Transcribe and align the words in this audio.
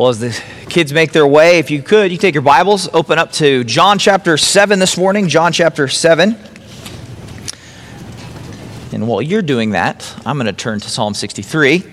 Well, 0.00 0.08
as 0.08 0.18
the 0.18 0.42
kids 0.70 0.94
make 0.94 1.12
their 1.12 1.26
way, 1.26 1.58
if 1.58 1.70
you 1.70 1.82
could, 1.82 2.10
you 2.10 2.16
take 2.16 2.34
your 2.34 2.40
Bibles, 2.40 2.88
open 2.94 3.18
up 3.18 3.32
to 3.32 3.64
John 3.64 3.98
chapter 3.98 4.38
7 4.38 4.78
this 4.78 4.96
morning. 4.96 5.28
John 5.28 5.52
chapter 5.52 5.88
7. 5.88 6.38
And 8.92 9.06
while 9.06 9.20
you're 9.20 9.42
doing 9.42 9.72
that, 9.72 10.10
I'm 10.24 10.38
going 10.38 10.46
to 10.46 10.54
turn 10.54 10.80
to 10.80 10.88
Psalm 10.88 11.12
63, 11.12 11.84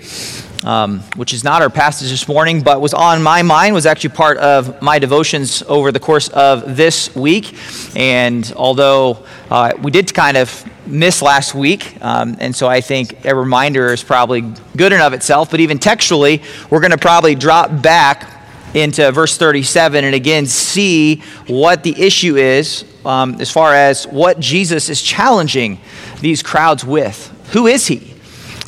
um, 0.64 1.02
which 1.18 1.34
is 1.34 1.44
not 1.44 1.62
our 1.62 1.70
passage 1.70 2.10
this 2.10 2.30
morning, 2.30 2.62
but 2.62 2.80
was 2.80 2.94
on 2.94 3.22
my 3.22 3.42
mind, 3.42 3.74
was 3.74 3.86
actually 3.86 4.12
part 4.12 4.38
of 4.38 4.82
my 4.82 5.00
devotions 5.00 5.62
over 5.64 5.92
the 5.92 6.00
course 6.00 6.30
of 6.30 6.78
this 6.78 7.14
week. 7.14 7.58
And 7.94 8.50
although 8.56 9.26
uh, 9.52 9.74
we 9.84 9.92
did 9.92 10.14
kind 10.14 10.38
of 10.38 10.66
miss 10.88 11.22
last 11.22 11.54
week, 11.54 11.98
um, 12.02 12.38
and 12.40 12.56
so 12.56 12.68
I 12.68 12.82
think 12.82 13.26
a 13.26 13.36
reminder 13.36 13.94
is 13.94 14.04
probably 14.04 14.42
good 14.76 14.94
enough 14.94 15.14
itself. 15.14 15.52
But 15.52 15.60
even 15.60 15.80
textually, 15.80 16.42
we're 16.70 16.80
going 16.80 16.92
to 16.92 16.98
probably 16.98 17.36
drop 17.36 17.82
back 17.82 18.38
into 18.74 19.12
verse 19.12 19.38
37 19.38 20.04
and 20.04 20.14
again 20.14 20.46
see 20.46 21.22
what 21.48 21.84
the 21.84 22.00
issue 22.02 22.36
is 22.36 22.86
um, 23.06 23.36
as 23.40 23.50
far 23.50 23.74
as 23.74 24.06
what 24.08 24.40
Jesus 24.40 24.90
is 24.90 25.02
challenging 25.02 25.80
these 26.20 26.44
crowds 26.44 26.84
with. 26.84 27.34
Who 27.54 27.68
is 27.68 27.88
he? 27.88 28.14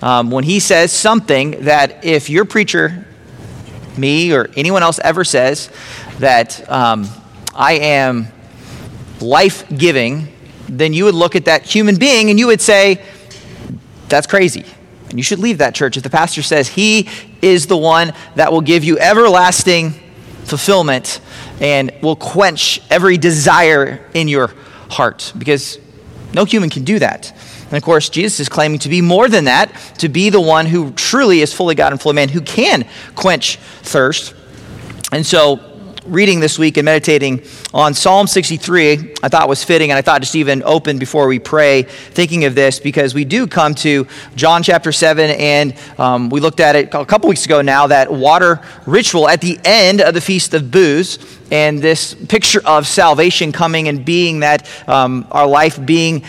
Um, 0.01 0.31
when 0.31 0.45
he 0.45 0.59
says 0.59 0.93
something 0.93 1.65
that 1.65 2.05
if 2.05 2.29
your 2.29 2.45
preacher, 2.45 3.05
me, 3.97 4.33
or 4.33 4.49
anyone 4.55 4.81
else 4.81 4.99
ever 4.99 5.25
says 5.25 5.69
that 6.19 6.69
um, 6.71 7.07
I 7.53 7.73
am 7.73 8.27
life 9.19 9.67
giving, 9.77 10.29
then 10.69 10.93
you 10.93 11.05
would 11.05 11.15
look 11.15 11.35
at 11.35 11.45
that 11.45 11.63
human 11.63 11.97
being 11.97 12.29
and 12.29 12.39
you 12.39 12.47
would 12.47 12.61
say, 12.61 13.01
that's 14.07 14.27
crazy. 14.27 14.65
And 15.09 15.17
you 15.17 15.23
should 15.23 15.39
leave 15.39 15.57
that 15.57 15.73
church 15.73 15.97
if 15.97 16.03
the 16.03 16.09
pastor 16.09 16.41
says 16.41 16.67
he 16.67 17.09
is 17.41 17.67
the 17.67 17.77
one 17.77 18.13
that 18.35 18.51
will 18.51 18.61
give 18.61 18.83
you 18.83 18.99
everlasting 18.99 19.91
fulfillment 20.43 21.19
and 21.59 21.91
will 22.01 22.15
quench 22.15 22.81
every 22.89 23.17
desire 23.17 24.05
in 24.13 24.27
your 24.27 24.51
heart 24.89 25.33
because 25.37 25.79
no 26.33 26.45
human 26.45 26.69
can 26.69 26.83
do 26.83 26.99
that. 26.99 27.31
And 27.65 27.77
of 27.77 27.83
course, 27.83 28.09
Jesus 28.09 28.39
is 28.39 28.49
claiming 28.49 28.79
to 28.79 28.89
be 28.89 29.01
more 29.01 29.27
than 29.27 29.45
that, 29.45 29.75
to 29.99 30.09
be 30.09 30.29
the 30.29 30.41
one 30.41 30.65
who 30.65 30.91
truly 30.91 31.41
is 31.41 31.53
fully 31.53 31.75
God 31.75 31.91
and 31.91 32.01
fully 32.01 32.15
man, 32.15 32.29
who 32.29 32.41
can 32.41 32.87
quench 33.15 33.57
thirst. 33.57 34.33
And 35.11 35.25
so 35.25 35.68
reading 36.09 36.39
this 36.39 36.57
week 36.57 36.77
and 36.77 36.85
meditating 36.85 37.43
on 37.73 37.93
Psalm 37.93 38.25
63, 38.25 39.15
I 39.21 39.29
thought 39.29 39.47
was 39.47 39.63
fitting, 39.63 39.91
and 39.91 39.97
I 39.97 40.01
thought 40.01 40.21
just 40.21 40.35
even 40.35 40.63
open 40.63 40.97
before 40.97 41.27
we 41.27 41.39
pray, 41.39 41.83
thinking 41.83 42.45
of 42.45 42.55
this, 42.55 42.79
because 42.79 43.13
we 43.13 43.25
do 43.25 43.45
come 43.47 43.75
to 43.75 44.07
John 44.35 44.63
chapter 44.63 44.91
7, 44.91 45.29
and 45.29 45.75
um, 45.97 46.29
we 46.29 46.39
looked 46.39 46.59
at 46.59 46.75
it 46.75 46.93
a 46.93 47.05
couple 47.05 47.29
weeks 47.29 47.45
ago 47.45 47.61
now, 47.61 47.87
that 47.87 48.11
water 48.11 48.61
ritual 48.85 49.29
at 49.29 49.41
the 49.41 49.59
end 49.63 50.01
of 50.01 50.13
the 50.13 50.21
Feast 50.21 50.53
of 50.53 50.71
Booths, 50.71 51.19
and 51.51 51.79
this 51.79 52.13
picture 52.13 52.61
of 52.65 52.87
salvation 52.87 53.51
coming 53.51 53.87
and 53.87 54.03
being 54.03 54.39
that 54.39 54.67
um, 54.87 55.27
our 55.31 55.47
life 55.47 55.83
being 55.85 56.23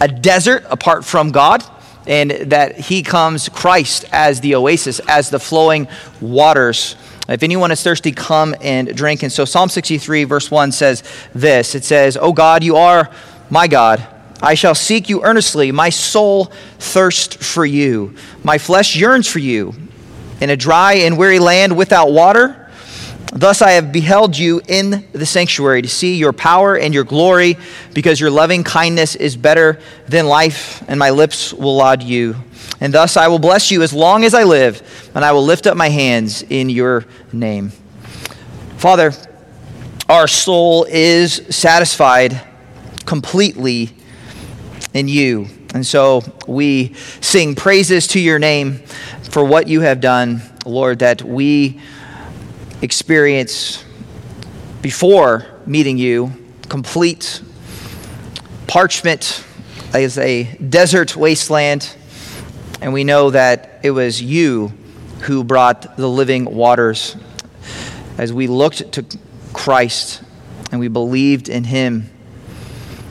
a 0.00 0.08
desert 0.08 0.64
apart 0.68 1.04
from 1.04 1.30
God 1.30 1.64
and 2.06 2.30
that 2.30 2.76
he 2.78 3.02
comes, 3.02 3.48
Christ, 3.48 4.04
as 4.12 4.40
the 4.40 4.54
oasis, 4.54 5.00
as 5.08 5.30
the 5.30 5.38
flowing 5.38 5.88
waters 6.20 6.96
if 7.28 7.42
anyone 7.42 7.70
is 7.70 7.82
thirsty, 7.82 8.12
come 8.12 8.54
and 8.60 8.94
drink. 8.94 9.22
And 9.22 9.32
so 9.32 9.44
Psalm 9.44 9.68
63, 9.68 10.24
verse 10.24 10.50
1 10.50 10.72
says 10.72 11.02
this 11.34 11.74
It 11.74 11.84
says, 11.84 12.16
O 12.16 12.32
God, 12.32 12.64
you 12.64 12.76
are 12.76 13.10
my 13.50 13.68
God. 13.68 14.06
I 14.40 14.54
shall 14.54 14.74
seek 14.74 15.08
you 15.08 15.22
earnestly. 15.22 15.70
My 15.70 15.88
soul 15.88 16.46
thirsts 16.78 17.36
for 17.36 17.64
you. 17.64 18.16
My 18.42 18.58
flesh 18.58 18.96
yearns 18.96 19.28
for 19.28 19.38
you. 19.38 19.74
In 20.40 20.50
a 20.50 20.56
dry 20.56 20.94
and 20.94 21.16
weary 21.16 21.38
land 21.38 21.76
without 21.76 22.10
water, 22.10 22.61
Thus 23.34 23.62
I 23.62 23.72
have 23.72 23.92
beheld 23.92 24.36
you 24.36 24.60
in 24.68 25.08
the 25.12 25.26
sanctuary 25.26 25.82
to 25.82 25.88
see 25.88 26.16
your 26.16 26.32
power 26.32 26.76
and 26.76 26.92
your 26.92 27.04
glory, 27.04 27.56
because 27.94 28.20
your 28.20 28.30
loving 28.30 28.62
kindness 28.64 29.14
is 29.16 29.36
better 29.36 29.80
than 30.08 30.26
life, 30.26 30.82
and 30.88 30.98
my 30.98 31.10
lips 31.10 31.52
will 31.52 31.76
laud 31.76 32.02
you. 32.02 32.36
And 32.80 32.92
thus 32.92 33.16
I 33.16 33.28
will 33.28 33.38
bless 33.38 33.70
you 33.70 33.82
as 33.82 33.92
long 33.92 34.24
as 34.24 34.34
I 34.34 34.44
live, 34.44 35.10
and 35.14 35.24
I 35.24 35.32
will 35.32 35.44
lift 35.44 35.66
up 35.66 35.76
my 35.76 35.88
hands 35.88 36.42
in 36.42 36.68
your 36.68 37.04
name. 37.32 37.72
Father, 38.76 39.12
our 40.08 40.28
soul 40.28 40.84
is 40.90 41.34
satisfied 41.48 42.40
completely 43.06 43.90
in 44.92 45.08
you. 45.08 45.46
And 45.74 45.86
so 45.86 46.22
we 46.46 46.94
sing 47.20 47.54
praises 47.54 48.06
to 48.08 48.20
your 48.20 48.38
name 48.38 48.78
for 49.30 49.42
what 49.42 49.68
you 49.68 49.80
have 49.80 50.00
done, 50.00 50.42
Lord, 50.66 50.98
that 50.98 51.22
we 51.22 51.80
experience 52.82 53.84
before 54.82 55.46
meeting 55.64 55.96
you 55.96 56.32
complete 56.68 57.40
parchment 58.66 59.44
as 59.94 60.18
a 60.18 60.44
desert 60.56 61.16
wasteland 61.16 61.94
and 62.82 62.92
we 62.92 63.04
know 63.04 63.30
that 63.30 63.78
it 63.84 63.92
was 63.92 64.20
you 64.20 64.72
who 65.22 65.44
brought 65.44 65.96
the 65.96 66.08
living 66.08 66.44
waters. 66.44 67.16
As 68.18 68.32
we 68.32 68.48
looked 68.48 68.92
to 68.92 69.06
Christ 69.52 70.20
and 70.72 70.80
we 70.80 70.88
believed 70.88 71.48
in 71.48 71.62
him. 71.62 72.10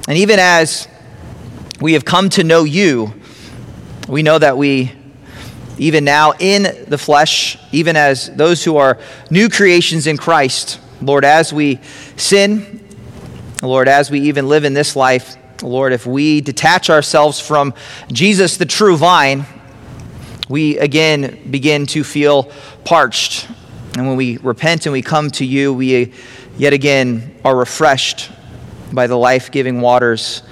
And 0.09 0.17
even 0.17 0.39
as 0.39 0.89
we 1.79 1.93
have 1.93 2.03
come 2.03 2.29
to 2.31 2.43
know 2.43 2.65
you, 2.65 3.13
we 4.09 4.23
know 4.23 4.37
that 4.37 4.57
we, 4.57 4.91
even 5.77 6.03
now 6.03 6.33
in 6.39 6.85
the 6.87 6.97
flesh, 6.97 7.57
even 7.71 7.95
as 7.95 8.29
those 8.35 8.63
who 8.63 8.77
are 8.77 8.97
new 9.29 9.49
creations 9.49 10.07
in 10.07 10.17
Christ, 10.17 10.79
Lord, 11.01 11.25
as 11.25 11.51
we 11.51 11.79
sin, 12.17 12.87
Lord, 13.63 13.87
as 13.87 14.11
we 14.11 14.21
even 14.21 14.47
live 14.47 14.63
in 14.63 14.73
this 14.73 14.95
life, 14.95 15.35
Lord, 15.63 15.93
if 15.93 16.05
we 16.05 16.41
detach 16.41 16.89
ourselves 16.89 17.39
from 17.39 17.73
Jesus, 18.11 18.57
the 18.57 18.65
true 18.65 18.97
vine, 18.97 19.45
we 20.49 20.77
again 20.77 21.49
begin 21.49 21.85
to 21.87 22.03
feel 22.03 22.51
parched. 22.83 23.47
And 23.97 24.07
when 24.07 24.17
we 24.17 24.37
repent 24.37 24.85
and 24.85 24.93
we 24.93 25.01
come 25.01 25.29
to 25.31 25.45
you, 25.45 25.73
we 25.73 26.03
uh, 26.03 26.07
yet 26.57 26.73
again 26.73 27.35
are 27.43 27.55
refreshed 27.55 28.31
by 28.91 29.07
the 29.07 29.17
life 29.17 29.51
giving 29.51 29.81
waters 29.81 30.43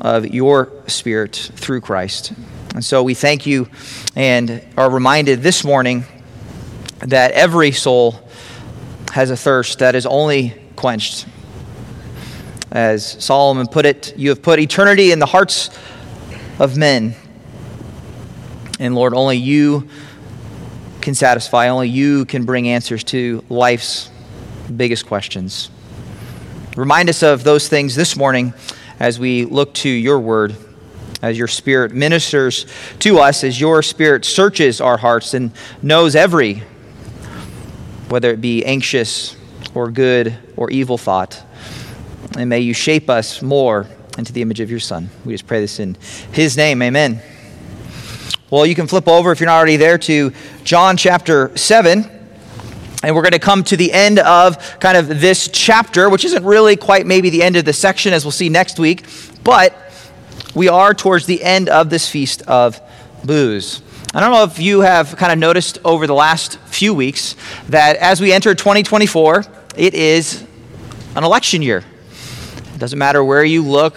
of 0.00 0.26
your 0.26 0.70
Spirit 0.86 1.34
through 1.34 1.80
Christ. 1.80 2.32
And 2.74 2.84
so 2.84 3.02
we 3.02 3.14
thank 3.14 3.46
you 3.46 3.68
and 4.14 4.64
are 4.76 4.90
reminded 4.90 5.42
this 5.42 5.64
morning 5.64 6.04
that 7.00 7.32
every 7.32 7.72
soul 7.72 8.20
has 9.12 9.30
a 9.30 9.36
thirst 9.36 9.78
that 9.80 9.94
is 9.94 10.06
only 10.06 10.54
quenched. 10.76 11.26
As 12.70 13.24
Solomon 13.24 13.66
put 13.66 13.86
it, 13.86 14.16
you 14.16 14.28
have 14.28 14.42
put 14.42 14.58
eternity 14.60 15.10
in 15.10 15.18
the 15.18 15.26
hearts 15.26 15.70
of 16.58 16.76
men. 16.76 17.14
And 18.78 18.94
Lord, 18.94 19.14
only 19.14 19.38
you 19.38 19.88
can 21.00 21.14
satisfy, 21.14 21.68
only 21.68 21.88
you 21.88 22.26
can 22.26 22.44
bring 22.44 22.68
answers 22.68 23.02
to 23.04 23.42
life's 23.48 24.10
biggest 24.76 25.06
questions. 25.06 25.70
Remind 26.76 27.08
us 27.08 27.22
of 27.22 27.42
those 27.42 27.68
things 27.68 27.94
this 27.94 28.16
morning 28.16 28.52
as 29.00 29.18
we 29.18 29.46
look 29.46 29.72
to 29.74 29.88
your 29.88 30.20
word, 30.20 30.54
as 31.22 31.36
your 31.36 31.48
spirit 31.48 31.92
ministers 31.92 32.66
to 33.00 33.18
us, 33.18 33.44
as 33.44 33.60
your 33.60 33.82
spirit 33.82 34.24
searches 34.24 34.80
our 34.80 34.96
hearts 34.96 35.34
and 35.34 35.50
knows 35.82 36.14
every, 36.14 36.62
whether 38.08 38.30
it 38.30 38.40
be 38.40 38.64
anxious 38.64 39.36
or 39.74 39.90
good 39.90 40.36
or 40.56 40.70
evil 40.70 40.98
thought. 40.98 41.42
And 42.36 42.48
may 42.48 42.60
you 42.60 42.74
shape 42.74 43.10
us 43.10 43.42
more 43.42 43.86
into 44.16 44.32
the 44.32 44.42
image 44.42 44.60
of 44.60 44.70
your 44.70 44.80
Son. 44.80 45.10
We 45.24 45.34
just 45.34 45.46
pray 45.46 45.60
this 45.60 45.80
in 45.80 45.96
his 46.32 46.56
name. 46.56 46.82
Amen. 46.82 47.20
Well, 48.50 48.64
you 48.64 48.74
can 48.74 48.86
flip 48.86 49.08
over 49.08 49.30
if 49.32 49.40
you're 49.40 49.46
not 49.46 49.56
already 49.56 49.76
there 49.76 49.98
to 49.98 50.32
John 50.64 50.96
chapter 50.96 51.56
7. 51.56 52.18
And 53.02 53.14
we're 53.14 53.22
going 53.22 53.32
to 53.32 53.38
come 53.38 53.62
to 53.64 53.76
the 53.76 53.92
end 53.92 54.18
of 54.18 54.80
kind 54.80 54.96
of 54.96 55.20
this 55.20 55.48
chapter, 55.52 56.10
which 56.10 56.24
isn't 56.24 56.44
really 56.44 56.74
quite 56.74 57.06
maybe 57.06 57.30
the 57.30 57.42
end 57.42 57.54
of 57.54 57.64
the 57.64 57.72
section, 57.72 58.12
as 58.12 58.24
we'll 58.24 58.32
see 58.32 58.48
next 58.48 58.80
week, 58.80 59.04
but 59.44 59.87
we 60.54 60.68
are 60.68 60.94
towards 60.94 61.26
the 61.26 61.42
end 61.42 61.68
of 61.68 61.90
this 61.90 62.08
feast 62.08 62.42
of 62.42 62.80
Booths. 63.24 63.82
I 64.14 64.20
don't 64.20 64.32
know 64.32 64.44
if 64.44 64.58
you 64.58 64.80
have 64.80 65.16
kind 65.16 65.32
of 65.32 65.38
noticed 65.38 65.78
over 65.84 66.06
the 66.06 66.14
last 66.14 66.58
few 66.60 66.94
weeks 66.94 67.36
that 67.68 67.96
as 67.96 68.20
we 68.20 68.32
enter 68.32 68.54
2024, 68.54 69.44
it 69.76 69.94
is 69.94 70.44
an 71.14 71.24
election 71.24 71.62
year. 71.62 71.84
It 72.74 72.78
doesn't 72.78 72.98
matter 72.98 73.22
where 73.22 73.44
you 73.44 73.62
look, 73.62 73.96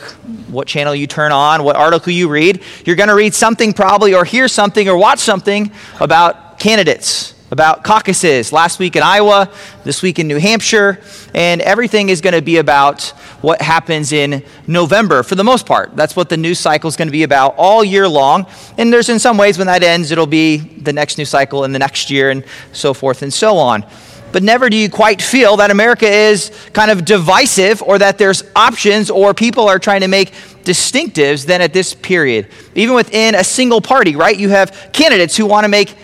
what 0.50 0.68
channel 0.68 0.94
you 0.94 1.08
turn 1.08 1.32
on, 1.32 1.64
what 1.64 1.76
article 1.76 2.12
you 2.12 2.30
read, 2.30 2.62
you're 2.86 2.96
going 2.96 3.10
to 3.10 3.16
read 3.16 3.34
something 3.34 3.74
probably 3.74 4.14
or 4.14 4.26
hear 4.26 4.48
something 4.48 4.90
or 4.90 4.98
watch 4.98 5.20
something 5.20 5.72
about 6.00 6.60
candidates, 6.60 7.34
about 7.52 7.84
caucuses. 7.84 8.54
Last 8.54 8.80
week 8.80 8.96
in 8.96 9.04
Iowa, 9.04 9.52
this 9.84 10.02
week 10.02 10.20
in 10.20 10.28
New 10.28 10.40
Hampshire, 10.40 11.02
and 11.36 11.62
everything 11.62 12.08
is 12.08 12.22
going 12.22 12.34
to 12.34 12.42
be 12.42 12.58
about 12.58 13.04
what 13.42 13.62
happens 13.62 14.14
in 14.14 14.44
November 14.68 15.22
for 15.22 15.36
the 15.36 15.44
most 15.44 15.66
part. 15.66 15.96
That's 15.96 16.16
what 16.16 16.30
the 16.30 16.38
news 16.38 16.60
cycle 16.60 16.88
is 16.88 16.96
going 16.96 17.10
to 17.10 17.12
be 17.12 17.24
about 17.24 17.56
all 17.58 17.84
year 17.84 18.08
long. 18.08 18.48
And 18.78 18.92
there's 18.92 19.10
in 19.10 19.20
some 19.20 19.38
ways 19.38 19.58
when 19.58 19.68
that 19.68 19.84
ends, 19.84 20.12
it'll 20.12 20.26
be 20.26 20.58
the 20.58 20.94
next 20.94 21.18
news 21.18 21.30
cycle 21.30 21.66
in 21.66 21.74
the 21.74 21.80
next 21.80 22.10
year 22.10 22.30
and 22.30 22.46
so 22.72 22.94
forth 22.94 23.22
and 23.22 23.34
so 23.34 23.58
on. 23.58 23.86
But 24.32 24.44
never 24.44 24.70
do 24.70 24.78
you 24.78 24.90
quite 24.90 25.22
feel 25.22 25.58
that 25.58 25.72
America 25.72 26.08
is 26.08 26.52
kind 26.72 26.90
of 26.90 27.04
divisive 27.04 27.84
or 27.84 27.98
that 27.98 28.18
there's 28.18 28.44
options 28.56 29.10
or 29.10 29.34
people 29.34 29.68
are 29.68 29.78
trying 29.78 30.02
to 30.02 30.08
make 30.08 30.32
distinctives 30.64 31.46
than 31.46 31.60
at 31.60 31.74
this 31.74 31.94
period. 31.94 32.48
Even 32.76 32.96
within 32.96 33.36
a 33.36 33.44
single 33.44 33.82
party, 33.82 34.16
right? 34.16 34.38
You 34.38 34.48
have 34.50 34.92
candidates 34.94 35.36
who 35.36 35.46
want 35.46 35.66
to 35.66 35.68
make 35.68 35.96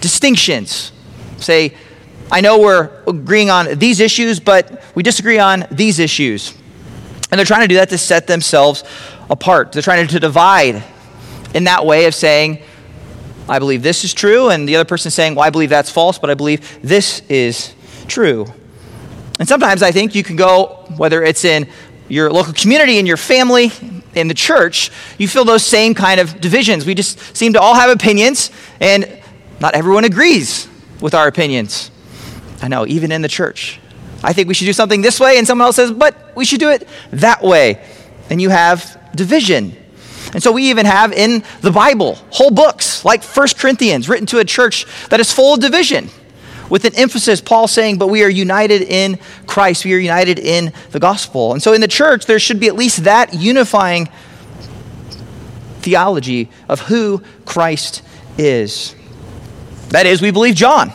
distinctions. 0.00 0.90
Say, 1.38 1.74
I 2.30 2.40
know 2.40 2.58
we're 2.58 2.90
agreeing 3.06 3.50
on 3.50 3.78
these 3.78 4.00
issues, 4.00 4.40
but 4.40 4.82
we 4.94 5.02
disagree 5.02 5.38
on 5.38 5.66
these 5.70 5.98
issues. 5.98 6.54
And 7.30 7.38
they're 7.38 7.46
trying 7.46 7.62
to 7.62 7.68
do 7.68 7.76
that 7.76 7.88
to 7.90 7.98
set 7.98 8.26
themselves 8.26 8.82
apart. 9.30 9.72
They're 9.72 9.82
trying 9.82 10.06
to 10.06 10.20
divide 10.20 10.82
in 11.54 11.64
that 11.64 11.86
way 11.86 12.06
of 12.06 12.14
saying, 12.14 12.62
I 13.48 13.60
believe 13.60 13.82
this 13.82 14.04
is 14.04 14.12
true, 14.12 14.50
and 14.50 14.68
the 14.68 14.74
other 14.74 14.84
person 14.84 15.10
saying, 15.10 15.36
Well, 15.36 15.44
I 15.44 15.50
believe 15.50 15.70
that's 15.70 15.90
false, 15.90 16.18
but 16.18 16.30
I 16.30 16.34
believe 16.34 16.80
this 16.82 17.22
is 17.28 17.74
true. 18.08 18.46
And 19.38 19.48
sometimes 19.48 19.82
I 19.82 19.92
think 19.92 20.14
you 20.14 20.24
can 20.24 20.34
go, 20.34 20.84
whether 20.96 21.22
it's 21.22 21.44
in 21.44 21.68
your 22.08 22.32
local 22.32 22.52
community, 22.52 22.98
in 22.98 23.06
your 23.06 23.16
family, 23.16 23.70
in 24.14 24.26
the 24.28 24.34
church, 24.34 24.90
you 25.18 25.28
feel 25.28 25.44
those 25.44 25.64
same 25.64 25.94
kind 25.94 26.18
of 26.18 26.40
divisions. 26.40 26.86
We 26.86 26.94
just 26.94 27.36
seem 27.36 27.52
to 27.52 27.60
all 27.60 27.74
have 27.74 27.90
opinions, 27.90 28.50
and 28.80 29.20
not 29.60 29.74
everyone 29.74 30.04
agrees 30.04 30.68
with 31.00 31.14
our 31.14 31.26
opinions. 31.26 31.90
I 32.62 32.68
know, 32.68 32.86
even 32.86 33.12
in 33.12 33.22
the 33.22 33.28
church. 33.28 33.80
I 34.22 34.32
think 34.32 34.48
we 34.48 34.54
should 34.54 34.64
do 34.64 34.72
something 34.72 35.02
this 35.02 35.20
way, 35.20 35.38
and 35.38 35.46
someone 35.46 35.66
else 35.66 35.76
says, 35.76 35.92
but 35.92 36.32
we 36.34 36.44
should 36.44 36.60
do 36.60 36.70
it 36.70 36.88
that 37.10 37.42
way. 37.42 37.84
And 38.30 38.40
you 38.40 38.48
have 38.48 38.98
division. 39.14 39.76
And 40.32 40.42
so 40.42 40.52
we 40.52 40.70
even 40.70 40.86
have 40.86 41.12
in 41.12 41.44
the 41.60 41.70
Bible 41.70 42.16
whole 42.30 42.50
books 42.50 43.04
like 43.04 43.22
First 43.22 43.58
Corinthians 43.58 44.08
written 44.08 44.26
to 44.26 44.38
a 44.38 44.44
church 44.44 44.86
that 45.10 45.20
is 45.20 45.32
full 45.32 45.54
of 45.54 45.60
division 45.60 46.10
with 46.68 46.84
an 46.84 46.94
emphasis, 46.96 47.40
Paul 47.40 47.68
saying, 47.68 47.98
but 47.98 48.08
we 48.08 48.24
are 48.24 48.28
united 48.28 48.82
in 48.82 49.18
Christ. 49.46 49.84
We 49.84 49.94
are 49.94 49.98
united 49.98 50.38
in 50.38 50.72
the 50.90 50.98
gospel. 50.98 51.52
And 51.52 51.62
so 51.62 51.72
in 51.72 51.80
the 51.80 51.88
church, 51.88 52.26
there 52.26 52.38
should 52.38 52.60
be 52.60 52.66
at 52.66 52.74
least 52.74 53.04
that 53.04 53.34
unifying 53.34 54.08
theology 55.80 56.50
of 56.68 56.80
who 56.80 57.22
Christ 57.44 58.02
is. 58.36 58.94
That 59.90 60.06
is, 60.06 60.20
we 60.20 60.30
believe 60.30 60.54
John. 60.54 60.92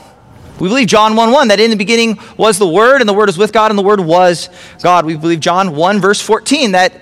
We 0.60 0.68
believe 0.68 0.88
John 0.88 1.16
1 1.16 1.32
1, 1.32 1.48
that 1.48 1.60
in 1.60 1.72
the 1.72 1.76
beginning 1.76 2.20
was 2.38 2.60
the 2.60 2.68
Word, 2.68 3.02
and 3.02 3.10
the 3.10 3.14
Word 3.14 3.28
was 3.28 3.38
with 3.38 3.52
God, 3.52 3.72
and 3.72 3.78
the 3.78 3.84
Word 3.84 4.00
was 4.00 4.50
God. 4.84 5.06
We 5.06 5.16
believe 5.18 5.40
John 5.40 5.76
1, 5.76 6.00
verse 6.00 6.22
14, 6.22 6.74
that 6.74 6.94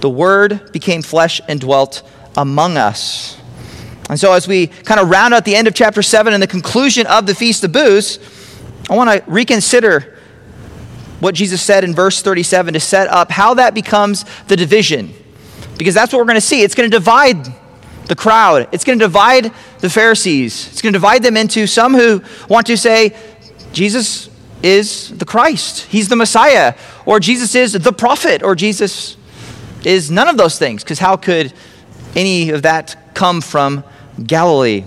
the 0.00 0.10
Word 0.10 0.72
became 0.72 1.02
flesh 1.02 1.40
and 1.48 1.60
dwelt 1.60 2.02
among 2.36 2.76
us. 2.76 3.40
And 4.08 4.18
so, 4.18 4.32
as 4.32 4.48
we 4.48 4.66
kind 4.68 5.00
of 5.00 5.08
round 5.10 5.34
out 5.34 5.44
the 5.44 5.54
end 5.54 5.68
of 5.68 5.74
chapter 5.74 6.02
7 6.02 6.32
and 6.32 6.42
the 6.42 6.46
conclusion 6.48 7.06
of 7.06 7.26
the 7.26 7.34
Feast 7.34 7.62
of 7.64 7.72
Booths, 7.72 8.18
I 8.88 8.96
want 8.96 9.10
to 9.10 9.22
reconsider 9.30 10.18
what 11.20 11.34
Jesus 11.34 11.62
said 11.62 11.82
in 11.82 11.94
verse 11.94 12.22
37 12.22 12.74
to 12.74 12.80
set 12.80 13.08
up 13.08 13.30
how 13.30 13.54
that 13.54 13.74
becomes 13.74 14.24
the 14.48 14.56
division. 14.56 15.12
Because 15.78 15.94
that's 15.94 16.12
what 16.12 16.18
we're 16.18 16.26
going 16.26 16.36
to 16.36 16.40
see. 16.40 16.62
It's 16.62 16.74
going 16.74 16.90
to 16.90 16.96
divide 16.96 17.46
the 18.06 18.16
crowd, 18.16 18.68
it's 18.72 18.84
going 18.84 18.98
to 18.98 19.04
divide 19.04 19.52
the 19.80 19.90
Pharisees, 19.90 20.68
it's 20.68 20.82
going 20.82 20.92
to 20.92 20.98
divide 20.98 21.22
them 21.22 21.36
into 21.36 21.66
some 21.66 21.94
who 21.94 22.22
want 22.48 22.66
to 22.68 22.76
say, 22.76 23.16
Jesus 23.72 24.30
is 24.62 25.16
the 25.18 25.24
Christ, 25.24 25.82
he's 25.82 26.08
the 26.08 26.16
Messiah, 26.16 26.74
or 27.04 27.20
Jesus 27.20 27.54
is 27.54 27.72
the 27.72 27.92
prophet, 27.92 28.42
or 28.42 28.54
Jesus 28.54 29.16
is 29.84 30.10
none 30.10 30.28
of 30.28 30.36
those 30.36 30.58
things. 30.58 30.82
Because 30.82 30.98
how 30.98 31.16
could 31.16 31.52
any 32.16 32.50
of 32.50 32.62
that 32.62 33.14
come 33.14 33.40
from 33.40 33.84
Galilee. 34.24 34.84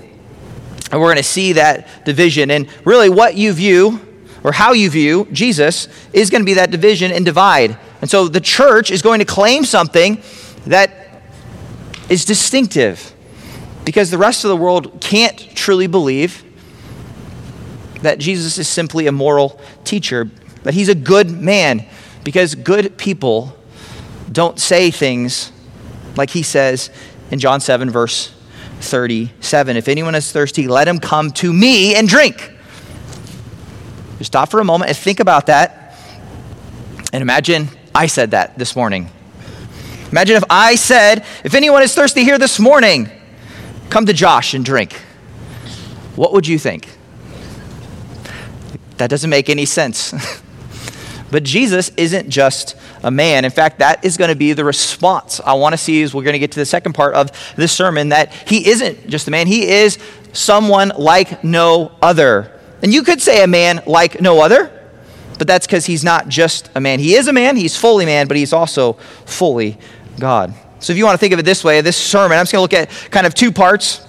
And 0.92 1.00
we're 1.00 1.08
going 1.08 1.18
to 1.18 1.24
see 1.24 1.54
that 1.54 2.06
division. 2.06 2.50
And 2.50 2.68
really, 2.84 3.10
what 3.10 3.36
you 3.36 3.54
view 3.54 4.02
or 4.44 4.52
how 4.52 4.74
you 4.74 4.90
view 4.90 5.28
Jesus 5.32 5.88
is 6.14 6.30
going 6.30 6.42
to 6.42 6.46
be 6.46 6.56
that 6.56 6.72
division 6.72 7.12
and 7.12 7.24
divide. 7.24 7.78
And 8.02 8.10
so 8.10 8.28
the 8.28 8.40
church 8.40 8.90
is 8.90 9.02
going 9.02 9.20
to 9.20 9.26
claim 9.26 9.66
something 9.66 10.22
that 10.66 10.99
is 12.10 12.26
distinctive 12.26 13.14
because 13.86 14.12
the 14.12 14.18
rest 14.18 14.44
of 14.44 14.50
the 14.50 14.58
world 14.58 15.00
can't 15.02 15.38
truly 15.56 15.88
believe 15.88 16.44
that 18.02 18.20
Jesus 18.20 18.58
is 18.58 18.68
simply 18.68 19.08
a 19.08 19.12
moral 19.12 19.60
teacher, 19.84 20.30
that 20.64 20.74
he's 20.74 20.90
a 20.90 20.96
good 20.96 21.30
man 21.30 21.86
because 22.24 22.56
good 22.56 22.98
people 22.98 23.56
don't 24.32 24.60
say 24.60 24.92
things 24.92 25.52
like 26.16 26.30
he 26.30 26.44
says 26.44 26.90
in 27.32 27.40
John 27.40 27.60
7, 27.60 27.90
verse 27.90 28.34
37. 28.82 29.78
If 29.78 29.88
anyone 29.88 30.16
is 30.16 30.32
thirsty, 30.32 30.68
let 30.68 30.88
him 30.88 31.00
come 31.00 31.32
to 31.32 31.52
me 31.52 31.96
and 31.96 32.08
drink. 32.08 32.54
Just 34.18 34.32
stop 34.32 34.50
for 34.50 34.60
a 34.60 34.66
moment 34.66 34.90
and 34.90 34.98
think 34.98 35.20
about 35.20 35.48
that. 35.48 35.96
And 37.12 37.22
imagine 37.22 37.70
I 37.96 38.08
said 38.08 38.32
that 38.32 38.58
this 38.58 38.76
morning. 38.76 39.10
Imagine 40.12 40.38
if 40.38 40.44
I 40.50 40.76
said, 40.76 41.26
if 41.44 41.54
anyone 41.54 41.84
is 41.84 41.94
thirsty 41.94 42.24
here 42.24 42.38
this 42.38 42.60
morning, 42.60 43.10
come 43.90 44.06
to 44.08 44.14
Josh 44.14 44.54
and 44.54 44.66
drink. 44.66 44.94
What 46.16 46.34
would 46.34 46.48
you 46.48 46.58
think? 46.58 46.90
That 48.98 49.10
doesn't 49.10 49.30
make 49.30 49.50
any 49.50 49.66
sense. 49.66 50.14
but 51.32 51.44
Jesus 51.44 51.92
isn't 51.96 52.30
just 52.30 52.76
a 53.04 53.12
man. 53.12 53.46
In 53.46 53.52
fact, 53.52 53.80
that 53.80 54.04
is 54.04 54.18
going 54.18 54.30
to 54.30 54.36
be 54.36 54.54
the 54.54 54.66
response 54.66 55.40
I 55.40 55.54
want 55.54 55.74
to 55.74 55.78
see 55.78 56.02
as 56.02 56.14
we're 56.14 56.24
going 56.24 56.34
to 56.34 56.40
get 56.40 56.52
to 56.54 56.60
the 56.60 56.66
second 56.66 56.94
part 56.94 57.14
of 57.14 57.32
this 57.56 57.72
sermon 57.72 58.10
that 58.10 58.34
he 58.34 58.68
isn't 58.68 59.08
just 59.08 59.28
a 59.28 59.32
man, 59.32 59.48
he 59.48 59.70
is 59.70 59.98
someone 60.34 60.92
like 60.98 61.44
no 61.44 61.92
other. 62.02 62.60
And 62.82 62.94
you 62.94 63.04
could 63.04 63.22
say 63.22 63.44
a 63.44 63.48
man 63.48 63.82
like 63.86 64.22
no 64.22 64.42
other, 64.42 64.72
but 65.38 65.48
that's 65.48 65.66
because 65.66 65.86
he's 65.86 66.04
not 66.04 66.28
just 66.28 66.70
a 66.76 66.82
man. 66.82 67.00
He 67.00 67.16
is 67.16 67.28
a 67.28 67.34
man, 67.34 67.56
he's 67.56 67.78
fully 67.78 68.06
man, 68.06 68.28
but 68.28 68.38
he's 68.38 68.54
also 68.54 68.94
fully 69.26 69.78
God. 70.20 70.54
So 70.80 70.94
if 70.94 70.98
you 70.98 71.06
want 71.06 71.16
to 71.16 71.20
think 71.20 71.34
of 71.34 71.40
it 71.40 71.44
this 71.44 71.64
way, 71.64 71.82
this 71.82 71.98
sermon, 71.98 72.38
I'm 72.38 72.44
just 72.44 72.54
going 72.54 72.68
to 72.68 72.78
look 72.78 72.90
at 72.90 73.12
kind 73.12 73.28
of 73.28 73.34
two 73.34 73.52
parts. 73.52 74.06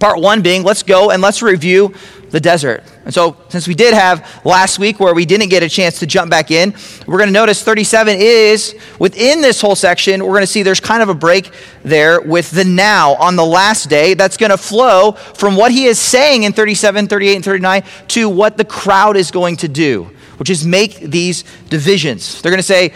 Part 0.00 0.20
one 0.20 0.42
being, 0.42 0.62
let's 0.62 0.82
go 0.82 1.10
and 1.10 1.22
let's 1.22 1.42
review 1.42 1.94
the 2.34 2.40
desert. 2.40 2.82
And 3.04 3.14
so, 3.14 3.36
since 3.48 3.68
we 3.68 3.76
did 3.76 3.94
have 3.94 4.44
last 4.44 4.80
week 4.80 4.98
where 4.98 5.14
we 5.14 5.24
didn't 5.24 5.50
get 5.50 5.62
a 5.62 5.68
chance 5.68 6.00
to 6.00 6.06
jump 6.06 6.32
back 6.32 6.50
in, 6.50 6.74
we're 7.06 7.18
going 7.18 7.28
to 7.28 7.32
notice 7.32 7.62
37 7.62 8.16
is 8.18 8.74
within 8.98 9.40
this 9.40 9.60
whole 9.60 9.76
section, 9.76 10.20
we're 10.20 10.30
going 10.30 10.40
to 10.40 10.48
see 10.48 10.64
there's 10.64 10.80
kind 10.80 11.00
of 11.00 11.08
a 11.08 11.14
break 11.14 11.52
there 11.84 12.20
with 12.20 12.50
the 12.50 12.64
now 12.64 13.14
on 13.14 13.36
the 13.36 13.44
last 13.44 13.88
day 13.88 14.14
that's 14.14 14.36
going 14.36 14.50
to 14.50 14.56
flow 14.56 15.12
from 15.12 15.54
what 15.54 15.70
he 15.70 15.84
is 15.84 16.00
saying 16.00 16.42
in 16.42 16.52
37, 16.52 17.06
38, 17.06 17.36
and 17.36 17.44
39 17.44 17.84
to 18.08 18.28
what 18.28 18.56
the 18.56 18.64
crowd 18.64 19.16
is 19.16 19.30
going 19.30 19.56
to 19.58 19.68
do, 19.68 20.10
which 20.38 20.50
is 20.50 20.66
make 20.66 20.98
these 20.98 21.44
divisions. 21.68 22.42
They're 22.42 22.50
going 22.50 22.58
to 22.58 22.64
say, 22.64 22.94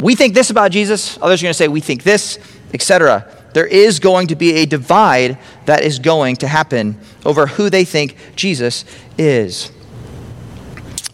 We 0.00 0.14
think 0.14 0.34
this 0.34 0.50
about 0.50 0.70
Jesus, 0.70 1.18
others 1.20 1.42
are 1.42 1.44
going 1.44 1.50
to 1.50 1.54
say, 1.54 1.68
We 1.68 1.80
think 1.80 2.02
this, 2.02 2.38
etc 2.72 3.26
there 3.52 3.66
is 3.66 3.98
going 3.98 4.28
to 4.28 4.36
be 4.36 4.56
a 4.56 4.66
divide 4.66 5.38
that 5.66 5.82
is 5.82 5.98
going 5.98 6.36
to 6.36 6.48
happen 6.48 6.98
over 7.24 7.46
who 7.46 7.70
they 7.70 7.84
think 7.84 8.16
Jesus 8.36 8.84
is. 9.18 9.72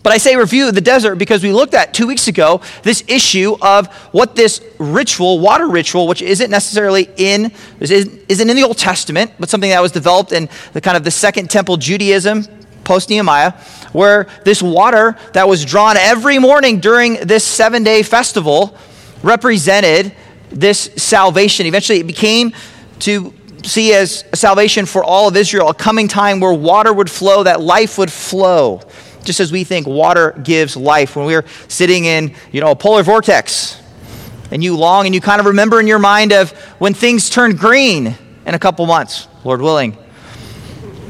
But 0.02 0.12
I 0.12 0.18
say 0.18 0.36
review 0.36 0.70
the 0.70 0.80
desert 0.80 1.16
because 1.16 1.42
we 1.42 1.52
looked 1.52 1.74
at 1.74 1.92
two 1.92 2.06
weeks 2.06 2.28
ago 2.28 2.60
this 2.84 3.02
issue 3.08 3.56
of 3.60 3.88
what 4.12 4.36
this 4.36 4.60
ritual, 4.78 5.40
water 5.40 5.66
ritual, 5.66 6.06
which 6.06 6.22
isn't 6.22 6.48
necessarily 6.48 7.08
in, 7.16 7.50
isn't 7.80 8.50
in 8.50 8.56
the 8.56 8.62
Old 8.62 8.78
Testament, 8.78 9.32
but 9.40 9.48
something 9.48 9.70
that 9.70 9.80
was 9.80 9.90
developed 9.90 10.30
in 10.30 10.48
the 10.74 10.80
kind 10.80 10.96
of 10.96 11.02
the 11.02 11.10
Second 11.10 11.50
Temple 11.50 11.76
Judaism 11.76 12.44
post 12.86 13.10
Nehemiah, 13.10 13.52
where 13.92 14.26
this 14.44 14.62
water 14.62 15.16
that 15.34 15.46
was 15.46 15.64
drawn 15.64 15.96
every 15.98 16.38
morning 16.38 16.80
during 16.80 17.14
this 17.16 17.44
seven 17.44 17.82
day 17.82 18.02
festival 18.02 18.76
represented 19.22 20.14
this 20.50 20.90
salvation. 20.96 21.66
Eventually, 21.66 22.00
it 22.00 22.06
became 22.06 22.54
to 23.00 23.34
see 23.64 23.92
as 23.92 24.24
salvation 24.32 24.86
for 24.86 25.04
all 25.04 25.28
of 25.28 25.36
Israel, 25.36 25.68
a 25.68 25.74
coming 25.74 26.08
time 26.08 26.40
where 26.40 26.52
water 26.52 26.92
would 26.92 27.10
flow, 27.10 27.42
that 27.42 27.60
life 27.60 27.98
would 27.98 28.12
flow. 28.12 28.80
Just 29.24 29.40
as 29.40 29.50
we 29.50 29.64
think 29.64 29.88
water 29.88 30.32
gives 30.44 30.76
life. 30.76 31.16
When 31.16 31.26
we 31.26 31.34
are 31.34 31.44
sitting 31.66 32.04
in, 32.04 32.34
you 32.52 32.60
know, 32.60 32.70
a 32.70 32.76
polar 32.76 33.02
vortex, 33.02 33.82
and 34.52 34.62
you 34.62 34.76
long 34.76 35.06
and 35.06 35.14
you 35.14 35.20
kind 35.20 35.40
of 35.40 35.46
remember 35.46 35.80
in 35.80 35.88
your 35.88 35.98
mind 35.98 36.32
of 36.32 36.52
when 36.78 36.94
things 36.94 37.28
turn 37.28 37.56
green 37.56 38.14
in 38.46 38.54
a 38.54 38.58
couple 38.58 38.86
months, 38.86 39.26
Lord 39.44 39.60
willing. 39.60 39.98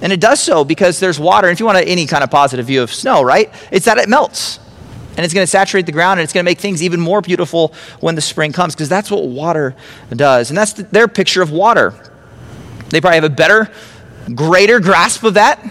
And 0.02 0.12
it 0.12 0.20
does 0.20 0.40
so 0.40 0.64
because 0.64 1.00
there's 1.00 1.18
water. 1.18 1.48
And 1.48 1.54
if 1.54 1.60
you 1.60 1.66
want 1.66 1.78
any 1.78 2.06
kind 2.06 2.22
of 2.22 2.30
positive 2.30 2.66
view 2.66 2.82
of 2.82 2.92
snow, 2.92 3.22
right? 3.22 3.52
It's 3.70 3.86
that 3.86 3.98
it 3.98 4.08
melts 4.08 4.58
and 5.16 5.24
it's 5.24 5.32
going 5.32 5.44
to 5.44 5.50
saturate 5.50 5.86
the 5.86 5.92
ground 5.92 6.20
and 6.20 6.24
it's 6.24 6.32
going 6.32 6.44
to 6.44 6.48
make 6.50 6.58
things 6.58 6.82
even 6.82 7.00
more 7.00 7.20
beautiful 7.20 7.72
when 8.00 8.14
the 8.14 8.20
spring 8.20 8.52
comes 8.52 8.74
because 8.74 8.88
that's 8.88 9.10
what 9.10 9.24
water 9.24 9.74
does. 10.10 10.50
And 10.50 10.58
that's 10.58 10.74
the, 10.74 10.82
their 10.84 11.08
picture 11.08 11.42
of 11.42 11.50
water. 11.50 11.94
They 12.90 13.00
probably 13.00 13.16
have 13.16 13.24
a 13.24 13.30
better, 13.30 13.70
greater 14.34 14.78
grasp 14.80 15.24
of 15.24 15.34
that 15.34 15.64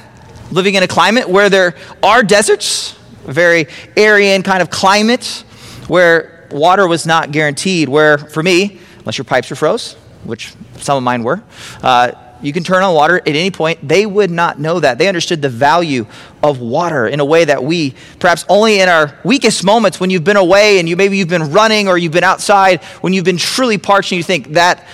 living 0.51 0.75
in 0.75 0.83
a 0.83 0.87
climate 0.87 1.29
where 1.29 1.49
there 1.49 1.75
are 2.01 2.23
deserts, 2.23 2.97
a 3.27 3.33
very 3.33 3.67
Aryan 3.97 4.43
kind 4.43 4.61
of 4.61 4.69
climate 4.69 5.43
where 5.87 6.47
water 6.51 6.87
was 6.87 7.05
not 7.05 7.31
guaranteed, 7.31 7.89
where 7.89 8.17
for 8.17 8.41
me, 8.41 8.79
unless 8.99 9.17
your 9.17 9.25
pipes 9.25 9.49
were 9.49 9.55
froze, 9.55 9.93
which 10.23 10.53
some 10.77 10.97
of 10.97 11.03
mine 11.03 11.23
were, 11.23 11.43
uh, 11.83 12.11
you 12.45 12.53
can 12.53 12.63
turn 12.63 12.83
on 12.83 12.93
water 12.93 13.17
at 13.17 13.27
any 13.27 13.51
point. 13.51 13.87
They 13.87 14.05
would 14.05 14.29
not 14.29 14.59
know 14.59 14.79
that. 14.79 14.97
They 14.97 15.07
understood 15.07 15.41
the 15.41 15.49
value 15.49 16.05
of 16.43 16.59
water 16.59 17.07
in 17.07 17.19
a 17.19 17.25
way 17.25 17.45
that 17.45 17.63
we, 17.63 17.95
perhaps 18.19 18.45
only 18.49 18.79
in 18.79 18.89
our 18.89 19.17
weakest 19.23 19.63
moments 19.63 19.99
when 19.99 20.09
you've 20.09 20.23
been 20.23 20.37
away 20.37 20.79
and 20.79 20.87
you 20.87 20.95
maybe 20.95 21.17
you've 21.17 21.29
been 21.29 21.51
running 21.51 21.87
or 21.87 21.97
you've 21.97 22.11
been 22.11 22.23
outside, 22.23 22.83
when 23.01 23.13
you've 23.13 23.25
been 23.25 23.37
truly 23.37 23.77
parched 23.77 24.11
and 24.11 24.17
you 24.17 24.23
think 24.23 24.49
that, 24.49 24.85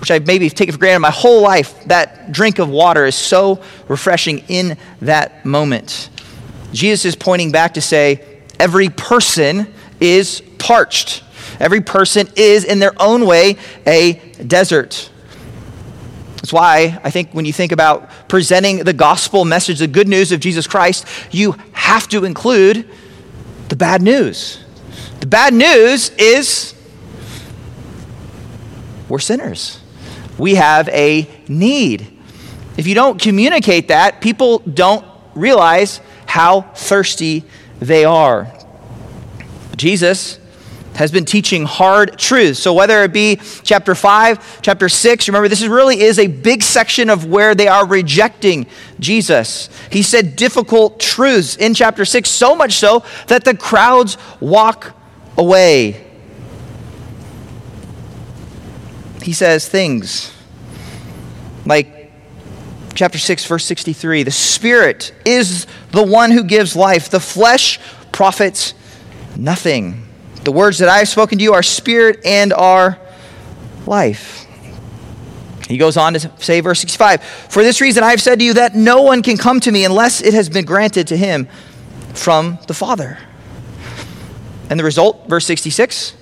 which 0.00 0.10
I 0.10 0.18
maybe 0.18 0.50
taken 0.50 0.72
for 0.72 0.78
granted 0.78 1.00
my 1.00 1.10
whole 1.10 1.42
life, 1.42 1.84
that 1.84 2.32
drink 2.32 2.58
of 2.58 2.68
water 2.68 3.06
is 3.06 3.14
so 3.14 3.62
refreshing 3.86 4.38
in 4.48 4.76
that 5.02 5.44
moment. 5.44 6.10
Jesus 6.72 7.04
is 7.04 7.16
pointing 7.16 7.52
back 7.52 7.74
to 7.74 7.80
say, 7.80 8.40
every 8.58 8.88
person 8.88 9.72
is 10.00 10.42
parched. 10.58 11.22
Every 11.60 11.80
person 11.80 12.28
is, 12.34 12.64
in 12.64 12.78
their 12.80 12.94
own 13.00 13.26
way, 13.26 13.56
a 13.86 14.14
desert. 14.44 15.10
That's 16.42 16.52
why 16.52 17.00
I 17.04 17.10
think 17.10 17.30
when 17.32 17.44
you 17.44 17.52
think 17.52 17.70
about 17.70 18.28
presenting 18.28 18.78
the 18.78 18.92
gospel 18.92 19.44
message, 19.44 19.78
the 19.78 19.86
good 19.86 20.08
news 20.08 20.32
of 20.32 20.40
Jesus 20.40 20.66
Christ, 20.66 21.06
you 21.30 21.54
have 21.70 22.08
to 22.08 22.24
include 22.24 22.90
the 23.68 23.76
bad 23.76 24.02
news. 24.02 24.58
The 25.20 25.28
bad 25.28 25.54
news 25.54 26.10
is 26.18 26.74
we're 29.08 29.20
sinners. 29.20 29.78
We 30.36 30.56
have 30.56 30.88
a 30.88 31.28
need. 31.46 32.18
If 32.76 32.88
you 32.88 32.96
don't 32.96 33.22
communicate 33.22 33.86
that, 33.88 34.20
people 34.20 34.58
don't 34.60 35.06
realize 35.36 36.00
how 36.26 36.62
thirsty 36.74 37.44
they 37.78 38.04
are. 38.04 38.52
Jesus 39.76 40.40
has 40.94 41.10
been 41.10 41.24
teaching 41.24 41.64
hard 41.64 42.18
truths. 42.18 42.58
So 42.58 42.74
whether 42.74 43.02
it 43.02 43.12
be 43.12 43.36
chapter 43.62 43.94
5, 43.94 44.62
chapter 44.62 44.88
6, 44.88 45.28
remember 45.28 45.48
this 45.48 45.62
is 45.62 45.68
really 45.68 46.00
is 46.00 46.18
a 46.18 46.26
big 46.26 46.62
section 46.62 47.10
of 47.10 47.24
where 47.24 47.54
they 47.54 47.68
are 47.68 47.86
rejecting 47.86 48.66
Jesus. 49.00 49.68
He 49.90 50.02
said 50.02 50.36
difficult 50.36 51.00
truths 51.00 51.56
in 51.56 51.74
chapter 51.74 52.04
6 52.04 52.28
so 52.28 52.54
much 52.54 52.74
so 52.74 53.04
that 53.28 53.44
the 53.44 53.56
crowds 53.56 54.18
walk 54.40 54.92
away. 55.36 56.06
He 59.22 59.32
says 59.32 59.68
things 59.68 60.32
like 61.64 62.12
chapter 62.94 63.18
6 63.18 63.46
verse 63.46 63.64
63, 63.64 64.24
the 64.24 64.30
spirit 64.30 65.14
is 65.24 65.66
the 65.92 66.02
one 66.02 66.30
who 66.30 66.44
gives 66.44 66.76
life, 66.76 67.08
the 67.08 67.20
flesh 67.20 67.78
profits 68.10 68.74
nothing. 69.36 70.06
The 70.44 70.52
words 70.52 70.78
that 70.78 70.88
I 70.88 70.98
have 70.98 71.08
spoken 71.08 71.38
to 71.38 71.44
you 71.44 71.54
are 71.54 71.62
spirit 71.62 72.20
and 72.24 72.52
are 72.52 72.98
life. 73.86 74.46
He 75.68 75.78
goes 75.78 75.96
on 75.96 76.14
to 76.14 76.32
say, 76.38 76.60
verse 76.60 76.80
65 76.80 77.22
For 77.22 77.62
this 77.62 77.80
reason 77.80 78.02
I 78.02 78.10
have 78.10 78.20
said 78.20 78.38
to 78.40 78.44
you 78.44 78.54
that 78.54 78.74
no 78.74 79.02
one 79.02 79.22
can 79.22 79.36
come 79.36 79.60
to 79.60 79.72
me 79.72 79.84
unless 79.84 80.20
it 80.20 80.34
has 80.34 80.48
been 80.48 80.64
granted 80.64 81.06
to 81.08 81.16
him 81.16 81.48
from 82.14 82.58
the 82.66 82.74
Father. 82.74 83.18
And 84.68 84.78
the 84.78 84.84
result, 84.84 85.28
verse 85.28 85.46
66 85.46 86.14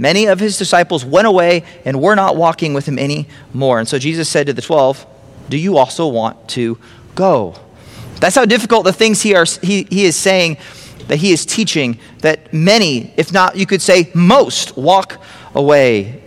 Many 0.00 0.26
of 0.26 0.40
his 0.40 0.56
disciples 0.56 1.04
went 1.04 1.26
away 1.26 1.62
and 1.84 2.00
were 2.00 2.14
not 2.14 2.34
walking 2.34 2.72
with 2.72 2.86
him 2.86 2.98
any 2.98 3.28
more. 3.52 3.78
And 3.78 3.86
so 3.86 3.98
Jesus 3.98 4.30
said 4.30 4.46
to 4.46 4.54
the 4.54 4.62
twelve, 4.62 5.04
Do 5.50 5.58
you 5.58 5.76
also 5.76 6.08
want 6.08 6.48
to 6.50 6.78
go? 7.14 7.54
That's 8.18 8.34
how 8.34 8.46
difficult 8.46 8.84
the 8.84 8.94
things 8.94 9.20
he, 9.20 9.34
are, 9.34 9.44
he, 9.62 9.82
he 9.90 10.06
is 10.06 10.16
saying 10.16 10.56
that 11.10 11.16
he 11.16 11.32
is 11.32 11.44
teaching 11.44 11.98
that 12.20 12.54
many, 12.54 13.12
if 13.16 13.32
not, 13.32 13.56
you 13.56 13.66
could 13.66 13.82
say 13.82 14.08
most, 14.14 14.76
walk 14.76 15.20
away. 15.56 16.22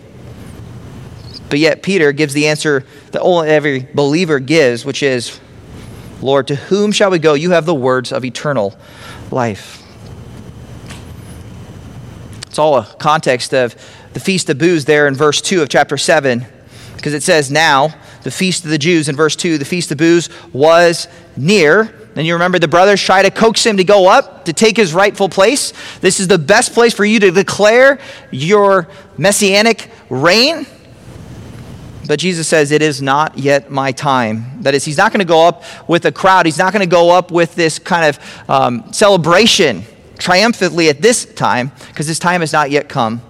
But 1.48 1.60
yet, 1.60 1.84
Peter 1.84 2.12
gives 2.12 2.34
the 2.34 2.50
answer 2.50 2.86
that 3.12 3.22
only 3.22 3.48
every 3.48 3.88
believer 3.94 4.40
gives, 4.40 4.84
which 4.84 5.02
is, 5.02 5.40
Lord, 6.22 6.48
to 6.48 6.56
whom 6.56 6.92
shall 6.92 7.12
we 7.12 7.18
go? 7.18 7.34
You 7.34 7.52
have 7.52 7.66
the 7.66 7.74
words 7.74 8.12
of 8.12 8.26
eternal 8.26 8.78
life. 9.32 9.82
It's 12.48 12.60
all 12.60 12.78
a 12.78 12.84
context 13.00 13.54
of 13.54 13.78
the 14.12 14.20
Feast 14.20 14.50
of 14.50 14.58
Booths 14.58 14.84
there 14.84 15.08
in 15.08 15.16
verse 15.16 15.40
2 15.40 15.62
of 15.62 15.70
chapter 15.70 15.98
7, 15.98 16.46
because 16.98 17.14
it 17.14 17.24
says, 17.24 17.50
Now, 17.50 17.96
the 18.24 18.32
Feast 18.32 18.66
of 18.66 18.70
the 18.70 18.78
Jews 18.78 19.08
in 19.08 19.16
verse 19.16 19.38
2, 19.38 19.58
the 19.58 19.64
Feast 19.64 19.94
of 19.94 19.98
Booths 19.98 20.28
was 20.52 21.08
near. 21.38 22.03
Then 22.14 22.26
you 22.26 22.34
remember 22.34 22.60
the 22.60 22.68
brothers 22.68 23.02
try 23.02 23.24
to 23.24 23.32
coax 23.32 23.66
him 23.66 23.78
to 23.78 23.84
go 23.84 24.08
up, 24.08 24.46
to 24.46 24.54
take 24.54 24.78
his 24.78 24.94
rightful 24.94 25.30
place. 25.30 25.74
This 26.00 26.20
is 26.20 26.28
the 26.28 26.38
best 26.38 26.74
place 26.74 26.94
for 26.94 27.06
you 27.06 27.20
to 27.20 27.32
declare 27.32 28.00
your 28.32 28.88
messianic 29.18 29.90
reign. 30.10 30.68
But 32.08 32.20
Jesus 32.20 32.48
says, 32.48 32.72
It 32.72 32.82
is 32.82 33.02
not 33.02 33.38
yet 33.38 33.72
my 33.72 33.92
time. 33.92 34.62
That 34.62 34.76
is, 34.76 34.86
he's 34.86 34.98
not 34.98 35.12
going 35.12 35.20
to 35.20 35.26
go 35.26 35.48
up 35.48 35.64
with 35.90 36.06
a 36.06 36.12
crowd. 36.12 36.46
He's 36.46 36.58
not 36.58 36.72
going 36.74 36.88
to 36.88 36.90
go 36.90 37.10
up 37.10 37.32
with 37.32 37.56
this 37.56 37.80
kind 37.80 38.06
of 38.06 38.50
um, 38.50 38.94
celebration 38.94 39.84
triumphantly 40.20 40.90
at 40.90 41.02
this 41.02 41.26
time, 41.26 41.72
because 41.88 42.08
his 42.08 42.20
time 42.20 42.42
has 42.42 42.54
not 42.54 42.70
yet 42.70 42.90
come. 42.90 43.22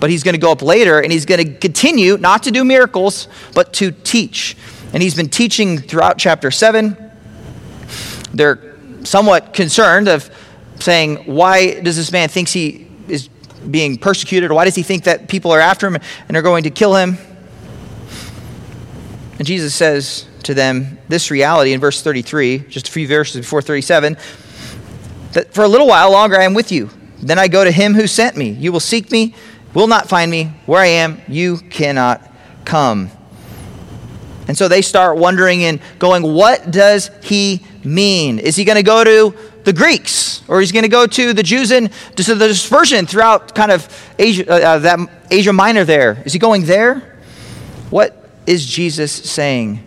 But 0.00 0.10
he's 0.10 0.22
going 0.22 0.34
to 0.34 0.40
go 0.40 0.52
up 0.52 0.62
later 0.62 1.00
and 1.00 1.10
he's 1.10 1.26
going 1.26 1.44
to 1.44 1.58
continue 1.58 2.18
not 2.18 2.44
to 2.44 2.52
do 2.52 2.64
miracles, 2.64 3.26
but 3.54 3.72
to 3.74 3.90
teach. 3.90 4.56
And 4.92 5.02
he's 5.02 5.14
been 5.14 5.28
teaching 5.28 5.78
throughout 5.78 6.18
chapter 6.18 6.50
7 6.50 7.07
they're 8.32 8.76
somewhat 9.04 9.54
concerned 9.54 10.08
of 10.08 10.30
saying, 10.80 11.16
why 11.26 11.80
does 11.80 11.96
this 11.96 12.12
man 12.12 12.28
think 12.28 12.48
he 12.48 12.86
is 13.08 13.28
being 13.70 13.98
persecuted? 13.98 14.50
Or 14.50 14.54
why 14.54 14.64
does 14.64 14.74
he 14.74 14.82
think 14.82 15.04
that 15.04 15.28
people 15.28 15.50
are 15.50 15.60
after 15.60 15.86
him 15.86 15.98
and 16.28 16.36
are 16.36 16.42
going 16.42 16.64
to 16.64 16.70
kill 16.70 16.94
him? 16.94 17.16
And 19.38 19.46
Jesus 19.46 19.74
says 19.74 20.26
to 20.44 20.54
them 20.54 20.98
this 21.08 21.30
reality 21.30 21.72
in 21.72 21.80
verse 21.80 22.02
33, 22.02 22.58
just 22.68 22.88
a 22.88 22.90
few 22.90 23.06
verses 23.06 23.42
before 23.42 23.62
37, 23.62 24.16
that 25.32 25.54
for 25.54 25.62
a 25.62 25.68
little 25.68 25.86
while 25.86 26.10
longer 26.10 26.38
I 26.38 26.44
am 26.44 26.54
with 26.54 26.72
you. 26.72 26.90
Then 27.20 27.38
I 27.38 27.48
go 27.48 27.64
to 27.64 27.70
him 27.70 27.94
who 27.94 28.06
sent 28.06 28.36
me. 28.36 28.50
You 28.50 28.72
will 28.72 28.80
seek 28.80 29.10
me, 29.10 29.34
will 29.74 29.88
not 29.88 30.08
find 30.08 30.30
me. 30.30 30.52
Where 30.66 30.80
I 30.80 30.86
am, 30.86 31.20
you 31.28 31.58
cannot 31.58 32.22
come. 32.64 33.10
And 34.46 34.56
so 34.56 34.66
they 34.68 34.82
start 34.82 35.18
wondering 35.18 35.64
and 35.64 35.80
going, 35.98 36.22
what 36.22 36.70
does 36.70 37.10
he 37.22 37.62
mean? 37.84 38.38
Is 38.38 38.56
he 38.56 38.64
going 38.64 38.76
to 38.76 38.82
go 38.82 39.04
to 39.04 39.36
the 39.64 39.72
Greeks 39.72 40.42
or 40.48 40.60
is 40.60 40.70
he 40.70 40.72
going 40.72 40.84
to 40.84 40.88
go 40.88 41.06
to 41.06 41.32
the 41.32 41.42
Jews 41.42 41.70
in 41.70 41.90
so 42.16 42.34
the 42.34 42.48
dispersion 42.48 43.06
throughout 43.06 43.54
kind 43.54 43.70
of 43.70 43.88
Asia, 44.18 44.50
uh, 44.50 44.74
uh, 44.74 44.78
that 44.78 44.98
Asia 45.30 45.52
Minor 45.52 45.84
there? 45.84 46.22
Is 46.24 46.32
he 46.32 46.38
going 46.38 46.64
there? 46.64 47.18
What 47.90 48.28
is 48.46 48.64
Jesus 48.66 49.12
saying? 49.12 49.84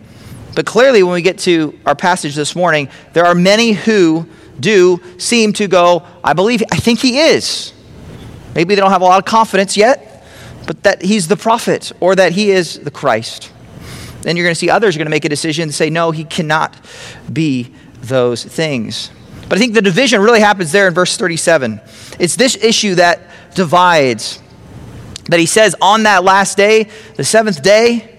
But 0.54 0.66
clearly, 0.66 1.02
when 1.02 1.14
we 1.14 1.22
get 1.22 1.38
to 1.40 1.78
our 1.86 1.94
passage 1.94 2.34
this 2.34 2.54
morning, 2.54 2.88
there 3.12 3.24
are 3.24 3.34
many 3.34 3.72
who 3.72 4.28
do 4.60 5.00
seem 5.18 5.52
to 5.54 5.66
go, 5.66 6.06
I 6.22 6.34
believe, 6.34 6.62
I 6.70 6.76
think 6.76 7.00
he 7.00 7.18
is. 7.18 7.72
Maybe 8.54 8.74
they 8.74 8.80
don't 8.80 8.90
have 8.90 9.00
a 9.00 9.06
lot 9.06 9.18
of 9.18 9.24
confidence 9.24 9.76
yet, 9.76 10.26
but 10.66 10.82
that 10.82 11.02
he's 11.02 11.28
the 11.28 11.36
prophet 11.36 11.92
or 12.00 12.14
that 12.14 12.32
he 12.32 12.50
is 12.50 12.78
the 12.78 12.90
Christ. 12.90 13.50
Then 14.22 14.36
you're 14.36 14.44
going 14.44 14.54
to 14.54 14.58
see 14.58 14.70
others 14.70 14.94
are 14.94 14.98
going 14.98 15.06
to 15.06 15.10
make 15.10 15.24
a 15.24 15.28
decision 15.28 15.64
and 15.64 15.74
say, 15.74 15.90
no, 15.90 16.10
he 16.10 16.24
cannot 16.24 16.76
be 17.32 17.72
those 18.02 18.44
things. 18.44 19.10
But 19.48 19.58
I 19.58 19.60
think 19.60 19.74
the 19.74 19.82
division 19.82 20.20
really 20.20 20.40
happens 20.40 20.72
there 20.72 20.88
in 20.88 20.94
verse 20.94 21.16
37. 21.16 21.80
It's 22.18 22.36
this 22.36 22.56
issue 22.56 22.96
that 22.96 23.20
divides. 23.54 24.40
That 25.26 25.40
he 25.40 25.46
says, 25.46 25.76
on 25.80 26.04
that 26.04 26.24
last 26.24 26.56
day, 26.56 26.88
the 27.16 27.24
seventh 27.24 27.62
day, 27.62 28.18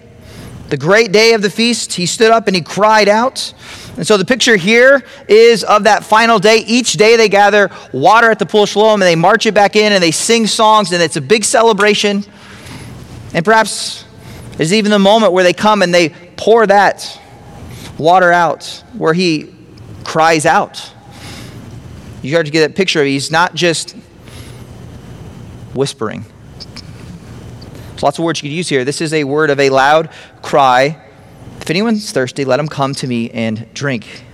the 0.68 0.76
great 0.76 1.12
day 1.12 1.34
of 1.34 1.42
the 1.42 1.50
feast, 1.50 1.92
he 1.92 2.06
stood 2.06 2.30
up 2.30 2.46
and 2.46 2.56
he 2.56 2.62
cried 2.62 3.08
out. 3.08 3.52
And 3.96 4.06
so 4.06 4.16
the 4.16 4.24
picture 4.24 4.56
here 4.56 5.04
is 5.28 5.62
of 5.62 5.84
that 5.84 6.04
final 6.04 6.38
day. 6.38 6.58
Each 6.66 6.94
day 6.94 7.16
they 7.16 7.28
gather 7.28 7.70
water 7.92 8.30
at 8.30 8.38
the 8.38 8.46
pool 8.46 8.62
of 8.64 8.68
Siloam 8.68 9.02
and 9.02 9.08
they 9.08 9.14
march 9.14 9.46
it 9.46 9.54
back 9.54 9.76
in 9.76 9.92
and 9.92 10.02
they 10.02 10.10
sing 10.10 10.46
songs 10.46 10.92
and 10.92 11.02
it's 11.02 11.16
a 11.16 11.20
big 11.20 11.44
celebration. 11.44 12.24
And 13.34 13.44
perhaps 13.44 14.04
there's 14.56 14.72
even 14.72 14.90
the 14.90 14.98
moment 14.98 15.32
where 15.32 15.44
they 15.44 15.52
come 15.52 15.82
and 15.82 15.92
they 15.92 16.08
pour 16.36 16.66
that 16.66 17.20
water 17.98 18.32
out, 18.32 18.82
where 18.96 19.14
he 19.14 19.54
cries 20.04 20.46
out. 20.46 20.92
You 22.22 22.30
start 22.30 22.46
to 22.46 22.52
get 22.52 22.60
that 22.66 22.76
picture. 22.76 23.00
Of 23.00 23.06
he's 23.06 23.30
not 23.30 23.54
just 23.54 23.96
whispering. 25.74 26.24
There's 27.90 28.02
lots 28.02 28.18
of 28.18 28.24
words 28.24 28.42
you 28.42 28.48
could 28.48 28.56
use 28.56 28.68
here. 28.68 28.84
This 28.84 29.00
is 29.00 29.12
a 29.12 29.24
word 29.24 29.50
of 29.50 29.60
a 29.60 29.70
loud 29.70 30.10
cry. 30.42 31.02
If 31.60 31.70
anyone's 31.70 32.10
thirsty, 32.12 32.44
let 32.44 32.60
him 32.60 32.68
come 32.68 32.94
to 32.94 33.06
me 33.06 33.30
and 33.30 33.72
drink. 33.74 34.24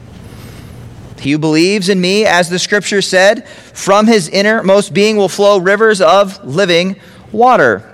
He 1.20 1.32
who 1.32 1.38
believes 1.38 1.88
in 1.88 2.00
me, 2.00 2.24
as 2.24 2.48
the 2.48 2.58
scripture 2.58 3.02
said, 3.02 3.46
from 3.48 4.06
his 4.06 4.28
innermost 4.28 4.94
being 4.94 5.16
will 5.16 5.28
flow 5.28 5.58
rivers 5.58 6.00
of 6.00 6.42
living 6.44 6.96
water 7.30 7.89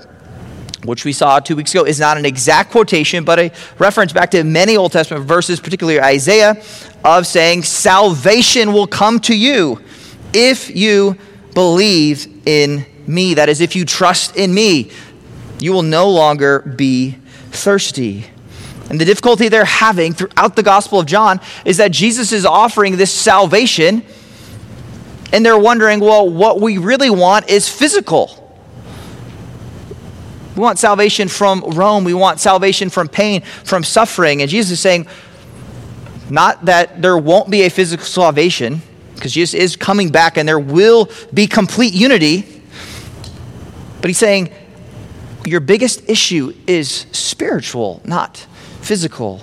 which 0.85 1.05
we 1.05 1.13
saw 1.13 1.41
two 1.41 1.57
weeks 1.57 1.73
ago, 1.73 1.85
is 1.85 1.99
not 1.99 2.17
an 2.17 2.27
exact 2.27 2.71
quotation, 2.71 3.25
but 3.25 3.39
a 3.39 3.53
reference 3.79 4.13
back 4.13 4.31
to 4.33 4.45
many 4.45 4.77
Old 4.77 4.93
Testament 4.93 5.27
verses, 5.27 5.61
particularly 5.61 6.01
Isaiah, 6.01 6.63
of 7.05 7.27
saying, 7.27 7.63
Salvation 7.63 8.73
will 8.73 8.87
come 8.87 9.21
to 9.21 9.37
you 9.37 9.81
if 10.33 10.75
you 10.75 11.17
believe 11.55 12.47
in 12.47 12.85
me. 13.07 13.35
That 13.35 13.49
is, 13.49 13.61
if 13.61 13.75
you 13.75 13.85
trust 13.85 14.37
in 14.37 14.53
me, 14.53 14.91
you 15.59 15.73
will 15.73 15.83
no 15.83 16.11
longer 16.11 16.61
be 16.61 17.13
thirsty. 17.51 18.27
And 18.91 19.01
the 19.01 19.05
difficulty 19.05 19.49
they're 19.49 19.65
having 19.65 20.13
throughout 20.13 20.55
the 20.55 20.63
Gospel 20.63 21.01
of 21.01 21.07
John 21.07 21.41
is 21.65 21.79
that 21.79 21.91
Jesus 21.91 22.31
is 22.33 22.47
offering 22.47 22.97
this 22.97 23.13
salvation, 23.13 24.03
and 25.33 25.45
they're 25.45 25.59
wondering, 25.59 25.99
well, 25.99 26.29
what 26.29 26.61
we 26.61 26.79
really 26.79 27.11
want 27.11 27.51
is 27.51 27.69
physical. 27.69 28.46
We 30.57 30.63
want 30.63 30.79
salvation 30.79 31.29
from 31.29 31.61
Rome. 31.61 32.05
We 32.05 32.15
want 32.15 32.41
salvation 32.41 32.89
from 32.89 33.09
pain, 33.09 33.43
from 33.43 33.85
suffering. 33.85 34.41
And 34.41 34.51
Jesus 34.51 34.73
is 34.73 34.81
saying, 34.81 35.07
not 36.31 36.65
that 36.65 37.03
there 37.03 37.19
won't 37.19 37.51
be 37.51 37.63
a 37.63 37.69
physical 37.69 38.07
salvation, 38.07 38.81
because 39.15 39.33
Jesus 39.33 39.55
is 39.55 39.77
coming 39.77 40.09
back 40.09 40.39
and 40.39 40.49
there 40.49 40.59
will 40.59 41.11
be 41.33 41.47
complete 41.47 41.93
unity. 41.93 42.63
But 44.01 44.09
he's 44.09 44.19
saying, 44.19 44.51
your 45.45 45.61
biggest 45.61 46.09
issue 46.09 46.55
is 46.67 47.07
spiritual, 47.13 48.01
not 48.05 48.39
physical. 48.81 49.43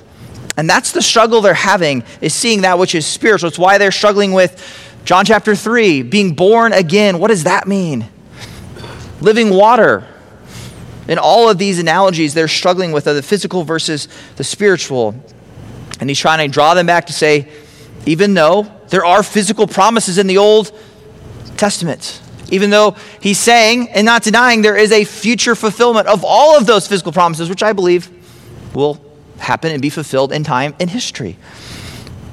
And 0.58 0.70
that's 0.70 0.91
the 0.91 1.01
struggle 1.01 1.41
they're 1.41 1.53
having, 1.53 2.03
is 2.22 2.34
seeing 2.34 2.62
that 2.62 2.77
which 2.77 2.96
is 2.96 3.05
spiritual. 3.05 3.48
It's 3.48 3.60
why 3.60 3.77
they're 3.77 3.91
struggling 3.91 4.34
with 4.34 4.62
John 5.05 5.25
chapter 5.25 5.55
3, 5.55 6.01
being 6.01 6.34
born 6.34 6.74
again. 6.74 7.20
What 7.20 7.27
does 7.29 7.43
that 7.43 7.67
mean? 7.67 8.08
Living 9.22 9.51
water. 9.51 10.08
In 11.07 11.17
all 11.17 11.50
of 11.50 11.57
these 11.57 11.79
analogies, 11.79 12.33
they're 12.33 12.48
struggling 12.48 12.91
with 12.91 13.05
the 13.05 13.22
physical 13.22 13.63
versus 13.63 14.07
the 14.38 14.43
spiritual. 14.43 15.15
And 16.00 16.10
he's 16.10 16.19
trying 16.19 16.48
to 16.48 16.51
draw 16.51 16.74
them 16.74 16.86
back 16.86 17.07
to 17.07 17.13
say, 17.13 17.50
even 18.05 18.33
though 18.33 18.67
there 18.89 19.05
are 19.05 19.24
physical 19.24 19.67
promises 19.67 20.17
in 20.17 20.27
the 20.27 20.38
Old 20.38 20.72
Testament, 21.57 22.22
even 22.50 22.69
though 22.69 22.95
he's 23.22 23.39
saying 23.39 23.89
and 23.89 24.05
not 24.05 24.24
denying 24.24 24.62
there 24.62 24.77
is 24.77 24.91
a 24.91 25.03
future 25.03 25.55
fulfillment 25.55 26.07
of 26.07 26.24
all 26.25 26.57
of 26.57 26.65
those 26.65 26.88
physical 26.88 27.12
promises, 27.12 27.50
which 27.50 27.63
I 27.63 27.74
believe 27.74 28.10
will 28.74 29.03
happen 29.39 29.72
and 29.72 29.81
be 29.81 29.89
fulfilled 29.89 30.31
in 30.31 30.43
time 30.43 30.75
in 30.79 30.88
history. 30.88 31.38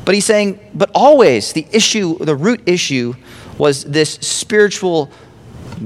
But 0.04 0.14
he's 0.14 0.24
saying, 0.24 0.58
but 0.74 0.90
always 0.94 1.52
the 1.52 1.66
issue, 1.72 2.18
the 2.18 2.36
root 2.36 2.62
issue 2.66 3.14
was 3.58 3.84
this 3.84 4.14
spiritual 4.14 5.10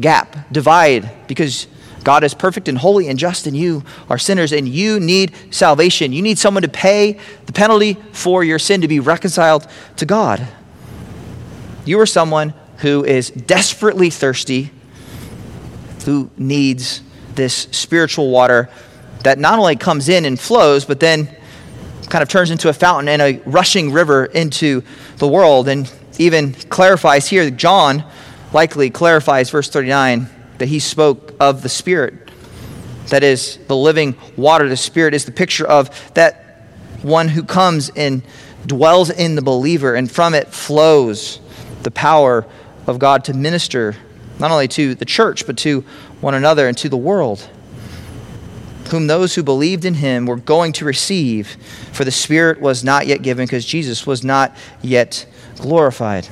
gap, 0.00 0.50
divide, 0.52 1.26
because 1.26 1.66
God 2.04 2.22
is 2.22 2.34
perfect 2.34 2.68
and 2.68 2.78
holy 2.78 3.08
and 3.08 3.18
just, 3.18 3.46
and 3.46 3.56
you 3.56 3.82
are 4.10 4.18
sinners, 4.18 4.52
and 4.52 4.68
you 4.68 5.00
need 5.00 5.32
salvation. 5.50 6.12
You 6.12 6.22
need 6.22 6.38
someone 6.38 6.62
to 6.62 6.68
pay 6.68 7.18
the 7.46 7.52
penalty 7.52 7.94
for 8.12 8.44
your 8.44 8.58
sin 8.58 8.82
to 8.82 8.88
be 8.88 9.00
reconciled 9.00 9.66
to 9.96 10.06
God. 10.06 10.46
You 11.86 11.98
are 12.00 12.06
someone 12.06 12.54
who 12.78 13.04
is 13.04 13.30
desperately 13.30 14.10
thirsty, 14.10 14.70
who 16.04 16.30
needs 16.36 17.02
this 17.34 17.54
spiritual 17.72 18.30
water 18.30 18.68
that 19.22 19.38
not 19.38 19.58
only 19.58 19.76
comes 19.76 20.08
in 20.08 20.26
and 20.26 20.38
flows, 20.38 20.84
but 20.84 21.00
then 21.00 21.34
kind 22.10 22.22
of 22.22 22.28
turns 22.28 22.50
into 22.50 22.68
a 22.68 22.72
fountain 22.74 23.08
and 23.08 23.22
a 23.22 23.40
rushing 23.46 23.90
river 23.90 24.26
into 24.26 24.82
the 25.16 25.26
world. 25.26 25.68
And 25.68 25.90
even 26.18 26.52
clarifies 26.52 27.26
here, 27.26 27.50
John 27.50 28.04
likely 28.52 28.90
clarifies 28.90 29.50
verse 29.50 29.70
39 29.70 30.28
that 30.64 30.68
he 30.68 30.78
spoke 30.78 31.34
of 31.40 31.62
the 31.62 31.68
Spirit. 31.68 32.14
That 33.08 33.22
is, 33.22 33.58
the 33.66 33.76
living 33.76 34.16
water, 34.34 34.66
the 34.66 34.78
Spirit 34.78 35.12
is 35.12 35.26
the 35.26 35.30
picture 35.30 35.66
of 35.66 35.90
that 36.14 36.70
one 37.02 37.28
who 37.28 37.42
comes 37.42 37.90
and 37.90 38.22
dwells 38.64 39.10
in 39.10 39.34
the 39.34 39.42
believer, 39.42 39.94
and 39.94 40.10
from 40.10 40.32
it 40.32 40.54
flows 40.54 41.38
the 41.82 41.90
power 41.90 42.46
of 42.86 42.98
God 42.98 43.24
to 43.24 43.34
minister 43.34 43.94
not 44.38 44.50
only 44.50 44.66
to 44.68 44.94
the 44.94 45.04
church, 45.04 45.46
but 45.46 45.58
to 45.58 45.82
one 46.22 46.32
another 46.32 46.66
and 46.66 46.78
to 46.78 46.88
the 46.88 46.96
world, 46.96 47.46
whom 48.90 49.06
those 49.06 49.34
who 49.34 49.42
believed 49.42 49.84
in 49.84 49.92
him 49.92 50.24
were 50.24 50.36
going 50.36 50.72
to 50.72 50.86
receive, 50.86 51.58
for 51.92 52.06
the 52.06 52.10
Spirit 52.10 52.58
was 52.58 52.82
not 52.82 53.06
yet 53.06 53.20
given 53.20 53.44
because 53.44 53.66
Jesus 53.66 54.06
was 54.06 54.24
not 54.24 54.56
yet 54.80 55.26
glorified. 55.58 56.26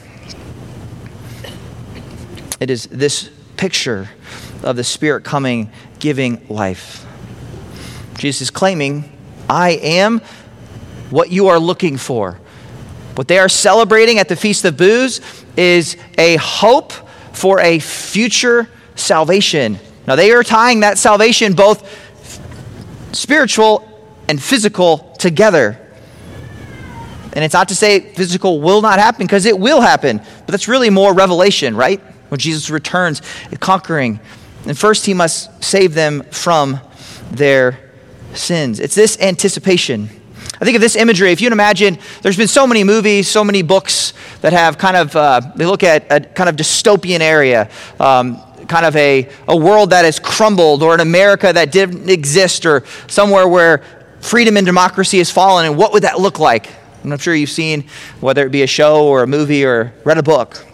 It 2.60 2.70
is 2.70 2.86
this 2.86 3.28
picture 3.62 4.08
of 4.64 4.76
the 4.76 4.84
Spirit 4.84 5.24
coming, 5.24 5.70
giving 5.98 6.44
life. 6.48 7.06
Jesus 8.18 8.42
is 8.42 8.50
claiming, 8.50 9.10
I 9.48 9.70
am 9.70 10.20
what 11.10 11.30
you 11.30 11.48
are 11.48 11.58
looking 11.58 11.96
for. 11.96 12.38
What 13.14 13.28
they 13.28 13.38
are 13.38 13.48
celebrating 13.48 14.18
at 14.18 14.28
the 14.28 14.36
Feast 14.36 14.64
of 14.64 14.76
Booths 14.76 15.20
is 15.56 15.96
a 16.16 16.36
hope 16.36 16.92
for 17.32 17.60
a 17.60 17.78
future 17.78 18.68
salvation. 18.94 19.78
Now, 20.06 20.16
they 20.16 20.32
are 20.32 20.42
tying 20.42 20.80
that 20.80 20.98
salvation, 20.98 21.52
both 21.52 21.88
spiritual 23.14 23.88
and 24.28 24.42
physical, 24.42 25.14
together. 25.18 25.78
And 27.34 27.44
it's 27.44 27.54
not 27.54 27.68
to 27.68 27.74
say 27.74 28.00
physical 28.00 28.60
will 28.60 28.82
not 28.82 28.98
happen, 28.98 29.26
because 29.26 29.46
it 29.46 29.58
will 29.58 29.80
happen, 29.80 30.18
but 30.18 30.46
that's 30.46 30.68
really 30.68 30.90
more 30.90 31.14
revelation, 31.14 31.76
right? 31.76 32.00
when 32.32 32.38
Jesus 32.38 32.70
returns 32.70 33.20
conquering. 33.60 34.18
And 34.66 34.78
first, 34.78 35.06
he 35.06 35.14
must 35.14 35.62
save 35.62 35.94
them 35.94 36.22
from 36.30 36.80
their 37.30 37.78
sins. 38.34 38.80
It's 38.80 38.94
this 38.94 39.18
anticipation. 39.20 40.08
I 40.60 40.64
think 40.64 40.76
of 40.76 40.80
this 40.80 40.94
imagery. 40.94 41.32
If 41.32 41.40
you 41.40 41.46
can 41.46 41.52
imagine, 41.52 41.98
there's 42.22 42.36
been 42.36 42.48
so 42.48 42.66
many 42.66 42.84
movies, 42.84 43.28
so 43.28 43.42
many 43.42 43.62
books 43.62 44.12
that 44.42 44.52
have 44.52 44.78
kind 44.78 44.96
of, 44.96 45.16
uh, 45.16 45.40
they 45.56 45.66
look 45.66 45.82
at 45.82 46.06
a 46.10 46.20
kind 46.20 46.48
of 46.48 46.56
dystopian 46.56 47.20
area, 47.20 47.68
um, 47.98 48.40
kind 48.68 48.86
of 48.86 48.94
a, 48.94 49.28
a 49.48 49.56
world 49.56 49.90
that 49.90 50.04
has 50.04 50.20
crumbled, 50.20 50.84
or 50.84 50.94
an 50.94 51.00
America 51.00 51.52
that 51.52 51.72
didn't 51.72 52.08
exist, 52.08 52.64
or 52.64 52.84
somewhere 53.08 53.48
where 53.48 53.82
freedom 54.20 54.56
and 54.56 54.64
democracy 54.64 55.18
has 55.18 55.30
fallen. 55.30 55.66
And 55.66 55.76
what 55.76 55.92
would 55.92 56.04
that 56.04 56.20
look 56.20 56.38
like? 56.38 56.68
And 57.02 57.12
I'm 57.12 57.18
sure 57.18 57.34
you've 57.34 57.50
seen, 57.50 57.88
whether 58.20 58.46
it 58.46 58.50
be 58.52 58.62
a 58.62 58.68
show 58.68 59.08
or 59.08 59.24
a 59.24 59.26
movie 59.26 59.64
or 59.64 59.92
read 60.04 60.18
a 60.18 60.22
book. 60.22 60.64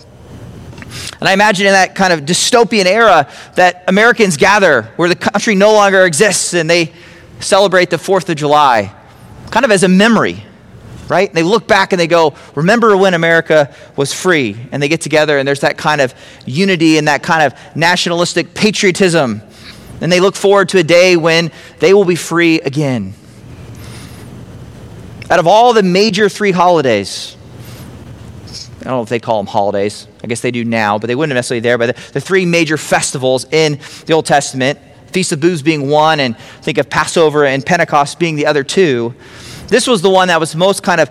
And 1.20 1.29
I 1.29 1.33
imagine 1.33 1.66
in 1.66 1.72
that 1.72 1.94
kind 1.94 2.12
of 2.12 2.20
dystopian 2.20 2.87
era 2.87 3.29
that 3.57 3.85
Americans 3.88 4.37
gather 4.37 4.83
where 4.96 5.09
the 5.09 5.16
country 5.16 5.55
no 5.55 5.72
longer 5.72 6.05
exists 6.05 6.55
and 6.55 6.68
they 6.68 6.92
celebrate 7.40 7.90
the 7.90 7.96
4th 7.96 8.29
of 8.29 8.37
July, 8.37 8.94
kind 9.51 9.64
of 9.64 9.70
as 9.70 9.83
a 9.83 9.88
memory, 9.88 10.42
right? 11.09 11.33
They 11.33 11.42
look 11.42 11.66
back 11.66 11.92
and 11.92 12.01
they 12.01 12.07
go, 12.07 12.35
Remember 12.55 12.96
when 12.96 13.14
America 13.14 13.74
was 13.96 14.12
free? 14.12 14.57
And 14.72 14.83
they 14.83 14.88
get 14.88 15.01
together 15.01 15.38
and 15.38 15.46
there's 15.46 15.61
that 15.61 15.77
kind 15.77 16.01
of 16.01 16.14
unity 16.46 16.98
and 16.98 17.09
that 17.09 17.22
kind 17.22 17.42
of 17.42 17.77
nationalistic 17.77 18.55
patriotism. 18.55 19.42
And 20.01 20.12
they 20.12 20.20
look 20.20 20.37
forward 20.37 20.68
to 20.70 20.79
a 20.79 20.85
day 20.85 21.16
when 21.16 21.51
they 21.81 21.92
will 21.92 22.05
be 22.05 22.14
free 22.14 22.61
again. 22.61 23.14
Out 25.31 25.38
of 25.38 25.46
all 25.46 25.72
the 25.72 25.83
major 25.83 26.29
three 26.29 26.53
holidays, 26.53 27.37
I 28.81 28.85
don't 28.85 28.93
know 28.93 29.03
if 29.03 29.09
they 29.09 29.19
call 29.19 29.38
them 29.38 29.47
holidays. 29.47 30.07
I 30.23 30.29
guess 30.29 30.41
they 30.41 30.51
do 30.51 30.64
now, 30.64 30.99
but 30.99 31.09
they 31.09 31.14
wouldn't 31.14 31.35
necessarily 31.35 31.61
there. 31.61 31.79
But 31.79 31.97
the, 31.97 32.12
the 32.12 32.21
three 32.21 32.47
major 32.47 32.77
festivals 32.77 33.45
in 33.51 33.81
the 34.07 34.12
Old 34.12 34.27
Testament, 34.27 34.79
Feast 35.09 35.33
of 35.33 35.41
Booths 35.41 35.62
being 35.62 35.88
one, 35.88 36.21
and 36.21 36.38
think 36.38 36.79
of 36.79 36.88
Passover 36.88 37.45
and 37.45 37.64
Pentecost 37.64 38.19
being 38.19 38.37
the 38.37 38.47
other 38.47 38.62
two. 38.62 39.14
This 39.67 39.87
was 39.87 40.01
the 40.01 40.11
one 40.11 40.29
that 40.29 40.38
was 40.38 40.55
most 40.55 40.83
kind 40.83 41.01
of 41.01 41.11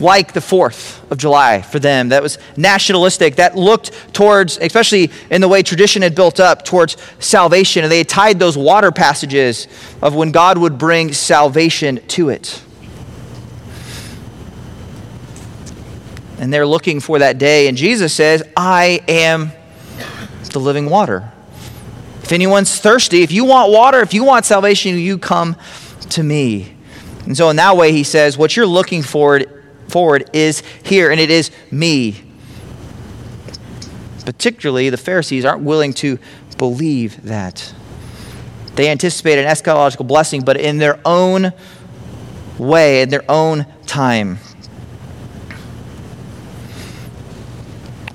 like 0.00 0.32
the 0.32 0.40
4th 0.40 1.10
of 1.10 1.18
July 1.18 1.60
for 1.60 1.78
them. 1.78 2.10
That 2.10 2.22
was 2.22 2.38
nationalistic, 2.56 3.36
that 3.36 3.56
looked 3.56 3.90
towards, 4.14 4.56
especially 4.58 5.10
in 5.30 5.40
the 5.40 5.48
way 5.48 5.62
tradition 5.62 6.02
had 6.02 6.14
built 6.14 6.40
up, 6.40 6.64
towards 6.64 6.96
salvation. 7.18 7.82
And 7.82 7.90
they 7.90 8.04
tied 8.04 8.38
those 8.38 8.56
water 8.56 8.92
passages 8.92 9.66
of 10.00 10.14
when 10.14 10.30
God 10.30 10.58
would 10.58 10.78
bring 10.78 11.12
salvation 11.12 12.00
to 12.08 12.28
it. 12.28 12.62
And 16.38 16.52
they're 16.52 16.66
looking 16.66 17.00
for 17.00 17.18
that 17.18 17.38
day. 17.38 17.68
And 17.68 17.76
Jesus 17.76 18.12
says, 18.12 18.42
I 18.56 19.02
am 19.08 19.52
the 20.52 20.58
living 20.58 20.88
water. 20.88 21.30
If 22.22 22.32
anyone's 22.32 22.78
thirsty, 22.78 23.22
if 23.22 23.32
you 23.32 23.44
want 23.44 23.72
water, 23.72 24.00
if 24.00 24.12
you 24.12 24.24
want 24.24 24.44
salvation, 24.44 24.96
you 24.98 25.18
come 25.18 25.56
to 26.10 26.22
me. 26.22 26.74
And 27.24 27.36
so, 27.36 27.50
in 27.50 27.56
that 27.56 27.76
way, 27.76 27.92
he 27.92 28.04
says, 28.04 28.38
what 28.38 28.56
you're 28.56 28.66
looking 28.66 29.02
forward, 29.02 29.64
forward 29.88 30.30
is 30.32 30.62
here, 30.84 31.10
and 31.10 31.20
it 31.20 31.30
is 31.30 31.50
me. 31.70 32.22
Particularly, 34.24 34.90
the 34.90 34.96
Pharisees 34.96 35.44
aren't 35.44 35.62
willing 35.62 35.92
to 35.94 36.18
believe 36.56 37.22
that. 37.24 37.72
They 38.74 38.90
anticipate 38.90 39.38
an 39.38 39.46
eschatological 39.46 40.06
blessing, 40.06 40.42
but 40.42 40.58
in 40.58 40.78
their 40.78 41.00
own 41.04 41.52
way, 42.58 43.02
in 43.02 43.08
their 43.08 43.24
own 43.30 43.66
time. 43.86 44.38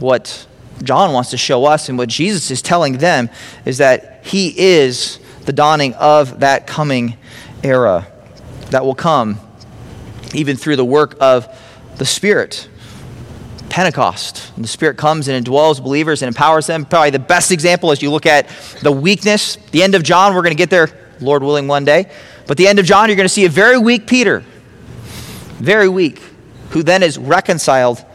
What 0.04 0.46
John 0.84 1.13
wants 1.13 1.32
to 1.32 1.38
show 1.38 1.66
us 1.66 1.89
and 1.89 1.98
what 1.98 2.10
Jesus 2.10 2.52
is 2.52 2.62
telling 2.62 2.98
them 3.00 3.30
is 3.66 3.80
that 3.80 4.26
he 4.26 4.54
is 4.56 5.18
the 5.46 5.54
dawning 5.54 5.94
of 5.96 6.42
that 6.42 6.68
coming 6.68 7.18
era 7.63 8.08
that 8.70 8.86
will 8.86 8.96
come 8.96 9.39
even 10.36 10.58
through 10.58 10.76
the 10.76 10.86
work 10.86 11.16
of 11.20 11.48
the 11.98 12.06
Spirit. 12.06 12.70
Pentecost. 13.70 14.52
And 14.56 14.63
the 14.63 14.68
Spirit 14.70 14.98
comes 14.98 15.28
and 15.28 15.46
indwells 15.46 15.82
believers 15.82 16.22
and 16.22 16.28
empowers 16.28 16.68
them. 16.68 16.86
Probably 16.86 17.10
the 17.10 17.18
best 17.18 17.52
example 17.52 17.92
as 17.92 18.04
you 18.04 18.12
look 18.12 18.28
at 18.28 18.48
the 18.82 18.92
weakness. 18.92 19.56
The 19.72 19.82
end 19.82 19.96
of 19.96 20.04
John, 20.04 20.36
we're 20.36 20.44
going 20.44 20.56
to 20.56 20.58
get 20.58 20.70
there, 20.70 20.89
Lord 21.20 21.42
willing, 21.42 21.68
one 21.68 21.84
day. 21.84 22.12
But 22.46 22.58
the 22.58 22.68
end 22.68 22.78
of 22.78 22.86
John, 22.86 23.10
you're 23.10 23.16
going 23.16 23.26
to 23.26 23.34
see 23.34 23.46
a 23.46 23.50
very 23.50 23.80
weak 23.80 24.06
Peter, 24.06 24.44
very 25.58 25.89
weak, 25.89 26.22
who 26.70 26.84
then 26.84 27.02
is 27.02 27.18
reconciled. 27.18 28.06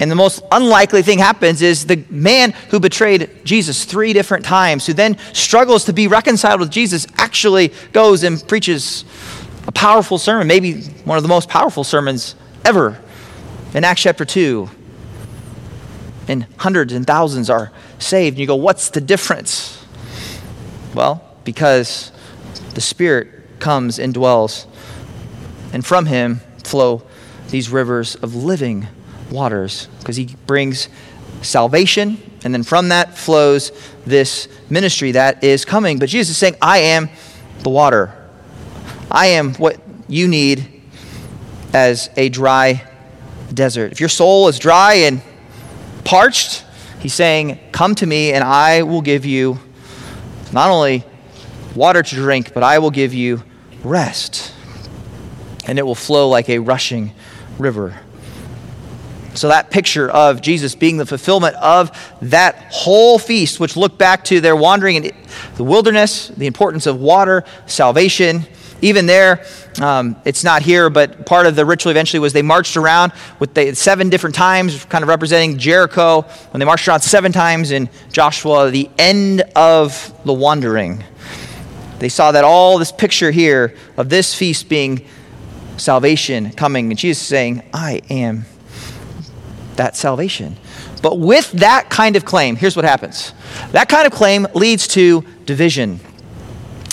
And 0.00 0.10
the 0.10 0.14
most 0.14 0.42
unlikely 0.52 1.02
thing 1.02 1.18
happens 1.18 1.60
is 1.60 1.86
the 1.86 2.04
man 2.08 2.52
who 2.70 2.78
betrayed 2.78 3.30
Jesus 3.44 3.84
three 3.84 4.12
different 4.12 4.44
times, 4.44 4.86
who 4.86 4.92
then 4.92 5.18
struggles 5.32 5.84
to 5.86 5.92
be 5.92 6.06
reconciled 6.06 6.60
with 6.60 6.70
Jesus, 6.70 7.06
actually 7.16 7.72
goes 7.92 8.22
and 8.22 8.46
preaches 8.46 9.04
a 9.66 9.72
powerful 9.72 10.16
sermon, 10.16 10.46
maybe 10.46 10.82
one 11.04 11.16
of 11.16 11.22
the 11.22 11.28
most 11.28 11.48
powerful 11.48 11.84
sermons 11.84 12.36
ever 12.64 13.00
in 13.74 13.84
Acts 13.84 14.02
chapter 14.02 14.24
2. 14.24 14.70
And 16.28 16.46
hundreds 16.58 16.92
and 16.92 17.06
thousands 17.06 17.50
are 17.50 17.72
saved. 17.98 18.34
And 18.34 18.40
you 18.40 18.46
go, 18.46 18.56
what's 18.56 18.90
the 18.90 19.00
difference? 19.00 19.84
Well, 20.94 21.24
because 21.44 22.12
the 22.74 22.80
Spirit 22.80 23.28
comes 23.58 23.98
and 23.98 24.14
dwells, 24.14 24.66
and 25.72 25.84
from 25.84 26.06
him 26.06 26.40
flow 26.62 27.02
these 27.48 27.70
rivers 27.70 28.14
of 28.16 28.34
living 28.34 28.86
waters, 29.30 29.88
because 29.98 30.16
he 30.16 30.34
brings 30.46 30.88
salvation, 31.42 32.20
and 32.44 32.54
then 32.54 32.62
from 32.62 32.88
that 32.88 33.16
flows 33.16 33.72
this 34.06 34.48
ministry 34.70 35.12
that 35.12 35.42
is 35.44 35.64
coming. 35.64 35.98
But 35.98 36.08
Jesus 36.08 36.30
is 36.30 36.38
saying, 36.38 36.56
I 36.60 36.78
am 36.78 37.08
the 37.60 37.70
water. 37.70 38.14
I 39.10 39.26
am 39.28 39.54
what 39.54 39.80
you 40.08 40.28
need 40.28 40.82
as 41.72 42.10
a 42.16 42.28
dry 42.28 42.88
desert. 43.52 43.92
If 43.92 44.00
your 44.00 44.08
soul 44.08 44.48
is 44.48 44.58
dry 44.58 44.94
and 44.94 45.22
parched, 46.04 46.64
he's 47.00 47.14
saying, 47.14 47.58
Come 47.72 47.94
to 47.96 48.06
me, 48.06 48.32
and 48.32 48.44
I 48.44 48.82
will 48.82 49.02
give 49.02 49.24
you 49.24 49.58
not 50.52 50.70
only 50.70 51.04
water 51.74 52.02
to 52.02 52.14
drink, 52.14 52.54
but 52.54 52.62
I 52.62 52.78
will 52.78 52.90
give 52.90 53.14
you 53.14 53.42
rest. 53.82 54.52
And 55.66 55.78
it 55.78 55.82
will 55.82 55.94
flow 55.94 56.28
like 56.28 56.48
a 56.48 56.58
rushing 56.58 57.12
river. 57.58 57.98
So, 59.38 59.48
that 59.48 59.70
picture 59.70 60.10
of 60.10 60.40
Jesus 60.40 60.74
being 60.74 60.96
the 60.96 61.06
fulfillment 61.06 61.56
of 61.56 61.90
that 62.22 62.66
whole 62.70 63.18
feast, 63.18 63.60
which 63.60 63.76
looked 63.76 63.98
back 63.98 64.24
to 64.24 64.40
their 64.40 64.56
wandering 64.56 64.96
in 64.96 65.12
the 65.56 65.64
wilderness, 65.64 66.28
the 66.28 66.46
importance 66.46 66.86
of 66.86 67.00
water, 67.00 67.44
salvation, 67.66 68.46
even 68.80 69.06
there, 69.06 69.44
um, 69.80 70.16
it's 70.24 70.44
not 70.44 70.62
here, 70.62 70.88
but 70.88 71.26
part 71.26 71.46
of 71.46 71.56
the 71.56 71.64
ritual 71.64 71.90
eventually 71.90 72.20
was 72.20 72.32
they 72.32 72.42
marched 72.42 72.76
around 72.76 73.12
with 73.40 73.54
the 73.54 73.74
seven 73.74 74.08
different 74.08 74.36
times, 74.36 74.84
kind 74.84 75.02
of 75.02 75.08
representing 75.08 75.58
Jericho. 75.58 76.22
When 76.22 76.60
they 76.60 76.64
marched 76.64 76.86
around 76.86 77.00
seven 77.00 77.32
times 77.32 77.70
in 77.70 77.88
Joshua, 78.12 78.70
the 78.70 78.88
end 78.98 79.42
of 79.56 80.12
the 80.24 80.32
wandering. 80.32 81.02
They 81.98 82.08
saw 82.08 82.32
that 82.32 82.44
all 82.44 82.78
this 82.78 82.92
picture 82.92 83.32
here 83.32 83.74
of 83.96 84.08
this 84.08 84.34
feast 84.34 84.68
being 84.68 85.04
salvation 85.76 86.50
coming, 86.52 86.90
and 86.90 86.98
Jesus 86.98 87.26
saying, 87.26 87.62
I 87.72 88.00
am 88.10 88.44
that 89.78 89.96
salvation. 89.96 90.56
But 91.02 91.18
with 91.18 91.50
that 91.52 91.88
kind 91.88 92.14
of 92.16 92.24
claim, 92.24 92.56
here's 92.56 92.76
what 92.76 92.84
happens 92.84 93.32
that 93.72 93.88
kind 93.88 94.06
of 94.06 94.12
claim 94.12 94.46
leads 94.54 94.86
to 94.88 95.24
division. 95.46 96.00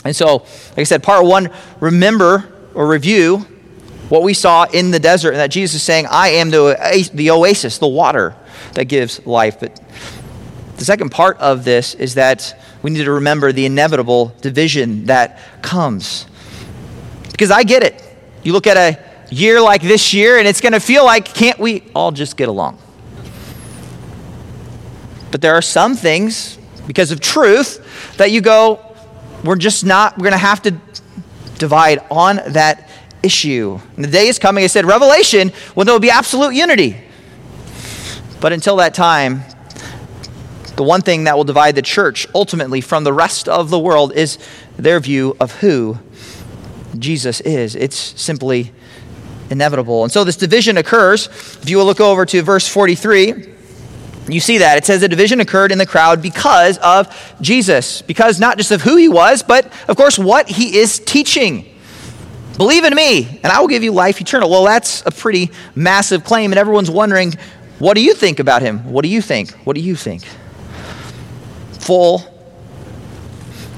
And 0.05 0.15
so, 0.15 0.37
like 0.37 0.79
I 0.79 0.83
said, 0.83 1.03
part 1.03 1.25
one, 1.25 1.49
remember 1.79 2.51
or 2.73 2.87
review 2.87 3.39
what 4.09 4.21
we 4.21 4.33
saw 4.35 4.65
in 4.65 4.91
the 4.91 4.99
desert, 4.99 5.29
and 5.29 5.39
that 5.39 5.49
Jesus 5.49 5.77
is 5.77 5.83
saying, 5.83 6.05
I 6.09 6.29
am 6.29 6.51
the, 6.51 7.09
the 7.13 7.31
oasis, 7.31 7.79
the 7.79 7.87
water 7.87 8.35
that 8.73 8.85
gives 8.85 9.25
life. 9.25 9.59
But 9.59 9.81
the 10.77 10.85
second 10.85 11.09
part 11.09 11.37
of 11.39 11.65
this 11.65 11.95
is 11.95 12.13
that 12.13 12.55
we 12.83 12.91
need 12.91 13.03
to 13.05 13.11
remember 13.11 13.51
the 13.51 13.65
inevitable 13.65 14.35
division 14.41 15.05
that 15.05 15.39
comes. 15.63 16.27
Because 17.31 17.49
I 17.49 17.63
get 17.63 17.81
it. 17.81 18.01
You 18.43 18.53
look 18.53 18.67
at 18.67 18.77
a 18.77 19.14
year 19.29 19.61
like 19.61 19.81
this 19.81 20.13
year, 20.13 20.37
and 20.37 20.47
it's 20.47 20.61
going 20.61 20.73
to 20.73 20.79
feel 20.79 21.05
like, 21.05 21.25
can't 21.33 21.59
we 21.59 21.83
all 21.95 22.11
just 22.11 22.37
get 22.37 22.49
along? 22.49 22.77
But 25.31 25.41
there 25.41 25.53
are 25.53 25.61
some 25.61 25.95
things, 25.95 26.57
because 26.87 27.11
of 27.11 27.19
truth, 27.19 28.15
that 28.17 28.31
you 28.31 28.41
go, 28.41 28.95
we're 29.43 29.55
just 29.55 29.85
not, 29.85 30.17
we're 30.17 30.23
going 30.23 30.31
to 30.31 30.37
have 30.37 30.61
to 30.63 30.75
divide 31.57 31.99
on 32.09 32.39
that 32.47 32.89
issue. 33.21 33.79
And 33.95 34.05
the 34.05 34.09
day 34.09 34.27
is 34.27 34.39
coming, 34.39 34.63
I 34.63 34.67
said, 34.67 34.85
Revelation, 34.85 35.49
when 35.73 35.85
there 35.85 35.93
will 35.93 35.99
be 35.99 36.09
absolute 36.09 36.53
unity. 36.53 36.97
But 38.39 38.53
until 38.53 38.75
that 38.77 38.93
time, 38.93 39.41
the 40.75 40.83
one 40.83 41.01
thing 41.01 41.23
that 41.23 41.37
will 41.37 41.43
divide 41.43 41.75
the 41.75 41.81
church 41.81 42.27
ultimately 42.35 42.81
from 42.81 43.03
the 43.03 43.13
rest 43.13 43.47
of 43.47 43.69
the 43.69 43.79
world 43.79 44.13
is 44.13 44.37
their 44.77 44.99
view 44.99 45.35
of 45.39 45.59
who 45.59 45.97
Jesus 46.99 47.41
is. 47.41 47.75
It's 47.75 47.95
simply 47.97 48.73
inevitable. 49.49 50.03
And 50.03 50.11
so 50.11 50.23
this 50.23 50.37
division 50.37 50.77
occurs. 50.77 51.27
If 51.27 51.69
you 51.69 51.77
will 51.77 51.85
look 51.85 51.99
over 51.99 52.25
to 52.25 52.41
verse 52.41 52.67
43, 52.67 53.53
you 54.27 54.39
see 54.39 54.59
that. 54.59 54.77
It 54.77 54.85
says 54.85 55.03
a 55.03 55.07
division 55.07 55.39
occurred 55.39 55.71
in 55.71 55.77
the 55.77 55.85
crowd 55.85 56.21
because 56.21 56.77
of 56.79 57.35
Jesus, 57.41 58.01
because 58.01 58.39
not 58.39 58.57
just 58.57 58.71
of 58.71 58.81
who 58.81 58.95
he 58.95 59.07
was, 59.07 59.43
but 59.43 59.71
of 59.87 59.97
course 59.97 60.17
what 60.17 60.49
he 60.49 60.77
is 60.77 60.99
teaching. 60.99 61.71
Believe 62.57 62.85
in 62.85 62.95
me, 62.95 63.39
and 63.43 63.51
I 63.51 63.59
will 63.59 63.67
give 63.67 63.83
you 63.83 63.91
life 63.91 64.21
eternal. 64.21 64.49
Well, 64.49 64.63
that's 64.63 65.05
a 65.05 65.11
pretty 65.11 65.51
massive 65.75 66.23
claim, 66.23 66.51
and 66.51 66.59
everyone's 66.59 66.89
wondering, 66.89 67.33
what 67.79 67.95
do 67.95 68.01
you 68.01 68.13
think 68.13 68.39
about 68.39 68.61
him? 68.61 68.91
What 68.91 69.03
do 69.03 69.09
you 69.09 69.21
think? 69.21 69.51
What 69.65 69.75
do 69.75 69.81
you 69.81 69.95
think? 69.95 70.23
Full 71.81 72.34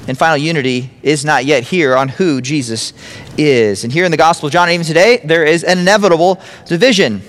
and 0.08 0.16
final 0.16 0.38
unity 0.38 0.90
is 1.02 1.22
not 1.22 1.44
yet 1.44 1.62
here 1.62 1.94
on 1.94 2.08
who 2.08 2.40
Jesus 2.40 2.94
is. 3.36 3.84
And 3.84 3.92
here 3.92 4.06
in 4.06 4.10
the 4.10 4.16
Gospel 4.16 4.46
of 4.46 4.52
John, 4.54 4.70
even 4.70 4.84
today, 4.84 5.20
there 5.22 5.44
is 5.44 5.62
an 5.62 5.78
inevitable 5.78 6.40
division. 6.64 7.20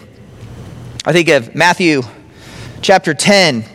I 1.06 1.12
think 1.12 1.28
of 1.28 1.54
Matthew 1.54 2.02
chapter 2.82 3.14
10. 3.14 3.66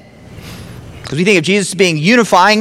Because 1.03 1.19
we 1.19 1.25
think 1.25 1.39
of 1.39 1.45
Jesus 1.45 1.75
being 1.75 1.99
unifying, 1.99 2.61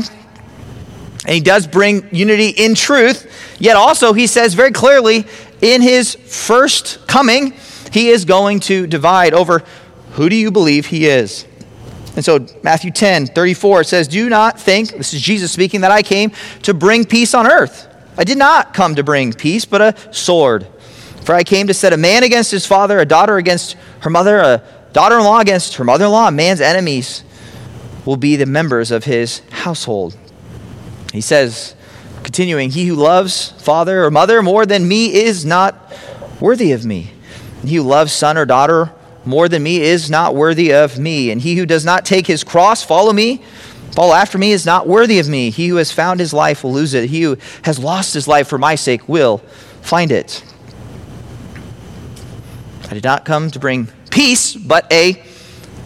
and 1.26 1.34
he 1.34 1.40
does 1.40 1.66
bring 1.66 2.14
unity 2.14 2.50
in 2.50 2.76
truth, 2.76 3.56
yet 3.58 3.78
also 3.78 4.12
he 4.12 4.28
says 4.28 4.54
very 4.54 4.74
clearly 4.74 5.26
in 5.62 5.82
his 5.82 6.16
first 6.16 7.08
coming, 7.08 7.54
he 7.94 8.10
is 8.10 8.26
going 8.26 8.60
to 8.62 8.86
divide 8.86 9.34
over 9.34 9.64
who 10.12 10.28
do 10.28 10.36
you 10.36 10.52
believe 10.52 10.88
he 10.88 11.06
is? 11.08 11.46
And 12.16 12.24
so, 12.24 12.46
Matthew 12.62 12.92
10, 12.92 13.28
34, 13.28 13.82
it 13.82 13.86
says, 13.86 14.08
Do 14.08 14.30
not 14.30 14.60
think, 14.60 14.92
this 14.92 15.14
is 15.14 15.22
Jesus 15.22 15.52
speaking, 15.52 15.82
that 15.82 15.92
I 15.92 16.04
came 16.04 16.32
to 16.64 16.74
bring 16.74 17.06
peace 17.06 17.34
on 17.34 17.48
earth. 17.48 17.88
I 18.18 18.24
did 18.24 18.38
not 18.38 18.74
come 18.74 18.96
to 18.96 19.04
bring 19.04 19.34
peace, 19.34 19.66
but 19.66 19.82
a 19.82 20.14
sword. 20.14 20.68
For 21.22 21.34
I 21.34 21.44
came 21.44 21.68
to 21.68 21.74
set 21.74 21.94
a 21.94 21.98
man 21.98 22.24
against 22.24 22.52
his 22.52 22.66
father, 22.66 23.00
a 23.00 23.06
daughter 23.06 23.38
against 23.38 23.74
her 24.02 24.10
mother, 24.10 24.38
a 24.40 24.64
daughter 24.92 25.18
in 25.18 25.24
law 25.24 25.40
against 25.40 25.76
her 25.76 25.84
mother 25.84 26.06
in 26.06 26.12
law, 26.12 26.28
a 26.28 26.32
man's 26.32 26.62
enemies 26.62 27.24
will 28.06 28.18
be 28.18 28.36
the 28.36 28.46
members 28.46 28.92
of 28.92 29.06
his 29.06 29.42
household. 29.50 30.16
He 31.12 31.22
says, 31.22 31.76
continuing, 32.24 32.70
He 32.70 32.86
who 32.86 32.96
loves 32.96 33.52
father 33.62 34.04
or 34.04 34.12
mother 34.12 34.44
more 34.44 34.66
than 34.66 34.88
me 34.88 35.14
is 35.14 35.46
not 35.46 35.94
worthy 36.40 36.74
of 36.74 36.86
me. 36.86 37.12
And 37.62 37.70
he 37.70 37.78
who 37.78 37.84
loves 37.84 38.12
son 38.12 38.38
or 38.38 38.46
daughter 38.46 38.92
more 39.26 39.48
than 39.50 39.64
me 39.64 39.82
is 39.82 40.10
not 40.10 40.36
worthy 40.36 40.74
of 40.74 41.00
me. 41.00 41.32
And 41.32 41.42
he 41.42 41.56
who 41.56 41.66
does 41.66 41.86
not 41.86 42.06
take 42.06 42.28
his 42.28 42.44
cross, 42.44 42.84
follow 42.84 43.14
me, 43.14 43.42
follow 43.92 44.14
after 44.14 44.38
me, 44.38 44.52
is 44.52 44.66
not 44.66 44.88
worthy 44.88 45.20
of 45.20 45.30
me. 45.30 45.50
He 45.50 45.68
who 45.68 45.78
has 45.78 45.92
found 45.92 46.20
his 46.20 46.34
life 46.34 46.64
will 46.64 46.74
lose 46.74 46.94
it. 46.94 47.10
He 47.10 47.22
who 47.22 47.38
has 47.64 47.80
lost 47.80 48.14
his 48.14 48.28
life 48.28 48.48
for 48.48 48.58
my 48.58 48.76
sake 48.76 49.08
will 49.08 49.40
find 49.82 50.12
it. 50.12 50.44
I 52.90 52.94
did 52.94 53.04
not 53.04 53.26
come 53.26 53.50
to 53.52 53.60
bring 53.60 53.88
peace, 54.12 54.56
but 54.56 54.92
a 54.92 55.24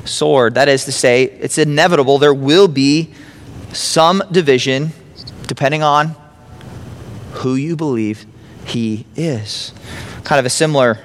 sword. 0.05 0.55
That 0.55 0.67
is 0.67 0.85
to 0.85 0.91
say, 0.91 1.23
it's 1.23 1.57
inevitable 1.57 2.17
there 2.17 2.33
will 2.33 2.67
be 2.67 3.13
some 3.73 4.23
division 4.31 4.91
depending 5.47 5.83
on 5.83 6.15
who 7.33 7.55
you 7.55 7.75
believe 7.75 8.25
he 8.65 9.05
is. 9.15 9.73
Kind 10.23 10.39
of 10.39 10.45
a 10.45 10.49
similar 10.49 10.99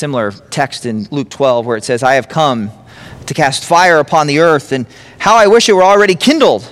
similar 0.00 0.32
text 0.32 0.86
in 0.86 1.06
Luke 1.10 1.28
12 1.28 1.66
where 1.66 1.76
it 1.76 1.84
says, 1.84 2.02
I 2.02 2.14
have 2.14 2.28
come 2.28 2.70
to 3.26 3.34
cast 3.34 3.64
fire 3.64 3.98
upon 3.98 4.26
the 4.26 4.40
earth, 4.40 4.72
and 4.72 4.86
how 5.18 5.36
I 5.36 5.46
wish 5.46 5.68
it 5.68 5.74
were 5.74 5.84
already 5.84 6.14
kindled. 6.16 6.68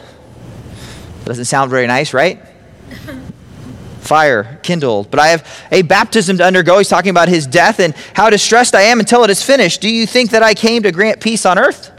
Doesn't 1.24 1.44
sound 1.44 1.70
very 1.70 1.86
nice, 1.86 2.14
right? 2.14 2.42
fire 4.00 4.58
kindled. 4.62 5.10
But 5.10 5.20
I 5.20 5.28
have 5.28 5.66
a 5.70 5.82
baptism 5.82 6.38
to 6.38 6.44
undergo. 6.44 6.78
He's 6.78 6.88
talking 6.88 7.10
about 7.10 7.28
his 7.28 7.46
death 7.46 7.78
and 7.78 7.94
how 8.14 8.30
distressed 8.30 8.74
I 8.74 8.82
am 8.82 8.98
until 8.98 9.22
it 9.24 9.30
is 9.30 9.42
finished. 9.42 9.82
Do 9.82 9.90
you 9.90 10.06
think 10.06 10.30
that 10.30 10.42
I 10.42 10.54
came 10.54 10.82
to 10.84 10.90
grant 10.90 11.20
peace 11.20 11.44
on 11.44 11.58
earth? 11.58 11.92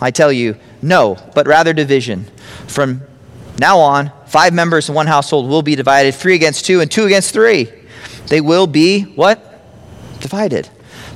I 0.00 0.10
tell 0.10 0.32
you, 0.32 0.56
no, 0.80 1.18
but 1.34 1.46
rather 1.46 1.74
division. 1.74 2.24
From 2.66 3.02
now 3.58 3.78
on, 3.78 4.10
five 4.26 4.54
members 4.54 4.88
in 4.88 4.94
one 4.94 5.06
household 5.06 5.46
will 5.48 5.62
be 5.62 5.76
divided 5.76 6.14
three 6.14 6.34
against 6.34 6.64
two 6.64 6.80
and 6.80 6.90
two 6.90 7.04
against 7.04 7.34
three. 7.34 7.70
They 8.28 8.40
will 8.40 8.66
be 8.66 9.02
what? 9.02 9.43
Divided. 10.24 10.66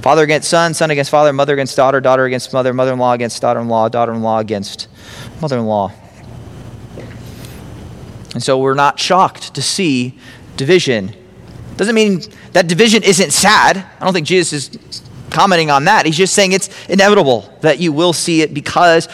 Father 0.02 0.22
against 0.22 0.50
son, 0.50 0.74
son 0.74 0.90
against 0.90 1.10
father, 1.10 1.32
mother 1.32 1.54
against 1.54 1.74
daughter, 1.74 1.98
daughter 1.98 2.26
against 2.26 2.52
mother, 2.52 2.74
mother 2.74 2.92
in 2.92 2.98
law 2.98 3.14
against 3.14 3.40
daughter 3.40 3.58
in 3.58 3.66
law, 3.66 3.88
daughter 3.88 4.12
in 4.12 4.22
law 4.22 4.38
against 4.38 4.86
mother 5.40 5.56
in 5.56 5.64
law. 5.64 5.90
And 8.34 8.42
so 8.42 8.58
we're 8.58 8.74
not 8.74 9.00
shocked 9.00 9.54
to 9.54 9.62
see 9.62 10.18
division. 10.58 11.14
Doesn't 11.78 11.94
mean 11.94 12.20
that 12.52 12.68
division 12.68 13.02
isn't 13.02 13.30
sad. 13.30 13.78
I 13.98 14.04
don't 14.04 14.12
think 14.12 14.26
Jesus 14.26 14.70
is 14.76 15.02
commenting 15.30 15.70
on 15.70 15.84
that. 15.84 16.04
He's 16.04 16.18
just 16.18 16.34
saying 16.34 16.52
it's 16.52 16.68
inevitable 16.86 17.50
that 17.62 17.78
you 17.78 17.92
will 17.92 18.12
see 18.12 18.42
it 18.42 18.52
because 18.52 19.08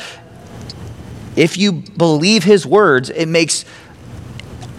if 1.37 1.57
you 1.57 1.73
believe 1.73 2.43
his 2.43 2.67
words, 2.67 3.11
it 3.11 3.27
makes 3.27 3.65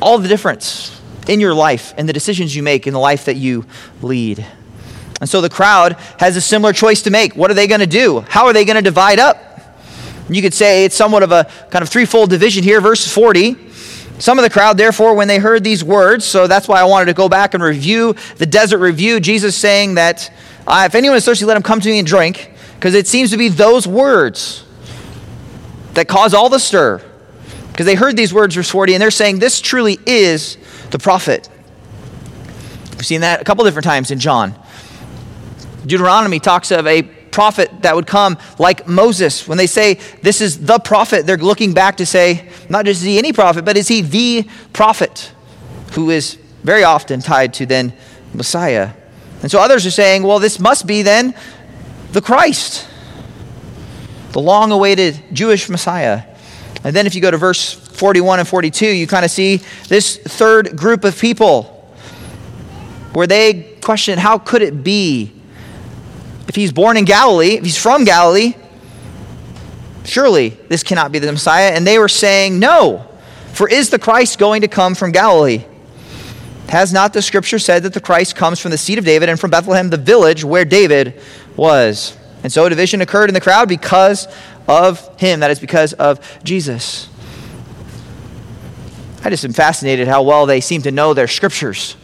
all 0.02 0.18
the 0.18 0.28
difference 0.28 1.00
in 1.30 1.40
your 1.40 1.54
life 1.54 1.94
and 1.98 2.10
the 2.10 2.14
decisions 2.14 2.54
you 2.54 2.64
make 2.64 2.86
in 2.86 2.94
the 2.94 3.00
life 3.00 3.26
that 3.26 3.38
you 3.38 3.66
lead. 4.02 4.46
And 5.22 5.30
so 5.30 5.42
the 5.42 5.50
crowd 5.50 5.94
has 6.20 6.36
a 6.36 6.42
similar 6.42 6.74
choice 6.74 7.02
to 7.04 7.10
make. 7.10 7.36
What 7.36 7.50
are 7.52 7.54
they 7.54 7.68
going 7.68 7.80
to 7.80 7.88
do? 7.88 8.22
How 8.22 8.46
are 8.46 8.54
they 8.54 8.66
going 8.66 8.76
to 8.76 8.82
divide 8.82 9.20
up? 9.20 9.38
You 10.30 10.42
could 10.42 10.54
say 10.54 10.86
it's 10.86 10.96
somewhat 10.96 11.24
of 11.24 11.32
a 11.32 11.46
kind 11.70 11.84
of 11.84 11.90
threefold 11.90 12.30
division 12.30 12.64
here. 12.64 12.82
Verse 12.82 13.08
40. 13.08 13.56
Some 14.18 14.40
of 14.40 14.44
the 14.44 14.50
crowd, 14.50 14.78
therefore, 14.78 15.14
when 15.14 15.28
they 15.28 15.40
heard 15.40 15.64
these 15.64 15.84
words, 15.84 16.24
so 16.24 16.48
that's 16.48 16.70
why 16.70 16.80
I 16.80 16.86
wanted 16.86 17.08
to 17.08 17.14
go 17.14 17.28
back 17.28 17.54
and 17.54 17.62
review 17.62 18.16
the 18.38 18.46
desert 18.46 18.78
review, 18.78 19.20
Jesus 19.20 19.58
saying 19.58 19.96
that 19.96 20.32
uh, 20.66 20.84
if 20.86 20.96
anyone 20.96 21.18
is 21.18 21.26
thirsty, 21.26 21.44
let 21.46 21.58
him 21.58 21.64
come 21.64 21.82
to 21.82 21.90
me 21.90 22.00
and 22.00 22.08
drink, 22.08 22.52
because 22.76 22.94
it 22.94 23.08
seems 23.08 23.32
to 23.32 23.38
be 23.38 23.50
those 23.50 23.86
words 23.86 24.64
that 25.96 26.08
cause 26.08 26.34
all 26.34 26.48
the 26.48 26.60
stir. 26.60 27.02
Because 27.72 27.86
they 27.86 27.96
heard 27.96 28.16
these 28.16 28.34
words, 28.34 28.56
verse 28.56 28.70
40, 28.70 28.94
and 28.94 29.02
they're 29.02 29.12
saying, 29.12 29.40
This 29.40 29.60
truly 29.60 30.00
is 30.06 30.58
the 30.92 30.98
prophet. 30.98 31.50
We've 32.92 33.06
seen 33.06 33.22
that 33.22 33.42
a 33.42 33.44
couple 33.44 33.66
different 33.66 33.86
times 33.86 34.12
in 34.12 34.20
John. 34.20 34.56
Deuteronomy 35.86 36.40
talks 36.40 36.72
of 36.72 36.88
a 36.88 37.04
prophet 37.04 37.70
that 37.82 37.96
would 37.96 38.08
come 38.08 38.38
like 38.58 38.88
Moses. 38.88 39.48
When 39.48 39.58
they 39.58 39.68
say 39.68 39.96
this 40.22 40.42
is 40.42 40.66
the 40.66 40.80
prophet, 40.80 41.26
they're 41.26 41.38
looking 41.38 41.74
back 41.74 41.98
to 41.98 42.06
say, 42.06 42.50
not 42.70 42.86
just 42.86 43.02
is 43.02 43.06
he 43.06 43.18
any 43.18 43.34
prophet, 43.34 43.66
but 43.66 43.78
is 43.78 43.88
he 43.88 44.02
the 44.02 44.48
prophet 44.72 45.32
who 45.94 46.10
is 46.10 46.36
very 46.64 46.84
often 46.84 47.20
tied 47.20 47.54
to 47.56 47.66
then 47.66 47.94
Messiah. 48.34 48.92
And 49.42 49.52
so 49.52 49.60
others 49.60 49.86
are 49.86 49.92
saying, 49.92 50.24
well, 50.24 50.40
this 50.40 50.60
must 50.60 50.88
be 50.88 51.02
then 51.02 51.36
the 52.14 52.22
Christ, 52.22 52.88
the 54.32 54.40
long 54.40 54.72
awaited 54.72 55.22
Jewish 55.34 55.70
Messiah. 55.70 56.24
And 56.84 56.96
then 56.96 57.06
if 57.06 57.16
you 57.16 57.22
go 57.22 57.32
to 57.32 57.38
verse 57.38 57.74
41 57.74 58.40
and 58.40 58.48
42, 58.48 58.86
you 58.86 59.08
kind 59.08 59.26
of 59.26 59.32
see 59.32 59.58
this 59.88 60.18
third 60.18 60.78
group 60.78 61.04
of 61.04 61.20
people 61.20 61.64
where 63.14 63.28
they 63.28 63.78
question 63.82 64.18
how 64.20 64.38
could 64.38 64.62
it 64.62 64.84
be 64.84 65.32
if 66.48 66.56
he's 66.56 66.72
born 66.72 66.98
in 66.98 67.06
Galilee, 67.06 67.56
if 67.56 67.64
he's 67.64 67.78
from 67.78 68.04
Galilee, 68.04 68.56
surely 70.04 70.50
this 70.50 70.84
cannot 70.84 71.12
be 71.12 71.20
the 71.20 71.32
Messiah. 71.32 71.72
And 71.72 71.86
they 71.86 71.98
were 71.98 72.08
saying, 72.08 72.60
No, 72.60 73.08
for 73.54 73.68
is 73.68 73.90
the 73.90 74.00
Christ 74.00 74.38
going 74.40 74.62
to 74.62 74.68
come 74.68 74.96
from 74.96 75.12
Galilee? 75.12 75.66
Has 76.70 76.92
not 76.92 77.14
the 77.14 77.22
scripture 77.22 77.60
said 77.60 77.84
that 77.84 77.94
the 77.94 78.02
Christ 78.02 78.36
comes 78.36 78.60
from 78.60 78.72
the 78.72 78.78
seed 78.78 78.98
of 78.98 79.06
David 79.06 79.30
and 79.30 79.40
from 79.40 79.52
Bethlehem, 79.52 79.90
the 79.90 79.98
village 79.98 80.44
where 80.44 80.66
David 80.66 81.22
was? 81.56 82.18
And 82.44 82.52
so 82.52 82.66
a 82.66 82.70
division 82.70 83.02
occurred 83.02 83.30
in 83.30 83.34
the 83.34 83.42
crowd 83.42 83.70
because 83.70 84.28
of 84.68 85.20
him. 85.20 85.40
That 85.40 85.52
is 85.52 85.60
because 85.60 85.94
of 85.94 86.20
Jesus. 86.44 87.10
I 89.24 89.30
just 89.30 89.46
am 89.46 89.54
fascinated 89.54 90.08
how 90.08 90.22
well 90.24 90.46
they 90.46 90.62
seem 90.62 90.84
to 90.84 90.92
know 90.92 91.14
their 91.14 91.28
scriptures. 91.28 91.96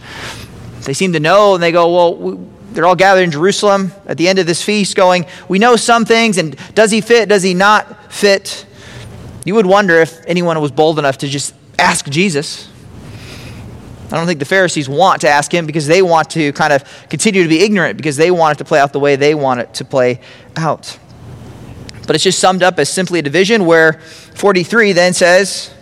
They 0.81 0.93
seem 0.93 1.13
to 1.13 1.19
know, 1.19 1.53
and 1.53 1.61
they 1.61 1.71
go, 1.71 1.93
Well, 1.93 2.50
they're 2.73 2.85
all 2.85 2.95
gathered 2.95 3.23
in 3.23 3.31
Jerusalem 3.31 3.91
at 4.05 4.17
the 4.17 4.27
end 4.27 4.39
of 4.39 4.45
this 4.45 4.63
feast, 4.63 4.95
going, 4.95 5.25
We 5.47 5.59
know 5.59 5.75
some 5.75 6.05
things, 6.05 6.37
and 6.37 6.55
does 6.73 6.91
he 6.91 7.01
fit? 7.01 7.29
Does 7.29 7.43
he 7.43 7.53
not 7.53 8.11
fit? 8.11 8.65
You 9.45 9.55
would 9.55 9.65
wonder 9.65 9.95
if 9.95 10.23
anyone 10.25 10.59
was 10.61 10.71
bold 10.71 10.99
enough 10.99 11.17
to 11.19 11.27
just 11.27 11.53
ask 11.77 12.07
Jesus. 12.09 12.69
I 14.11 14.17
don't 14.17 14.27
think 14.27 14.39
the 14.39 14.45
Pharisees 14.45 14.89
want 14.89 15.21
to 15.21 15.29
ask 15.29 15.53
him 15.53 15.65
because 15.65 15.87
they 15.87 16.01
want 16.01 16.31
to 16.31 16.51
kind 16.53 16.73
of 16.73 16.83
continue 17.09 17.43
to 17.43 17.49
be 17.49 17.61
ignorant 17.61 17.97
because 17.97 18.17
they 18.17 18.29
want 18.29 18.57
it 18.57 18.59
to 18.59 18.65
play 18.65 18.79
out 18.79 18.91
the 18.91 18.99
way 18.99 19.15
they 19.15 19.33
want 19.33 19.61
it 19.61 19.73
to 19.75 19.85
play 19.85 20.19
out. 20.57 20.97
But 22.05 22.15
it's 22.15 22.23
just 22.23 22.39
summed 22.39 22.61
up 22.61 22.77
as 22.77 22.89
simply 22.89 23.19
a 23.19 23.21
division 23.21 23.65
where 23.65 23.93
43 23.93 24.91
then 24.91 25.13
says 25.13 25.73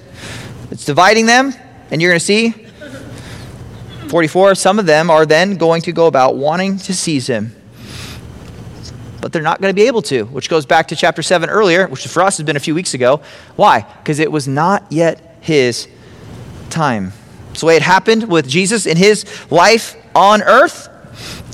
it's 0.70 0.86
dividing 0.86 1.26
them, 1.26 1.54
and 1.90 2.02
you're 2.02 2.12
going 2.12 2.20
to 2.20 2.26
see 2.26 2.54
44 4.10 4.56
some 4.56 4.80
of 4.80 4.88
them 4.88 5.12
are 5.12 5.26
then 5.26 5.56
going 5.56 5.84
to 5.84 5.92
go 5.92 6.08
about 6.08 6.36
wanting 6.36 6.78
to 6.78 6.94
seize 6.94 7.28
him. 7.28 7.56
But 9.22 9.32
they're 9.32 9.42
not 9.42 9.62
going 9.62 9.70
to 9.70 9.76
be 9.76 9.88
able 9.88 10.02
to 10.04 10.26
which 10.26 10.50
goes 10.50 10.66
back 10.66 10.88
to 10.88 10.96
chapter 10.96 11.22
7 11.22 11.50
earlier 11.50 11.88
which 11.88 12.08
for 12.08 12.24
us 12.24 12.38
has 12.38 12.46
been 12.46 12.56
a 12.56 12.60
few 12.60 12.74
weeks 12.74 12.94
ago. 12.94 13.22
Why? 13.56 13.82
Because 13.82 14.20
it 14.20 14.32
was 14.32 14.48
not 14.48 14.86
yet 14.90 15.38
his 15.42 15.88
time. 16.70 17.14
It's 17.52 17.60
the 17.62 17.68
way 17.68 17.76
it 17.76 17.84
happened 17.84 18.30
with 18.30 18.48
jesus 18.48 18.86
in 18.86 18.98
his 18.98 19.26
life 19.52 19.96
on 20.16 20.42
earth 20.42 20.88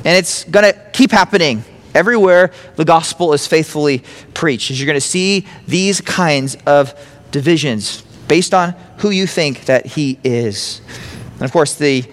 and 0.06 0.18
it's 0.18 0.46
going 0.46 0.72
to 0.72 0.80
keep 0.94 1.12
happening 1.12 1.64
everywhere 1.94 2.52
the 2.76 2.86
gospel 2.86 3.34
is 3.34 3.48
faithfully 3.48 4.04
preached 4.34 4.70
you're 4.70 4.86
going 4.86 4.96
to 4.96 5.02
see 5.02 5.46
these 5.68 6.02
kinds 6.02 6.56
of 6.66 6.94
divisions 7.32 8.02
based 8.30 8.54
on 8.54 8.72
who 9.00 9.10
you 9.10 9.28
think 9.28 9.66
that 9.66 9.86
he 9.86 10.18
is. 10.24 10.82
And 11.34 11.42
of 11.42 11.52
course 11.52 11.76
the 11.76 12.06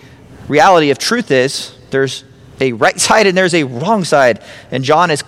reality 0.53 0.91
of 0.91 0.99
truth 0.99 1.31
is 1.31 1.77
there's 1.91 2.25
a 2.61 2.73
right 2.73 3.01
side 3.09 3.27
and 3.27 3.37
there's 3.37 3.55
a 3.55 3.65
wrong 3.65 4.05
side. 4.05 4.43
And 4.71 4.85
John 4.85 5.11
is 5.11 5.25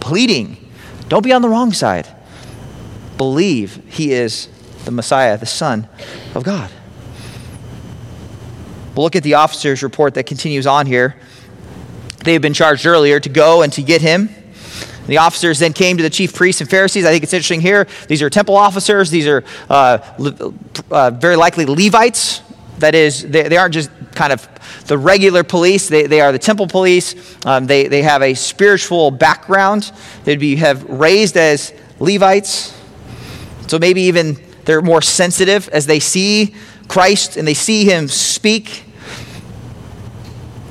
pleading 0.00 0.70
don't 1.10 1.24
be 1.24 1.32
on 1.32 1.42
the 1.42 1.48
wrong 1.48 1.72
side. 1.72 2.06
Believe 3.18 3.82
he 3.88 4.12
is 4.12 4.48
the 4.84 4.92
Messiah, 4.92 5.36
the 5.36 5.44
Son 5.44 5.88
of 6.36 6.44
God. 6.44 6.70
We'll 8.94 9.04
look 9.04 9.16
at 9.16 9.24
the 9.24 9.34
officer's 9.34 9.82
report 9.82 10.14
that 10.14 10.26
continues 10.26 10.68
on 10.68 10.86
here. 10.86 11.16
They 12.22 12.32
had 12.32 12.42
been 12.42 12.54
charged 12.54 12.86
earlier 12.86 13.18
to 13.18 13.28
go 13.28 13.62
and 13.62 13.72
to 13.72 13.82
get 13.82 14.00
him. 14.00 14.28
The 15.08 15.18
officers 15.18 15.58
then 15.58 15.72
came 15.72 15.96
to 15.96 16.02
the 16.04 16.10
chief 16.10 16.32
priests 16.32 16.60
and 16.60 16.70
Pharisees. 16.70 17.04
I 17.04 17.10
think 17.10 17.24
it's 17.24 17.32
interesting 17.32 17.60
here. 17.60 17.88
These 18.06 18.22
are 18.22 18.30
temple 18.30 18.56
officers. 18.56 19.10
These 19.10 19.26
are 19.26 19.42
uh, 19.68 19.98
uh, 20.92 21.10
very 21.10 21.34
likely 21.34 21.66
Levites. 21.66 22.40
That 22.80 22.94
is, 22.94 23.22
they, 23.22 23.48
they 23.48 23.56
aren't 23.56 23.74
just 23.74 23.90
kind 24.14 24.32
of 24.32 24.46
the 24.86 24.98
regular 24.98 25.44
police. 25.44 25.88
They, 25.88 26.06
they 26.06 26.20
are 26.20 26.32
the 26.32 26.38
temple 26.38 26.66
police. 26.66 27.14
Um, 27.46 27.66
they, 27.66 27.88
they 27.88 28.02
have 28.02 28.22
a 28.22 28.34
spiritual 28.34 29.10
background. 29.10 29.92
They'd 30.24 30.40
be 30.40 30.56
have 30.56 30.84
raised 30.84 31.36
as 31.36 31.72
Levites. 31.98 32.76
So 33.68 33.78
maybe 33.78 34.02
even 34.02 34.36
they're 34.64 34.82
more 34.82 35.02
sensitive 35.02 35.68
as 35.68 35.86
they 35.86 36.00
see 36.00 36.54
Christ 36.88 37.36
and 37.36 37.46
they 37.46 37.54
see 37.54 37.84
him 37.84 38.08
speak. 38.08 38.84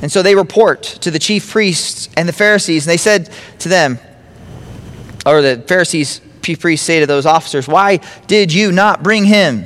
And 0.02 0.12
so 0.12 0.22
they 0.22 0.36
report 0.36 0.84
to 0.84 1.12
the 1.12 1.20
chief 1.20 1.50
priests 1.50 2.10
and 2.16 2.28
the 2.28 2.34
Pharisees, 2.34 2.86
and 2.86 2.92
they 2.92 2.98
said 2.98 3.30
to 3.60 3.70
them, 3.70 4.00
or 5.26 5.42
the 5.42 5.64
Pharisees, 5.68 6.22
chief 6.42 6.62
priests 6.62 6.86
say 6.86 7.02
to 7.02 7.06
those 7.06 7.26
officers, 7.26 7.68
Why 7.68 7.98
did 8.28 8.54
you 8.54 8.72
not 8.72 9.04
bring 9.04 9.26
him? 9.26 9.66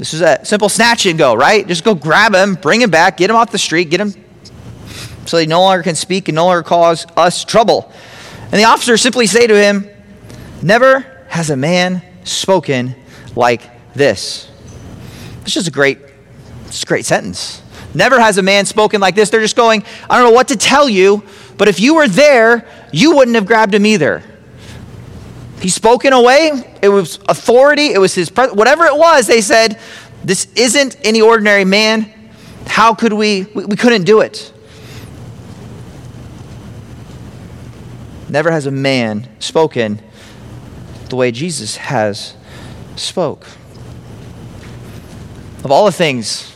This 0.00 0.14
is 0.14 0.22
a 0.22 0.42
simple 0.46 0.70
snatch 0.70 1.04
and 1.04 1.18
go, 1.18 1.34
right? 1.34 1.68
Just 1.68 1.84
go 1.84 1.94
grab 1.94 2.34
him, 2.34 2.54
bring 2.54 2.80
him 2.80 2.88
back, 2.88 3.18
get 3.18 3.28
him 3.28 3.36
off 3.36 3.52
the 3.52 3.58
street, 3.58 3.90
get 3.90 4.00
him 4.00 4.14
so 5.26 5.36
he 5.36 5.44
no 5.44 5.60
longer 5.60 5.82
can 5.82 5.94
speak 5.94 6.28
and 6.28 6.36
no 6.36 6.46
longer 6.46 6.62
cause 6.62 7.06
us 7.18 7.44
trouble. 7.44 7.92
And 8.44 8.52
the 8.52 8.64
officers 8.64 9.02
simply 9.02 9.26
say 9.26 9.46
to 9.46 9.54
him, 9.54 9.86
Never 10.62 11.00
has 11.28 11.50
a 11.50 11.56
man 11.56 12.00
spoken 12.24 12.96
like 13.36 13.60
this. 13.92 14.50
It's 15.42 15.52
just 15.52 15.68
a 15.68 15.70
great, 15.70 15.98
it's 16.64 16.82
a 16.82 16.86
great 16.86 17.04
sentence. 17.04 17.60
Never 17.92 18.18
has 18.18 18.38
a 18.38 18.42
man 18.42 18.64
spoken 18.64 19.02
like 19.02 19.14
this. 19.14 19.28
They're 19.28 19.42
just 19.42 19.54
going, 19.54 19.84
I 20.08 20.16
don't 20.16 20.30
know 20.30 20.34
what 20.34 20.48
to 20.48 20.56
tell 20.56 20.88
you, 20.88 21.22
but 21.58 21.68
if 21.68 21.78
you 21.78 21.96
were 21.96 22.08
there, 22.08 22.66
you 22.90 23.16
wouldn't 23.16 23.34
have 23.34 23.44
grabbed 23.44 23.74
him 23.74 23.84
either. 23.84 24.22
He 25.60 25.68
spoke 25.68 26.06
in 26.06 26.12
a 26.12 26.22
way, 26.22 26.78
it 26.80 26.88
was 26.88 27.18
authority, 27.28 27.92
it 27.92 27.98
was 27.98 28.14
his, 28.14 28.30
whatever 28.30 28.86
it 28.86 28.96
was, 28.96 29.26
they 29.26 29.42
said, 29.42 29.78
this 30.24 30.48
isn't 30.56 30.96
any 31.04 31.20
ordinary 31.20 31.66
man. 31.66 32.12
How 32.66 32.94
could 32.94 33.12
we, 33.12 33.46
we, 33.54 33.66
we 33.66 33.76
couldn't 33.76 34.04
do 34.04 34.20
it. 34.20 34.52
Never 38.28 38.50
has 38.50 38.66
a 38.66 38.70
man 38.70 39.28
spoken 39.38 40.00
the 41.08 41.16
way 41.16 41.30
Jesus 41.30 41.76
has 41.76 42.34
spoke. 42.96 43.46
Of 45.62 45.70
all 45.70 45.84
the 45.84 45.92
things 45.92 46.54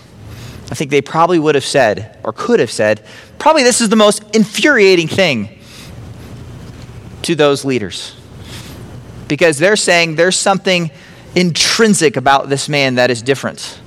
I 0.70 0.74
think 0.74 0.90
they 0.90 1.02
probably 1.02 1.38
would 1.38 1.56
have 1.56 1.64
said 1.64 2.18
or 2.24 2.32
could 2.32 2.60
have 2.60 2.70
said, 2.70 3.04
probably 3.38 3.64
this 3.64 3.82
is 3.82 3.90
the 3.90 3.96
most 3.96 4.22
infuriating 4.34 5.08
thing 5.08 5.58
to 7.22 7.34
those 7.34 7.64
leaders 7.66 8.14
because 9.28 9.58
they're 9.58 9.76
saying 9.76 10.16
there's 10.16 10.38
something 10.38 10.90
intrinsic 11.34 12.16
about 12.16 12.48
this 12.48 12.68
man 12.68 12.96
that 12.96 13.10
is 13.10 13.22
different. 13.22 13.80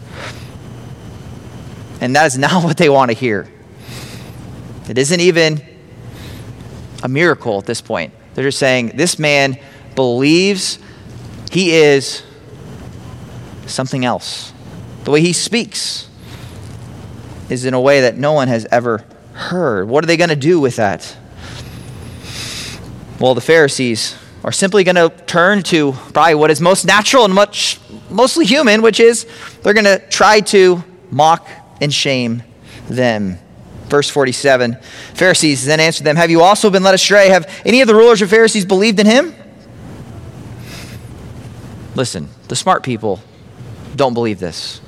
And 2.02 2.16
that 2.16 2.26
is 2.28 2.38
not 2.38 2.64
what 2.64 2.78
they 2.78 2.90
want 2.90 3.12
to 3.12 3.18
hear. 3.18 3.50
It 4.90 4.98
isn't 4.98 5.20
even 5.20 5.62
a 7.04 7.08
miracle 7.08 7.60
at 7.60 7.66
this 7.66 7.82
point. 7.82 8.14
They're 8.34 8.46
just 8.46 8.60
saying, 8.60 8.94
this 8.96 9.20
man 9.20 9.60
believes 9.96 10.80
he 11.52 11.72
is 11.72 12.24
something 13.66 14.06
else. 14.06 14.54
The 15.04 15.12
way 15.12 15.22
he 15.22 15.34
speaks 15.34 16.08
is 17.50 17.66
in 17.66 17.74
a 17.74 17.82
way 17.82 18.02
that 18.02 18.18
no 18.18 18.34
one 18.34 18.48
has 18.48 18.66
ever 18.72 19.06
heard. 19.34 19.88
What 19.88 20.04
are 20.04 20.08
they 20.08 20.18
going 20.18 20.30
to 20.30 20.36
do 20.36 20.60
with 20.60 20.76
that? 20.78 21.16
Well, 23.20 23.34
the 23.34 23.42
Pharisees 23.42 24.16
are 24.44 24.52
simply 24.52 24.84
going 24.84 24.96
to 24.96 25.10
turn 25.26 25.64
to 25.64 25.94
probably 26.14 26.36
what 26.36 26.52
is 26.52 26.62
most 26.62 26.86
natural 26.86 27.26
and 27.26 27.34
much 27.34 27.80
mostly 28.10 28.46
human, 28.46 28.82
which 28.82 29.00
is 29.00 29.26
they're 29.64 29.74
going 29.74 29.86
to 29.86 30.00
try 30.10 30.40
to 30.40 30.84
mock 31.12 31.48
and 31.82 31.94
shame 31.94 32.44
them. 32.88 33.38
Verse 33.88 34.10
47 34.10 34.78
Pharisees 35.14 35.66
then 35.66 35.80
answered 35.80 36.04
them, 36.04 36.16
Have 36.16 36.30
you 36.30 36.42
also 36.42 36.70
been 36.70 36.84
led 36.84 36.94
astray? 36.94 37.30
Have 37.30 37.62
any 37.66 37.82
of 37.82 37.88
the 37.88 37.96
rulers 37.96 38.22
or 38.22 38.28
Pharisees 38.28 38.66
believed 38.66 39.00
in 39.00 39.06
him? 39.06 39.34
Listen, 41.96 42.30
the 42.48 42.56
smart 42.56 42.84
people 42.84 43.20
don't 43.96 44.14
believe 44.14 44.40
this. 44.40 44.82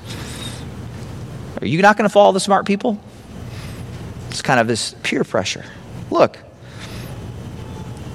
Are 1.60 1.66
you 1.66 1.82
not 1.82 1.98
going 1.98 2.08
to 2.08 2.14
follow 2.14 2.32
the 2.32 2.40
smart 2.40 2.66
people? 2.66 3.02
It's 4.30 4.42
kind 4.42 4.60
of 4.60 4.68
this 4.68 4.96
peer 5.02 5.24
pressure. 5.24 5.66
Look, 6.12 6.38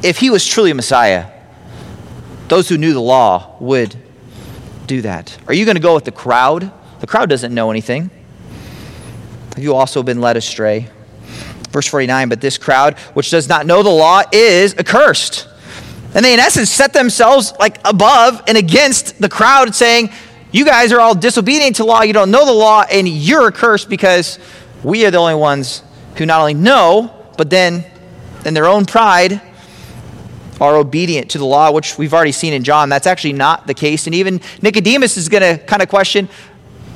if 0.05 0.19
he 0.19 0.29
was 0.29 0.47
truly 0.47 0.71
a 0.71 0.75
Messiah, 0.75 1.31
those 2.49 2.69
who 2.69 2.77
knew 2.77 2.93
the 2.93 3.01
law 3.01 3.57
would 3.59 3.97
do 4.87 5.01
that. 5.01 5.37
Are 5.49 5.55
you 5.55 5.65
going 5.65 5.77
to 5.77 5.83
go 5.83 5.95
with 5.95 6.05
the 6.05 6.13
crowd? 6.13 6.71
The 7.01 7.07
crowd 7.07 7.31
doesn't 7.31 7.55
know 7.55 7.71
anything. 7.71 8.11
Have 9.55 9.65
you 9.65 9.75
also 9.75 10.03
been 10.03 10.21
led 10.21 10.37
astray? 10.37 10.91
Verse 11.71 11.89
49 11.89 12.29
But 12.29 12.43
this 12.43 12.59
crowd, 12.59 12.99
which 13.15 13.31
does 13.31 13.49
not 13.49 13.65
know 13.65 13.83
the 13.83 13.89
law, 13.89 14.23
is 14.31 14.75
accursed. 14.75 15.49
And 16.15 16.23
they, 16.23 16.35
in 16.35 16.39
essence, 16.39 16.69
set 16.69 16.93
themselves 16.93 17.55
like 17.59 17.79
above 17.83 18.43
and 18.47 18.59
against 18.59 19.19
the 19.19 19.31
crowd, 19.31 19.75
saying, 19.75 20.11
You 20.53 20.67
guys 20.67 20.93
are 20.93 21.01
all 21.01 21.15
disobedient 21.15 21.77
to 21.77 21.85
law. 21.85 22.03
You 22.03 22.13
don't 22.13 22.31
know 22.31 22.45
the 22.45 22.53
law, 22.53 22.83
and 22.83 23.09
you're 23.09 23.49
accursed 23.49 23.89
because 23.89 24.39
we 24.83 25.07
are 25.07 25.11
the 25.11 25.17
only 25.17 25.35
ones 25.35 25.83
who 26.17 26.27
not 26.27 26.41
only 26.41 26.55
know, 26.55 27.27
but 27.39 27.49
then 27.49 27.87
in 28.45 28.53
their 28.53 28.67
own 28.67 28.85
pride, 28.85 29.41
are 30.61 30.77
obedient 30.77 31.31
to 31.31 31.39
the 31.39 31.45
law, 31.45 31.71
which 31.71 31.99
we've 31.99 32.15
already 32.15 32.33
seen 32.33 32.53
in 32.53 32.65
John. 32.65 32.89
That's 32.89 33.07
actually 33.07 33.33
not 33.33 33.67
the 33.67 33.75
case. 33.75 34.07
And 34.07 34.15
even 34.15 34.41
Nicodemus 34.63 35.17
is 35.17 35.29
going 35.29 35.43
to 35.43 35.65
kind 35.65 35.83
of 35.83 35.89
question, 35.89 36.29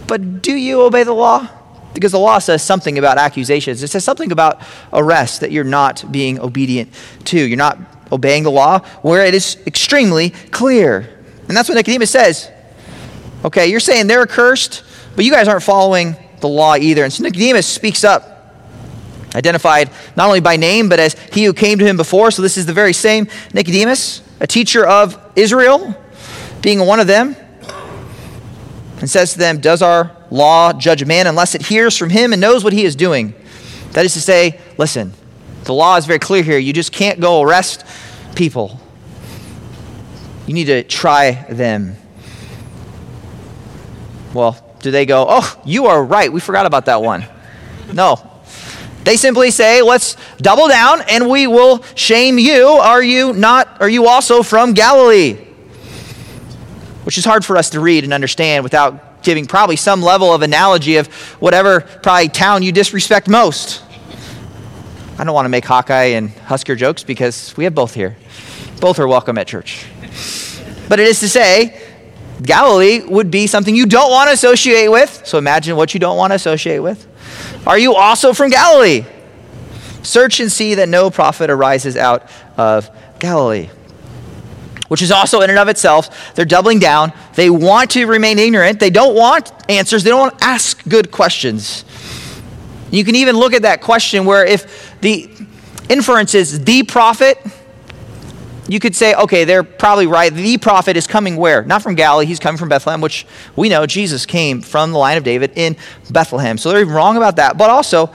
but 0.07 0.43
do 0.43 0.53
you 0.53 0.83
obey 0.83 1.03
the 1.03 1.13
law? 1.13 1.49
Because 1.95 2.13
the 2.13 2.19
law 2.19 2.39
says 2.39 2.63
something 2.63 2.99
about 2.99 3.19
accusations. 3.19 3.83
It 3.83 3.89
says 3.89 4.05
something 4.05 4.31
about 4.31 4.63
arrest 4.93 5.41
that 5.41 5.51
you're 5.51 5.65
not 5.65 6.11
being 6.13 6.39
obedient 6.39 6.93
to. 7.25 7.39
You're 7.39 7.59
not 7.59 7.79
obeying 8.13 8.45
the 8.45 8.51
law 8.51 8.81
where 9.03 9.25
it 9.25 9.35
is 9.35 9.59
extremely 9.67 10.31
clear. 10.31 11.19
And 11.49 11.57
that's 11.57 11.69
what 11.69 11.75
Nicodemus 11.75 12.11
says. 12.11 12.51
Okay, 13.45 13.69
you're 13.69 13.81
saying 13.81 14.07
they're 14.07 14.23
accursed, 14.23 14.85
but 15.17 15.25
you 15.25 15.31
guys 15.31 15.49
aren't 15.49 15.63
following 15.63 16.17
the 16.41 16.49
law 16.49 16.77
either. 16.77 17.05
And 17.05 17.13
so 17.13 17.23
Nicodemus 17.23 17.67
speaks 17.67 18.05
up 18.05 18.38
identified 19.35 19.91
not 20.17 20.27
only 20.27 20.41
by 20.41 20.57
name, 20.57 20.89
but 20.89 20.99
as 20.99 21.15
he 21.33 21.45
who 21.45 21.53
came 21.53 21.79
to 21.79 21.85
him 21.85 21.97
before. 21.97 22.31
So 22.31 22.43
this 22.43 22.57
is 22.57 22.67
the 22.67 22.73
very 22.73 22.93
same 22.93 23.29
Nicodemus, 23.53 24.23
a 24.41 24.47
teacher 24.47 24.87
of 24.87 25.19
Israel, 25.37 25.95
being 26.63 26.81
one 26.81 27.01
of 27.01 27.07
them, 27.07 27.37
and 29.01 29.09
says 29.09 29.33
to 29.33 29.39
them, 29.39 29.61
Does 29.61 29.83
our 29.83 30.17
law 30.31 30.73
judge 30.73 31.03
a 31.03 31.07
man 31.07 31.27
unless 31.27 31.55
it 31.55 31.63
hears 31.63 31.97
from 31.97 32.11
him 32.11 32.33
and 32.33 32.41
knows 32.41 32.65
what 32.65 32.73
he 32.73 32.85
is 32.85 32.97
doing? 32.97 33.35
That 33.93 34.05
is 34.05 34.15
to 34.15 34.21
say, 34.21 34.61
listen, 34.77 35.13
the 35.65 35.73
law 35.73 35.97
is 35.97 36.07
very 36.07 36.19
clear 36.19 36.43
here. 36.43 36.59
You 36.59 36.73
just 36.73 36.93
can't 36.93 37.21
go 37.21 37.43
arrest 37.43 37.85
people, 38.35 38.81
you 40.47 40.55
need 40.55 40.67
to 40.67 40.83
try 40.83 41.33
them. 41.51 41.97
Well, 44.33 44.65
do 44.81 44.91
they 44.91 45.07
go, 45.07 45.27
Oh, 45.29 45.61
you 45.65 45.87
are 45.87 46.03
right. 46.03 46.33
We 46.33 46.41
forgot 46.41 46.67
about 46.67 46.87
that 46.87 47.03
one. 47.03 47.27
No, 47.93 48.28
they 49.09 49.17
simply 49.17 49.51
say, 49.51 49.81
let's 49.81 50.19
double 50.37 50.69
down 50.69 51.01
and 51.09 51.31
we 51.31 51.47
will 51.47 51.83
shame 51.95 52.39
you. 52.39 52.67
Are 52.67 53.03
you 53.03 53.33
not, 53.33 53.81
are 53.81 53.89
you 53.89 54.07
also 54.07 54.43
from 54.43 54.75
Galilee? 54.75 55.33
Which 57.05 57.17
is 57.17 57.25
hard 57.25 57.43
for 57.43 57.57
us 57.57 57.71
to 57.71 57.81
read 57.81 58.05
and 58.05 58.13
understand 58.13 58.65
without 58.65 59.23
giving 59.23 59.47
probably 59.47 59.77
some 59.77 60.03
level 60.03 60.35
of 60.35 60.43
analogy 60.43 60.97
of 60.97 61.07
whatever 61.41 61.81
probably 61.81 62.29
town 62.29 62.63
you 62.63 62.71
disrespect 62.71 63.31
most. 63.31 63.83
I 65.19 65.25
don't 65.25 65.35
want 65.35 65.47
to 65.47 65.51
make 65.51 65.65
Hawkeye 65.65 66.13
and 66.13 66.29
Husker 66.29 66.77
jokes 66.77 67.03
because 67.03 67.57
we 67.57 67.65
have 67.65 67.75
both 67.75 67.95
here. 67.95 68.15
Both 68.79 68.99
are 68.99 69.09
welcome 69.09 69.39
at 69.39 69.47
church. 69.47 69.87
But 70.91 71.01
it 71.01 71.07
is 71.07 71.19
to 71.21 71.31
say, 71.31 71.81
Galilee 72.43 73.01
would 73.07 73.31
be 73.31 73.47
something 73.47 73.75
you 73.75 73.87
don't 73.87 74.11
want 74.11 74.29
to 74.29 74.35
associate 74.35 74.89
with. 74.89 75.23
So 75.25 75.39
imagine 75.39 75.77
what 75.77 75.95
you 75.95 76.01
don't 76.01 76.19
want 76.19 76.33
to 76.33 76.35
associate 76.35 76.81
with. 76.81 77.07
Are 77.67 77.79
you 77.79 77.95
also 77.95 78.33
from 78.33 78.51
Galilee? 78.51 79.05
Search 80.03 80.41
and 80.41 80.51
see 80.51 80.77
that 80.77 80.89
no 80.89 81.11
prophet 81.11 81.51
arises 81.51 81.97
out 81.97 82.31
of 82.57 82.91
Galilee. 83.19 83.69
Which 84.89 85.03
is 85.03 85.11
also 85.11 85.43
in 85.43 85.51
and 85.51 85.59
of 85.59 85.69
itself, 85.69 86.35
they're 86.35 86.47
doubling 86.47 86.79
down. 86.79 87.13
They 87.35 87.51
want 87.51 87.91
to 87.91 88.07
remain 88.07 88.39
ignorant. 88.39 88.81
They 88.81 88.91
don't 88.91 89.15
want 89.15 89.53
answers. 89.71 90.03
They 90.03 90.11
don't 90.11 90.21
want 90.21 90.39
to 90.39 90.45
ask 90.45 90.83
good 90.89 91.11
questions. 91.11 91.85
You 92.91 93.05
can 93.05 93.17
even 93.17 93.37
look 93.37 93.53
at 93.53 93.63
that 93.63 93.83
question 93.83 94.25
where 94.25 94.47
if 94.47 94.99
the 95.03 95.31
inference 95.91 96.35
is 96.35 96.65
the 96.65 96.85
prophet, 96.85 97.39
you 98.69 98.79
could 98.79 98.95
say, 98.95 99.15
okay, 99.15 99.45
they're 99.45 99.63
probably 99.63 100.07
right. 100.07 100.33
The 100.33 100.59
prophet 100.59 100.97
is 100.97 101.07
coming 101.07 101.37
where? 101.37 101.65
Not 101.65 101.83
from 101.83 101.95
Galilee. 101.95 102.27
He's 102.27 102.39
coming 102.39 102.59
from 102.59 102.69
Bethlehem, 102.69 103.01
which 103.01 103.27
we 103.57 103.71
know 103.71 103.87
Jesus 103.87 104.27
came 104.27 104.61
from 104.61 104.93
the 104.93 104.99
line 104.99 105.17
of 105.17 105.25
David 105.25 105.53
in 105.57 105.77
Bethlehem. 106.11 106.59
So 106.59 106.71
they're 106.71 106.85
wrong 106.85 107.17
about 107.17 107.37
that. 107.37 107.57
But 107.57 107.71
also, 107.71 108.13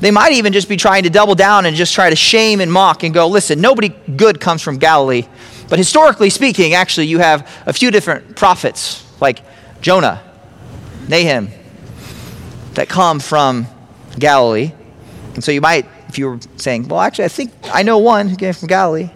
they 0.00 0.10
might 0.10 0.32
even 0.32 0.54
just 0.54 0.68
be 0.68 0.78
trying 0.78 1.02
to 1.02 1.10
double 1.10 1.34
down 1.34 1.66
and 1.66 1.76
just 1.76 1.94
try 1.94 2.08
to 2.08 2.16
shame 2.16 2.60
and 2.60 2.72
mock 2.72 3.02
and 3.02 3.12
go, 3.12 3.28
listen, 3.28 3.60
nobody 3.60 3.90
good 4.16 4.40
comes 4.40 4.62
from 4.62 4.78
Galilee. 4.78 5.26
But 5.68 5.78
historically 5.78 6.30
speaking, 6.30 6.72
actually, 6.72 7.08
you 7.08 7.18
have 7.18 7.46
a 7.66 7.72
few 7.72 7.90
different 7.90 8.34
prophets 8.34 9.04
like 9.20 9.42
Jonah, 9.82 10.22
Nahum, 11.08 11.48
that 12.74 12.88
come 12.88 13.20
from 13.20 13.66
Galilee. 14.18 14.72
And 15.34 15.44
so 15.44 15.52
you 15.52 15.60
might, 15.60 15.86
if 16.08 16.18
you 16.18 16.28
were 16.28 16.38
saying, 16.56 16.88
well, 16.88 17.00
actually, 17.00 17.26
I 17.26 17.28
think 17.28 17.52
I 17.64 17.82
know 17.82 17.98
one 17.98 18.28
who 18.28 18.36
came 18.36 18.54
from 18.54 18.68
Galilee. 18.68 19.10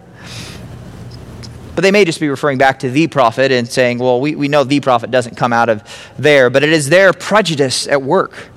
But 1.73 1.83
they 1.83 1.91
may 1.91 2.03
just 2.03 2.19
be 2.19 2.27
referring 2.27 2.57
back 2.57 2.79
to 2.79 2.89
the 2.89 3.07
prophet 3.07 3.51
and 3.51 3.67
saying, 3.67 3.99
well, 3.99 4.19
we, 4.19 4.35
we 4.35 4.47
know 4.47 4.63
the 4.63 4.79
prophet 4.81 5.09
doesn't 5.09 5.37
come 5.37 5.53
out 5.53 5.69
of 5.69 5.83
there, 6.17 6.49
but 6.49 6.63
it 6.63 6.69
is 6.69 6.89
their 6.89 7.13
prejudice 7.13 7.87
at 7.87 8.01
work. 8.01 8.49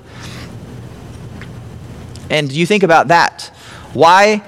And 2.29 2.51
you 2.51 2.65
think 2.65 2.83
about 2.83 3.07
that. 3.09 3.51
Why, 3.93 4.43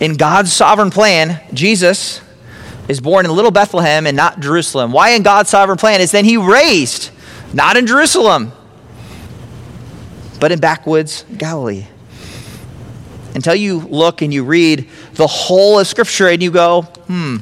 in 0.00 0.14
God's 0.14 0.52
sovereign 0.52 0.90
plan, 0.90 1.40
Jesus 1.54 2.20
is 2.88 3.00
born 3.00 3.26
in 3.26 3.32
little 3.32 3.50
Bethlehem 3.50 4.06
and 4.06 4.16
not 4.16 4.40
Jerusalem? 4.40 4.90
Why, 4.90 5.10
in 5.10 5.22
God's 5.22 5.50
sovereign 5.50 5.78
plan, 5.78 6.00
is 6.00 6.10
then 6.10 6.24
he 6.24 6.36
raised 6.36 7.10
not 7.52 7.76
in 7.76 7.86
Jerusalem, 7.86 8.52
but 10.40 10.50
in 10.50 10.58
backwoods 10.58 11.24
Galilee? 11.36 11.86
Until 13.36 13.54
you 13.54 13.80
look 13.80 14.22
and 14.22 14.32
you 14.32 14.44
read 14.44 14.88
the 15.14 15.26
whole 15.26 15.78
of 15.78 15.86
Scripture 15.86 16.28
and 16.28 16.42
you 16.42 16.50
go, 16.50 16.82
hmm, 16.82 17.38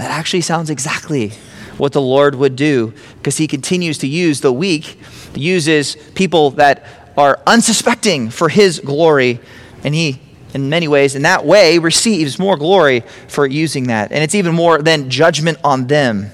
that 0.00 0.10
actually 0.10 0.40
sounds 0.40 0.70
exactly 0.70 1.32
what 1.76 1.92
the 1.92 2.00
Lord 2.00 2.34
would 2.34 2.56
do 2.56 2.92
because 3.18 3.36
he 3.36 3.46
continues 3.46 3.98
to 3.98 4.06
use 4.06 4.40
the 4.40 4.52
weak, 4.52 4.98
uses 5.34 5.96
people 6.14 6.50
that 6.52 6.84
are 7.16 7.40
unsuspecting 7.46 8.30
for 8.30 8.48
his 8.48 8.80
glory, 8.80 9.40
and 9.84 9.94
he, 9.94 10.20
in 10.54 10.68
many 10.68 10.88
ways, 10.88 11.14
in 11.14 11.22
that 11.22 11.44
way, 11.44 11.78
receives 11.78 12.38
more 12.38 12.56
glory 12.56 13.00
for 13.28 13.46
using 13.46 13.88
that. 13.88 14.12
And 14.12 14.22
it's 14.22 14.34
even 14.34 14.54
more 14.54 14.80
than 14.80 15.10
judgment 15.10 15.58
on 15.64 15.86
them 15.86 16.30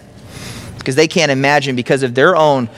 because 0.79 0.94
they 0.94 1.09
can't 1.09 1.33
imagine, 1.33 1.74
because 1.74 2.02
of 2.02 2.14
their 2.14 2.37
own 2.37 2.68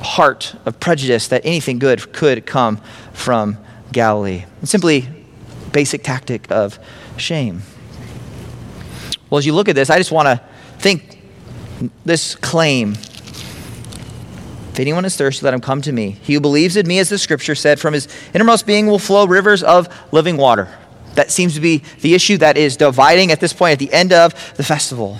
heart 0.00 0.54
of 0.64 0.80
prejudice, 0.80 1.28
that 1.28 1.42
anything 1.44 1.78
good 1.78 2.12
could 2.12 2.46
come 2.46 2.80
from 3.12 3.58
Galilee. 3.92 4.44
It's 4.62 4.70
simply 4.70 5.08
basic 5.72 6.02
tactic 6.02 6.50
of 6.50 6.78
shame. 7.18 7.62
Well, 9.30 9.38
as 9.38 9.46
you 9.46 9.54
look 9.54 9.68
at 9.68 9.74
this, 9.74 9.90
I 9.90 9.98
just 9.98 10.12
want 10.12 10.26
to 10.26 10.40
think 10.78 11.20
this 12.04 12.34
claim. 12.34 12.92
If 14.72 14.80
anyone 14.80 15.04
is 15.04 15.16
thirsty, 15.16 15.44
let 15.44 15.54
him 15.54 15.60
come 15.60 15.82
to 15.82 15.92
me. 15.92 16.12
He 16.22 16.34
who 16.34 16.40
believes 16.40 16.76
in 16.76 16.86
me, 16.86 16.98
as 16.98 17.08
the 17.08 17.18
scripture 17.18 17.54
said, 17.54 17.80
from 17.80 17.94
his 17.94 18.08
innermost 18.32 18.66
being 18.66 18.86
will 18.86 18.98
flow 18.98 19.26
rivers 19.26 19.62
of 19.62 19.88
living 20.12 20.36
water. 20.36 20.68
That 21.14 21.30
seems 21.30 21.54
to 21.54 21.60
be 21.60 21.82
the 22.00 22.14
issue 22.14 22.38
that 22.38 22.56
is 22.56 22.76
dividing 22.76 23.32
at 23.32 23.40
this 23.40 23.52
point 23.52 23.72
at 23.72 23.78
the 23.78 23.92
end 23.92 24.12
of 24.12 24.32
the 24.56 24.62
festival. 24.62 25.18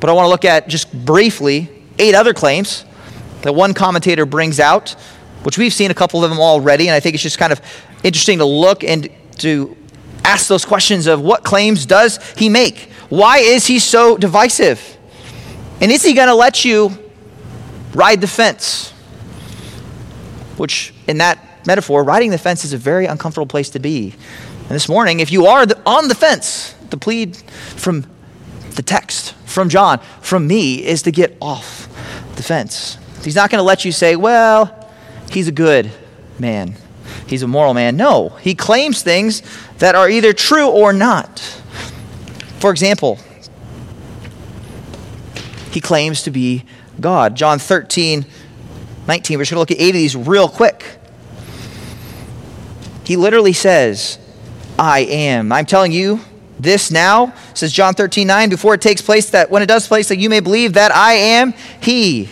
But 0.00 0.08
I 0.08 0.12
want 0.12 0.26
to 0.26 0.30
look 0.30 0.44
at 0.44 0.68
just 0.68 0.92
briefly 1.04 1.68
eight 1.98 2.14
other 2.14 2.32
claims 2.32 2.84
that 3.42 3.54
one 3.54 3.74
commentator 3.74 4.24
brings 4.24 4.60
out, 4.60 4.90
which 5.42 5.58
we've 5.58 5.72
seen 5.72 5.90
a 5.90 5.94
couple 5.94 6.22
of 6.22 6.30
them 6.30 6.38
already, 6.40 6.88
and 6.88 6.94
I 6.94 7.00
think 7.00 7.14
it's 7.14 7.22
just 7.22 7.38
kind 7.38 7.52
of 7.52 7.60
interesting 8.04 8.38
to 8.38 8.44
look 8.44 8.84
and 8.84 9.08
to 9.38 9.76
ask 10.24 10.46
those 10.48 10.64
questions 10.64 11.06
of 11.06 11.20
what 11.20 11.44
claims 11.44 11.86
does 11.86 12.18
he 12.32 12.48
make? 12.48 12.90
Why 13.08 13.38
is 13.38 13.66
he 13.66 13.78
so 13.78 14.16
divisive? 14.16 14.98
And 15.80 15.90
is 15.90 16.02
he 16.02 16.14
going 16.14 16.28
to 16.28 16.34
let 16.34 16.64
you 16.64 16.96
ride 17.94 18.20
the 18.20 18.26
fence? 18.26 18.90
Which, 20.56 20.94
in 21.08 21.18
that 21.18 21.66
metaphor, 21.66 22.04
riding 22.04 22.30
the 22.30 22.38
fence 22.38 22.64
is 22.64 22.72
a 22.72 22.78
very 22.78 23.06
uncomfortable 23.06 23.46
place 23.46 23.70
to 23.70 23.78
be. 23.78 24.14
And 24.60 24.70
this 24.70 24.88
morning, 24.88 25.20
if 25.20 25.32
you 25.32 25.46
are 25.46 25.66
on 25.84 26.08
the 26.08 26.14
fence, 26.14 26.74
the 26.90 26.96
plead 26.96 27.36
from 27.36 28.06
the 28.76 28.82
text, 28.82 29.34
from 29.44 29.68
John, 29.68 29.98
from 30.20 30.46
me, 30.46 30.84
is 30.84 31.02
to 31.02 31.10
get 31.10 31.36
off 31.40 31.88
the 32.36 32.42
fence. 32.42 32.96
He's 33.22 33.36
not 33.36 33.50
going 33.50 33.58
to 33.58 33.64
let 33.64 33.84
you 33.84 33.92
say, 33.92 34.16
well, 34.16 34.88
he's 35.30 35.48
a 35.48 35.52
good 35.52 35.90
man, 36.38 36.74
he's 37.26 37.42
a 37.42 37.48
moral 37.48 37.74
man. 37.74 37.96
No, 37.96 38.30
he 38.40 38.54
claims 38.54 39.02
things 39.02 39.42
that 39.78 39.94
are 39.94 40.08
either 40.08 40.32
true 40.32 40.68
or 40.68 40.92
not. 40.92 41.38
For 42.58 42.70
example, 42.70 43.18
he 45.70 45.80
claims 45.80 46.22
to 46.22 46.30
be 46.30 46.64
God. 47.00 47.34
John 47.34 47.58
13, 47.58 48.26
19. 49.06 49.38
We're 49.38 49.42
just 49.42 49.50
going 49.50 49.56
to 49.56 49.58
look 49.58 49.70
at 49.70 49.80
eight 49.80 49.90
of 49.90 49.94
these 49.94 50.14
real 50.14 50.48
quick. 50.48 50.84
He 53.04 53.16
literally 53.16 53.52
says, 53.52 54.18
I 54.78 55.00
am. 55.00 55.50
I'm 55.50 55.66
telling 55.66 55.92
you 55.92 56.20
this 56.60 56.90
now, 56.90 57.34
says 57.54 57.72
John 57.72 57.94
13, 57.94 58.26
9, 58.26 58.48
before 58.48 58.74
it 58.74 58.80
takes 58.80 59.02
place, 59.02 59.30
that 59.30 59.50
when 59.50 59.62
it 59.62 59.66
does 59.66 59.88
place, 59.88 60.08
that 60.08 60.18
you 60.18 60.30
may 60.30 60.40
believe 60.40 60.74
that 60.74 60.94
I 60.94 61.14
am 61.14 61.54
He. 61.80 62.28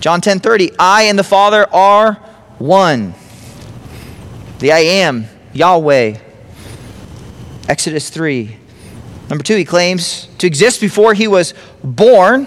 John 0.00 0.20
10, 0.20 0.40
30, 0.40 0.72
I 0.78 1.04
and 1.04 1.18
the 1.18 1.24
Father 1.24 1.66
are 1.72 2.21
one. 2.62 3.14
The 4.60 4.72
I 4.72 4.78
am, 4.78 5.26
Yahweh. 5.52 6.18
Exodus 7.68 8.08
3. 8.10 8.56
Number 9.28 9.42
two, 9.42 9.56
he 9.56 9.64
claims 9.64 10.28
to 10.38 10.46
exist 10.46 10.80
before 10.80 11.14
he 11.14 11.26
was 11.26 11.54
born. 11.82 12.46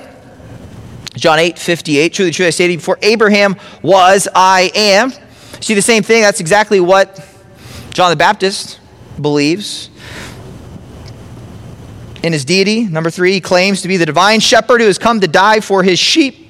John 1.15 1.39
8, 1.39 1.59
58. 1.59 2.13
Truly, 2.13 2.31
truly, 2.31 2.47
I 2.47 2.51
say 2.51 2.67
to 2.67 2.71
you, 2.73 2.77
before 2.77 2.97
Abraham 3.01 3.55
was, 3.81 4.27
I 4.33 4.71
am. 4.73 5.11
See 5.59 5.73
the 5.73 5.81
same 5.81 6.03
thing? 6.03 6.21
That's 6.21 6.39
exactly 6.39 6.79
what 6.79 7.25
John 7.91 8.09
the 8.09 8.15
Baptist 8.15 8.79
believes. 9.21 9.89
In 12.23 12.33
his 12.33 12.45
deity, 12.45 12.85
number 12.85 13.09
three, 13.09 13.33
he 13.33 13.41
claims 13.41 13.81
to 13.81 13.87
be 13.87 13.97
the 13.97 14.05
divine 14.05 14.39
shepherd 14.39 14.81
who 14.81 14.87
has 14.87 14.97
come 14.97 15.19
to 15.21 15.27
die 15.27 15.59
for 15.59 15.83
his 15.83 15.99
sheep. 15.99 16.44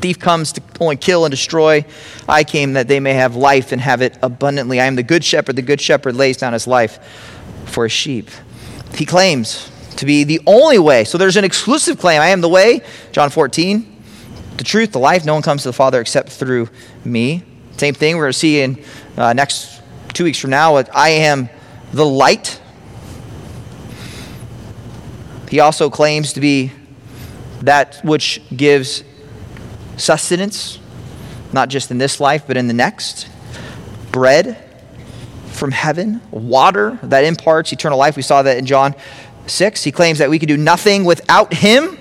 Thief 0.00 0.18
comes 0.18 0.52
to 0.52 0.62
only 0.80 0.96
kill 0.96 1.26
and 1.26 1.30
destroy. 1.30 1.84
I 2.26 2.42
came 2.42 2.72
that 2.72 2.88
they 2.88 3.00
may 3.00 3.12
have 3.12 3.36
life 3.36 3.70
and 3.70 3.80
have 3.80 4.00
it 4.00 4.18
abundantly. 4.22 4.80
I 4.80 4.86
am 4.86 4.96
the 4.96 5.02
good 5.02 5.22
shepherd. 5.22 5.56
The 5.56 5.62
good 5.62 5.80
shepherd 5.80 6.16
lays 6.16 6.38
down 6.38 6.54
his 6.54 6.66
life 6.66 6.98
for 7.66 7.84
his 7.84 7.92
sheep. 7.92 8.30
He 8.94 9.04
claims 9.04 9.70
to 9.96 10.06
be 10.06 10.24
the 10.24 10.40
only 10.46 10.78
way. 10.78 11.04
So 11.04 11.18
there's 11.18 11.36
an 11.36 11.44
exclusive 11.44 11.98
claim 11.98 12.22
I 12.22 12.28
am 12.28 12.40
the 12.40 12.48
way, 12.48 12.80
John 13.12 13.28
14, 13.28 14.02
the 14.56 14.64
truth, 14.64 14.92
the 14.92 14.98
life. 14.98 15.26
No 15.26 15.34
one 15.34 15.42
comes 15.42 15.62
to 15.62 15.68
the 15.68 15.74
Father 15.74 16.00
except 16.00 16.30
through 16.30 16.70
me. 17.04 17.44
Same 17.76 17.92
thing 17.92 18.16
we're 18.16 18.24
going 18.24 18.32
to 18.32 18.38
see 18.38 18.62
in 18.62 18.82
uh, 19.18 19.34
next 19.34 19.82
two 20.14 20.24
weeks 20.24 20.38
from 20.38 20.50
now. 20.50 20.76
I 20.76 21.10
am 21.10 21.50
the 21.92 22.06
light. 22.06 22.60
He 25.50 25.60
also 25.60 25.90
claims 25.90 26.32
to 26.34 26.40
be 26.40 26.72
that 27.62 28.00
which 28.02 28.40
gives 28.56 29.04
sustenance, 30.00 30.78
not 31.52 31.68
just 31.68 31.90
in 31.90 31.98
this 31.98 32.20
life, 32.20 32.44
but 32.46 32.56
in 32.56 32.66
the 32.66 32.74
next. 32.74 33.28
Bread 34.12 34.66
from 35.52 35.72
heaven, 35.72 36.20
water 36.30 36.98
that 37.02 37.24
imparts 37.24 37.72
eternal 37.72 37.98
life. 37.98 38.16
We 38.16 38.22
saw 38.22 38.42
that 38.42 38.56
in 38.58 38.66
John 38.66 38.94
6. 39.46 39.84
He 39.84 39.92
claims 39.92 40.18
that 40.18 40.30
we 40.30 40.38
can 40.38 40.48
do 40.48 40.56
nothing 40.56 41.04
without 41.04 41.52
him. 41.52 41.98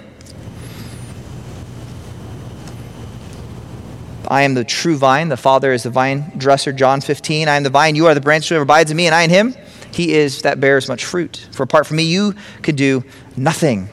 I 4.28 4.43
am 4.43 4.54
the 4.54 4.64
true 4.64 4.95
vine. 4.95 5.30
The 5.30 5.38
Father 5.38 5.74
is 5.74 5.84
the 5.84 5.89
vine 5.89 6.32
dresser. 6.38 6.72
John 6.72 7.02
15. 7.02 7.47
I 7.47 7.56
am 7.56 7.64
the 7.64 7.70
vine. 7.70 7.95
You 7.95 8.06
are 8.08 8.14
the 8.14 8.22
branch. 8.22 8.47
Whoever 8.50 8.64
abides 8.64 8.91
in 8.91 8.97
me 8.97 9.08
and 9.08 9.16
I 9.16 9.24
in 9.24 9.32
him, 9.32 9.56
he 9.91 10.14
is 10.14 10.43
that 10.43 10.60
bears 10.60 10.88
much 10.88 11.04
fruit. 11.04 11.47
For 11.52 11.64
apart 11.64 11.88
from 11.88 11.97
me, 11.97 12.04
you 12.04 12.36
could 12.62 12.76
do 12.76 13.04
nothing. 13.36 13.89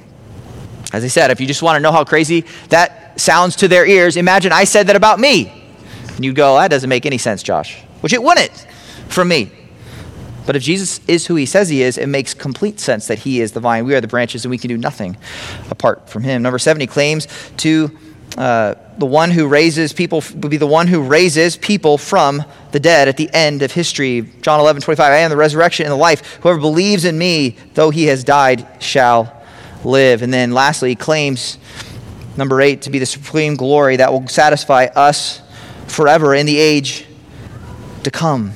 As 0.92 1.02
I 1.02 1.08
said, 1.08 1.30
if 1.30 1.40
you 1.40 1.46
just 1.46 1.62
want 1.62 1.76
to 1.76 1.80
know 1.80 1.90
how 1.90 2.04
crazy 2.04 2.44
that 2.68 3.05
sounds 3.16 3.56
to 3.56 3.68
their 3.68 3.86
ears, 3.86 4.16
imagine 4.16 4.52
I 4.52 4.64
said 4.64 4.86
that 4.88 4.96
about 4.96 5.18
me. 5.18 5.52
And 6.14 6.24
you'd 6.24 6.36
go, 6.36 6.56
that 6.56 6.68
doesn't 6.68 6.88
make 6.88 7.06
any 7.06 7.18
sense, 7.18 7.42
Josh. 7.42 7.80
Which 8.00 8.12
it 8.12 8.22
wouldn't 8.22 8.66
from 9.08 9.28
me. 9.28 9.50
But 10.46 10.54
if 10.54 10.62
Jesus 10.62 11.00
is 11.08 11.26
who 11.26 11.34
he 11.34 11.44
says 11.44 11.68
he 11.68 11.82
is, 11.82 11.98
it 11.98 12.06
makes 12.06 12.32
complete 12.32 12.78
sense 12.78 13.08
that 13.08 13.18
he 13.20 13.40
is 13.40 13.52
the 13.52 13.60
vine. 13.60 13.84
We 13.84 13.94
are 13.94 14.00
the 14.00 14.08
branches, 14.08 14.44
and 14.44 14.50
we 14.50 14.58
can 14.58 14.68
do 14.68 14.78
nothing 14.78 15.16
apart 15.70 16.08
from 16.08 16.22
him. 16.22 16.42
Number 16.42 16.58
seven, 16.58 16.80
he 16.80 16.86
claims 16.86 17.26
to 17.58 17.90
uh, 18.38 18.74
the 18.98 19.06
one 19.06 19.30
who 19.30 19.48
raises 19.48 19.92
people 19.92 20.22
would 20.34 20.50
be 20.50 20.56
the 20.56 20.66
one 20.66 20.86
who 20.86 21.02
raises 21.02 21.56
people 21.56 21.98
from 21.98 22.44
the 22.70 22.78
dead 22.78 23.08
at 23.08 23.16
the 23.16 23.28
end 23.32 23.62
of 23.62 23.72
history. 23.72 24.30
John 24.42 24.60
11, 24.60 24.82
25. 24.82 25.12
I 25.12 25.16
am 25.18 25.30
the 25.30 25.36
resurrection 25.36 25.84
and 25.84 25.92
the 25.92 25.96
life. 25.96 26.38
Whoever 26.42 26.60
believes 26.60 27.04
in 27.04 27.18
me, 27.18 27.56
though 27.74 27.90
he 27.90 28.04
has 28.06 28.22
died, 28.24 28.66
shall 28.78 29.32
live. 29.84 30.22
And 30.22 30.32
then 30.32 30.52
lastly, 30.52 30.90
he 30.90 30.96
claims, 30.96 31.58
number 32.36 32.60
eight, 32.60 32.82
to 32.82 32.90
be 32.90 32.98
the 32.98 33.06
supreme 33.06 33.56
glory 33.56 33.96
that 33.96 34.12
will 34.12 34.26
satisfy 34.28 34.86
us 34.94 35.40
forever 35.86 36.34
in 36.34 36.46
the 36.46 36.58
age 36.58 37.06
to 38.02 38.10
come. 38.10 38.52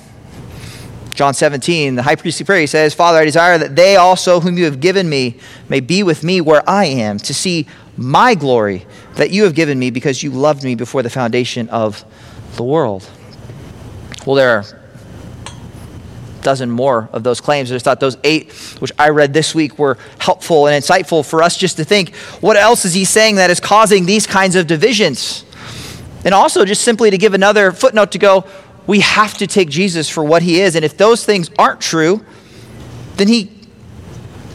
John 1.14 1.35
17, 1.35 1.97
the 1.97 2.03
high 2.03 2.14
priestly 2.14 2.47
prayer, 2.47 2.61
he 2.61 2.66
says, 2.66 2.95
Father, 2.95 3.18
I 3.18 3.24
desire 3.24 3.59
that 3.59 3.76
they 3.76 3.97
also, 3.97 4.41
whom 4.41 4.57
you 4.57 4.64
have 4.64 4.81
given 4.81 5.09
me, 5.09 5.37
may 5.68 5.81
be 5.81 6.03
with 6.03 6.24
me 6.24 6.41
where 6.41 6.68
I 6.68 6.87
am, 6.87 7.18
to 7.18 7.35
see 7.35 7.66
my 7.97 8.35
glory 8.35 8.87
that 9.16 9.31
you 9.31 9.45
have 9.45 9.55
given 9.55 9.78
me 9.78 9.91
because 9.91 10.22
you 10.22 10.31
loved 10.31 10.64
me 10.64 10.74
before 10.74 11.03
the 11.03 11.11
foundation 11.11 11.68
of 11.68 12.05
the 12.57 12.62
world. 12.62 13.09
Well, 14.24 14.37
there 14.37 14.57
are 14.57 14.80
dozen 16.43 16.70
more 16.70 17.09
of 17.12 17.22
those 17.22 17.41
claims. 17.41 17.70
I 17.70 17.74
just 17.74 17.84
thought 17.84 18.01
those 18.01 18.16
eight, 18.24 18.53
which 18.80 18.93
I 18.99 19.11
read 19.11 19.32
this 19.32 19.55
week, 19.55 19.78
were 19.78 19.99
helpful 20.18 20.66
and 20.66 20.82
insightful 20.82 21.28
for 21.28 21.43
us 21.43 21.57
just 21.57 21.76
to 21.76 21.84
think 21.84 22.14
what 22.41 22.57
else 22.57 22.84
is 22.84 22.95
he 22.95 23.05
saying 23.05 23.36
that 23.36 23.51
is 23.51 23.61
causing 23.61 24.07
these 24.07 24.26
kinds 24.26 24.57
of 24.57 24.66
divisions? 24.66 25.45
And 26.24 26.34
also, 26.34 26.64
just 26.64 26.82
simply 26.82 27.11
to 27.11 27.18
give 27.18 27.34
another 27.34 27.72
footnote 27.72 28.12
to 28.12 28.18
go, 28.18 28.45
we 28.86 29.01
have 29.01 29.38
to 29.38 29.47
take 29.47 29.70
Jesus 29.70 30.09
for 30.09 30.24
what 30.24 30.43
he 30.43 30.61
is. 30.61 30.74
And 30.74 30.84
if 30.84 30.97
those 30.97 31.24
things 31.24 31.51
aren't 31.59 31.80
true, 31.80 32.24
then 33.16 33.28
he, 33.28 33.51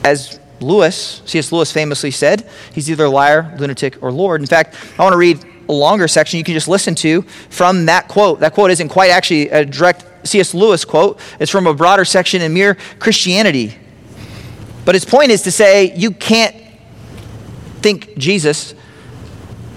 as 0.04 0.40
Lewis, 0.60 1.22
C.S. 1.26 1.52
Lewis 1.52 1.72
famously 1.72 2.12
said, 2.12 2.50
he's 2.74 2.90
either 2.90 3.06
a 3.06 3.10
liar, 3.10 3.56
lunatic, 3.60 4.02
or 4.04 4.12
Lord. 4.12 4.42
In 4.42 4.48
fact, 4.48 4.76
I 4.98 5.04
want 5.04 5.14
to 5.14 5.18
read 5.18 5.44
a 5.68 5.74
longer 5.74 6.08
section 6.08 6.38
you 6.38 6.44
can 6.44 6.54
just 6.54 6.68
listen 6.68 6.96
to 6.96 7.24
from 7.50 7.88
that 7.88 8.08
quote. 8.08 8.40
That 8.40 8.54
quote 8.54 8.72
isn't 8.72 8.90
quite 8.90 9.10
actually 9.10 9.50
a 9.50 9.66
direct 9.66 10.06
C.S. 10.26 10.54
Lewis 10.54 10.86
quote, 10.86 11.20
it's 11.40 11.52
from 11.52 11.68
a 11.68 11.74
broader 11.74 12.06
section 12.06 12.42
in 12.42 12.54
Mere 12.54 12.76
Christianity. 13.00 13.78
But 14.84 14.96
his 14.96 15.06
point 15.06 15.32
is 15.32 15.44
to 15.44 15.52
say 15.52 15.96
you 15.96 16.12
can't 16.12 16.56
think 17.82 18.18
Jesus 18.18 18.74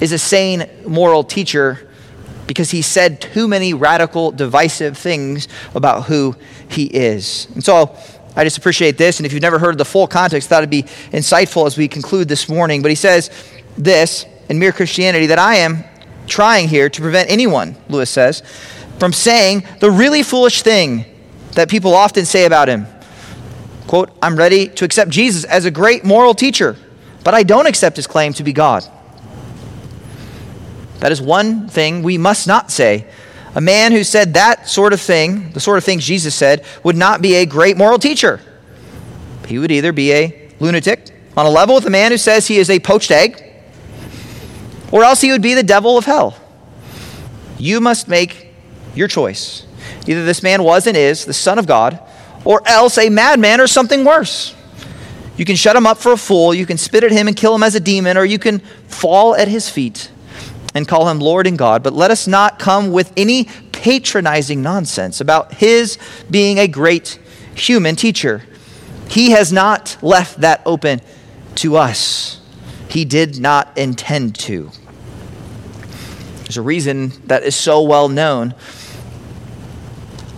is 0.01 0.13
a 0.13 0.19
sane 0.19 0.69
moral 0.87 1.25
teacher 1.25 1.89
because 2.47 2.71
he 2.71 2.83
said 2.83 3.21
too 3.21 3.47
many 3.47 3.75
radical, 3.75 4.33
divisive 4.33 4.97
things 4.97 5.49
about 5.75 6.05
who 6.05 6.35
he 6.69 6.87
is. 6.87 7.47
And 7.55 7.63
so 7.63 7.97
I 8.35 8.45
just 8.45 8.57
appreciate 8.57 8.97
this. 8.97 9.19
And 9.19 9.27
if 9.27 9.33
you've 9.33 9.43
never 9.43 9.59
heard 9.59 9.77
the 9.77 9.85
full 9.85 10.07
context, 10.07 10.49
thought 10.49 10.63
it'd 10.63 10.71
be 10.71 10.85
insightful 11.13 11.67
as 11.67 11.77
we 11.77 11.89
conclude 11.89 12.29
this 12.29 12.49
morning. 12.49 12.83
But 12.83 12.91
he 12.91 12.95
says 12.95 13.31
this 13.77 14.25
in 14.49 14.59
Mere 14.59 14.73
Christianity 14.73 15.27
that 15.27 15.39
I 15.39 15.57
am 15.57 15.85
trying 16.27 16.69
here 16.69 16.89
to 16.89 17.01
prevent 17.01 17.31
anyone, 17.31 17.77
Lewis 17.89 18.11
says, 18.11 18.43
from 18.99 19.13
saying 19.13 19.65
the 19.81 19.91
really 19.91 20.23
foolish 20.23 20.63
thing 20.63 21.05
that 21.53 21.69
people 21.69 21.95
often 21.95 22.25
say 22.25 22.45
about 22.45 22.69
him. 22.69 22.87
Quote, 23.87 24.11
I'm 24.23 24.37
ready 24.37 24.69
to 24.69 24.85
accept 24.85 25.11
Jesus 25.11 25.45
as 25.45 25.65
a 25.65 25.71
great 25.71 26.05
moral 26.05 26.35
teacher, 26.35 26.77
but 27.25 27.35
I 27.35 27.43
don't 27.43 27.67
accept 27.67 27.97
his 27.97 28.07
claim 28.07 28.33
to 28.35 28.45
be 28.45 28.53
God. 28.53 28.85
That 31.01 31.13
is 31.13 31.23
one 31.23 31.69
thing 31.69 32.03
we 32.03 32.19
must 32.19 32.47
not 32.47 32.71
say. 32.71 33.07
A 33.55 33.61
man 33.61 33.93
who 33.93 34.05
said 34.05 34.35
that 34.35 34.69
sort 34.69 34.93
of 34.93 35.01
thing, 35.01 35.53
the 35.53 35.61
sort 35.61 35.79
of 35.79 35.85
things 35.85 36.05
Jesus 36.05 36.35
said, 36.35 36.65
would 36.83 36.97
not 36.97 37.23
be 37.23 37.37
a 37.37 37.47
great 37.47 37.77
moral 37.77 37.99
teacher. 37.99 38.41
He 39.47 39.59
would 39.59 39.71
either 39.71 39.93
be 39.93 40.13
a 40.13 40.51
lunatic 40.61 41.11
on 41.37 41.47
a 41.47 41.51
level 41.51 41.77
with 41.77 41.87
a 41.87 41.91
man 41.91 42.11
who 42.11 42.19
says 42.19 42.47
he 42.47 42.59
is 42.59 42.69
a 42.69 42.79
poached 42.79 43.11
egg, 43.11 43.43
or 44.93 45.05
else 45.05 45.21
he 45.21 45.31
would 45.31 45.43
be 45.43 45.55
the 45.55 45.63
devil 45.63 45.97
of 45.97 46.05
hell. 46.05 46.37
You 47.59 47.81
must 47.81 48.09
make 48.09 48.48
your 48.95 49.09
choice. 49.09 49.65
Either 50.07 50.25
this 50.25 50.43
man 50.43 50.63
was 50.63 50.87
and 50.87 50.97
is 50.97 51.25
the 51.25 51.35
Son 51.35 51.59
of 51.59 51.67
God, 51.67 52.01
or 52.45 52.63
else 52.67 52.99
a 52.99 53.09
madman 53.09 53.61
or 53.61 53.67
something 53.67 54.05
worse. 54.05 54.55
You 55.37 55.45
can 55.45 55.57
shut 55.57 55.77
him 55.77 55.87
up 55.87 55.99
for 55.99 56.13
a 56.13 56.17
fool, 56.17 56.53
you 56.53 56.67
can 56.67 56.79
spit 56.79 57.05
at 57.05 57.13
him 57.13 57.29
and 57.29 57.37
kill 57.37 57.55
him 57.55 57.63
as 57.63 57.75
a 57.75 57.81
demon, 57.81 58.17
or 58.17 58.25
you 58.25 58.39
can 58.39 58.59
fall 58.89 59.37
at 59.37 59.49
his 59.49 59.69
feet 59.69 60.11
and 60.75 60.87
call 60.87 61.09
him 61.09 61.21
Lord 61.21 61.47
and 61.47 61.57
God, 61.57 61.83
but 61.83 61.93
let 61.93 62.11
us 62.11 62.27
not 62.27 62.59
come 62.59 62.91
with 62.91 63.13
any 63.17 63.45
patronizing 63.73 64.63
nonsense 64.63 65.21
about 65.21 65.55
his 65.55 65.99
being 66.31 66.59
a 66.59 66.67
great 66.67 67.19
human 67.55 67.97
teacher. 67.97 68.43
He 69.09 69.31
has 69.31 69.53
not 69.53 69.97
left 70.03 70.41
that 70.41 70.63
open 70.67 71.01
to 71.57 71.77
us. 71.77 72.41
He 72.89 73.05
did 73.05 73.39
not 73.41 73.77
intend 73.77 74.39
to. 74.41 74.71
There's 76.45 76.57
a 76.57 76.63
reason 76.63 77.13
that 77.27 77.43
is 77.43 77.55
so 77.55 77.83
well 77.83 78.09
known. 78.09 78.55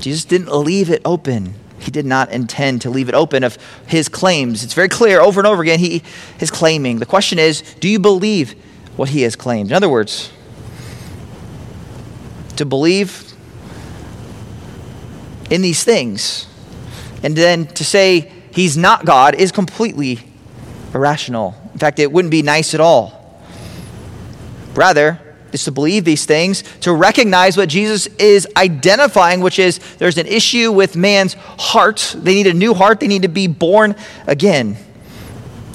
Jesus 0.00 0.24
didn't 0.24 0.52
leave 0.52 0.90
it 0.90 1.02
open. 1.04 1.54
He 1.78 1.90
did 1.90 2.06
not 2.06 2.30
intend 2.30 2.82
to 2.82 2.90
leave 2.90 3.08
it 3.08 3.14
open 3.14 3.44
of 3.44 3.56
his 3.86 4.08
claims. 4.08 4.64
It's 4.64 4.74
very 4.74 4.88
clear 4.88 5.20
over 5.20 5.40
and 5.40 5.46
over 5.46 5.62
again 5.62 5.78
he 5.78 6.02
is 6.40 6.50
claiming. 6.50 6.98
The 6.98 7.06
question 7.06 7.38
is, 7.38 7.62
do 7.80 7.88
you 7.88 7.98
believe 7.98 8.54
what 8.96 9.10
he 9.10 9.22
has 9.22 9.36
claimed? 9.36 9.70
In 9.70 9.76
other 9.76 9.88
words, 9.88 10.30
to 12.56 12.66
believe 12.66 13.32
in 15.50 15.62
these 15.62 15.82
things 15.82 16.46
and 17.22 17.36
then 17.36 17.66
to 17.66 17.84
say 17.84 18.30
he's 18.52 18.76
not 18.76 19.04
God 19.04 19.34
is 19.34 19.52
completely 19.52 20.20
irrational. 20.94 21.54
In 21.72 21.78
fact, 21.78 21.98
it 21.98 22.12
wouldn't 22.12 22.30
be 22.30 22.42
nice 22.42 22.74
at 22.74 22.80
all. 22.80 23.42
Rather, 24.74 25.20
is 25.54 25.64
to 25.64 25.72
believe 25.72 26.04
these 26.04 26.24
things, 26.24 26.62
to 26.80 26.92
recognize 26.92 27.56
what 27.56 27.68
Jesus 27.68 28.06
is 28.18 28.46
identifying, 28.56 29.40
which 29.40 29.58
is 29.58 29.78
there's 29.98 30.18
an 30.18 30.26
issue 30.26 30.72
with 30.72 30.96
man's 30.96 31.34
heart. 31.34 32.14
They 32.18 32.34
need 32.34 32.46
a 32.46 32.54
new 32.54 32.74
heart, 32.74 33.00
they 33.00 33.08
need 33.08 33.22
to 33.22 33.28
be 33.28 33.46
born 33.46 33.94
again. 34.26 34.76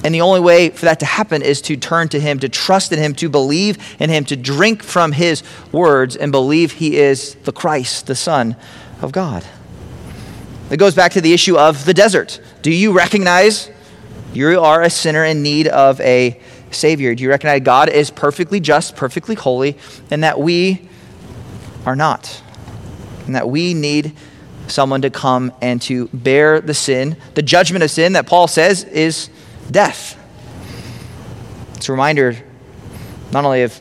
And 0.04 0.14
the 0.14 0.20
only 0.20 0.40
way 0.40 0.68
for 0.68 0.84
that 0.84 1.00
to 1.00 1.06
happen 1.06 1.42
is 1.42 1.60
to 1.62 1.76
turn 1.76 2.08
to 2.10 2.20
Him, 2.20 2.38
to 2.38 2.48
trust 2.48 2.92
in 2.92 2.98
Him, 2.98 3.14
to 3.14 3.28
believe 3.28 3.96
in 3.98 4.08
Him, 4.08 4.24
to 4.26 4.36
drink 4.36 4.82
from 4.82 5.12
His 5.12 5.42
words 5.72 6.14
and 6.16 6.30
believe 6.30 6.72
He 6.72 6.96
is 6.96 7.34
the 7.42 7.52
Christ, 7.52 8.06
the 8.06 8.14
Son 8.14 8.54
of 9.02 9.10
God. 9.10 9.44
It 10.70 10.76
goes 10.76 10.94
back 10.94 11.12
to 11.12 11.20
the 11.20 11.32
issue 11.32 11.56
of 11.56 11.84
the 11.84 11.94
desert. 11.94 12.40
Do 12.62 12.72
you 12.72 12.92
recognize 12.92 13.70
you 14.32 14.60
are 14.60 14.82
a 14.82 14.90
sinner 14.90 15.24
in 15.24 15.42
need 15.42 15.66
of 15.66 16.00
a 16.00 16.40
Savior? 16.76 17.14
Do 17.14 17.22
you 17.22 17.30
recognize 17.30 17.62
God 17.62 17.88
is 17.88 18.10
perfectly 18.10 18.60
just, 18.60 18.96
perfectly 18.96 19.34
holy, 19.34 19.76
and 20.10 20.22
that 20.22 20.38
we 20.38 20.88
are 21.84 21.96
not? 21.96 22.42
And 23.26 23.34
that 23.34 23.48
we 23.48 23.74
need 23.74 24.16
someone 24.68 25.02
to 25.02 25.10
come 25.10 25.52
and 25.60 25.80
to 25.82 26.08
bear 26.08 26.60
the 26.60 26.74
sin, 26.74 27.16
the 27.34 27.42
judgment 27.42 27.84
of 27.84 27.90
sin 27.90 28.12
that 28.14 28.26
Paul 28.26 28.48
says 28.48 28.84
is 28.84 29.30
death. 29.70 30.18
It's 31.74 31.88
a 31.88 31.92
reminder 31.92 32.36
not 33.32 33.44
only 33.44 33.62
of 33.62 33.80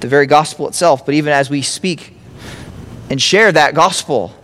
the 0.00 0.08
very 0.08 0.26
gospel 0.26 0.68
itself, 0.68 1.06
but 1.06 1.14
even 1.14 1.32
as 1.32 1.48
we 1.48 1.62
speak 1.62 2.16
and 3.10 3.20
share 3.20 3.52
that 3.52 3.74
gospel. 3.74 4.34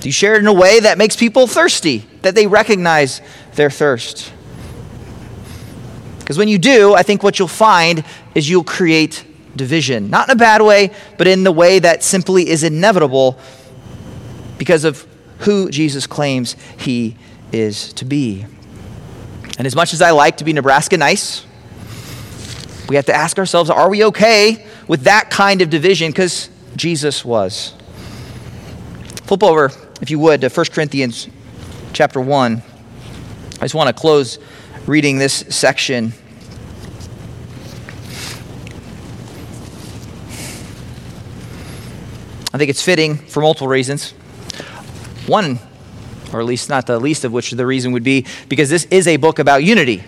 Do 0.00 0.08
you 0.08 0.12
share 0.12 0.34
it 0.34 0.40
in 0.40 0.46
a 0.46 0.52
way 0.52 0.80
that 0.80 0.98
makes 0.98 1.16
people 1.16 1.46
thirsty, 1.46 2.06
that 2.22 2.34
they 2.34 2.46
recognize 2.46 3.20
their 3.54 3.70
thirst? 3.70 4.32
Because 6.24 6.38
when 6.38 6.48
you 6.48 6.56
do, 6.56 6.94
I 6.94 7.02
think 7.02 7.22
what 7.22 7.38
you'll 7.38 7.48
find 7.48 8.02
is 8.34 8.48
you'll 8.48 8.64
create 8.64 9.26
division. 9.54 10.08
Not 10.08 10.28
in 10.30 10.32
a 10.32 10.38
bad 10.38 10.62
way, 10.62 10.90
but 11.18 11.26
in 11.26 11.44
the 11.44 11.52
way 11.52 11.80
that 11.80 12.02
simply 12.02 12.48
is 12.48 12.62
inevitable 12.62 13.38
because 14.56 14.84
of 14.84 15.06
who 15.40 15.68
Jesus 15.68 16.06
claims 16.06 16.56
he 16.78 17.18
is 17.52 17.92
to 17.92 18.06
be. 18.06 18.46
And 19.58 19.66
as 19.66 19.76
much 19.76 19.92
as 19.92 20.00
I 20.00 20.12
like 20.12 20.38
to 20.38 20.44
be 20.44 20.54
Nebraska 20.54 20.96
nice, 20.96 21.44
we 22.88 22.96
have 22.96 23.04
to 23.06 23.14
ask 23.14 23.38
ourselves 23.38 23.68
are 23.68 23.90
we 23.90 24.04
okay 24.06 24.66
with 24.88 25.02
that 25.02 25.28
kind 25.28 25.60
of 25.60 25.68
division? 25.68 26.10
Because 26.10 26.48
Jesus 26.74 27.22
was. 27.22 27.74
Flip 29.24 29.42
over, 29.42 29.70
if 30.00 30.10
you 30.10 30.18
would, 30.20 30.40
to 30.40 30.48
1 30.48 30.66
Corinthians 30.72 31.28
chapter 31.92 32.18
1. 32.18 32.62
I 33.56 33.60
just 33.60 33.74
want 33.74 33.94
to 33.94 33.98
close 33.98 34.38
reading 34.86 35.18
this 35.18 35.44
section. 35.48 36.12
I 42.52 42.58
think 42.58 42.70
it's 42.70 42.82
fitting 42.82 43.16
for 43.16 43.40
multiple 43.40 43.66
reasons. 43.66 44.12
One, 45.26 45.58
or 46.32 46.40
at 46.40 46.46
least 46.46 46.68
not 46.68 46.86
the 46.86 47.00
least 47.00 47.24
of 47.24 47.32
which 47.32 47.50
the 47.50 47.66
reason 47.66 47.92
would 47.92 48.04
be 48.04 48.26
because 48.48 48.68
this 48.68 48.84
is 48.90 49.08
a 49.08 49.16
book 49.16 49.38
about 49.38 49.64
unity. 49.64 50.04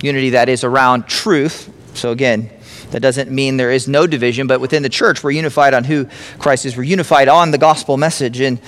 Unity 0.00 0.30
that 0.30 0.48
is 0.48 0.62
around 0.62 1.08
truth. 1.08 1.72
So, 1.94 2.12
again, 2.12 2.50
that 2.92 3.00
doesn't 3.00 3.30
mean 3.30 3.56
there 3.56 3.72
is 3.72 3.88
no 3.88 4.06
division, 4.06 4.46
but 4.46 4.60
within 4.60 4.82
the 4.82 4.88
church, 4.88 5.24
we're 5.24 5.32
unified 5.32 5.74
on 5.74 5.84
who 5.84 6.06
Christ 6.38 6.64
is. 6.64 6.76
We're 6.76 6.84
unified 6.84 7.28
on 7.28 7.50
the 7.50 7.58
gospel 7.58 7.96
message. 7.96 8.40
And 8.40 8.60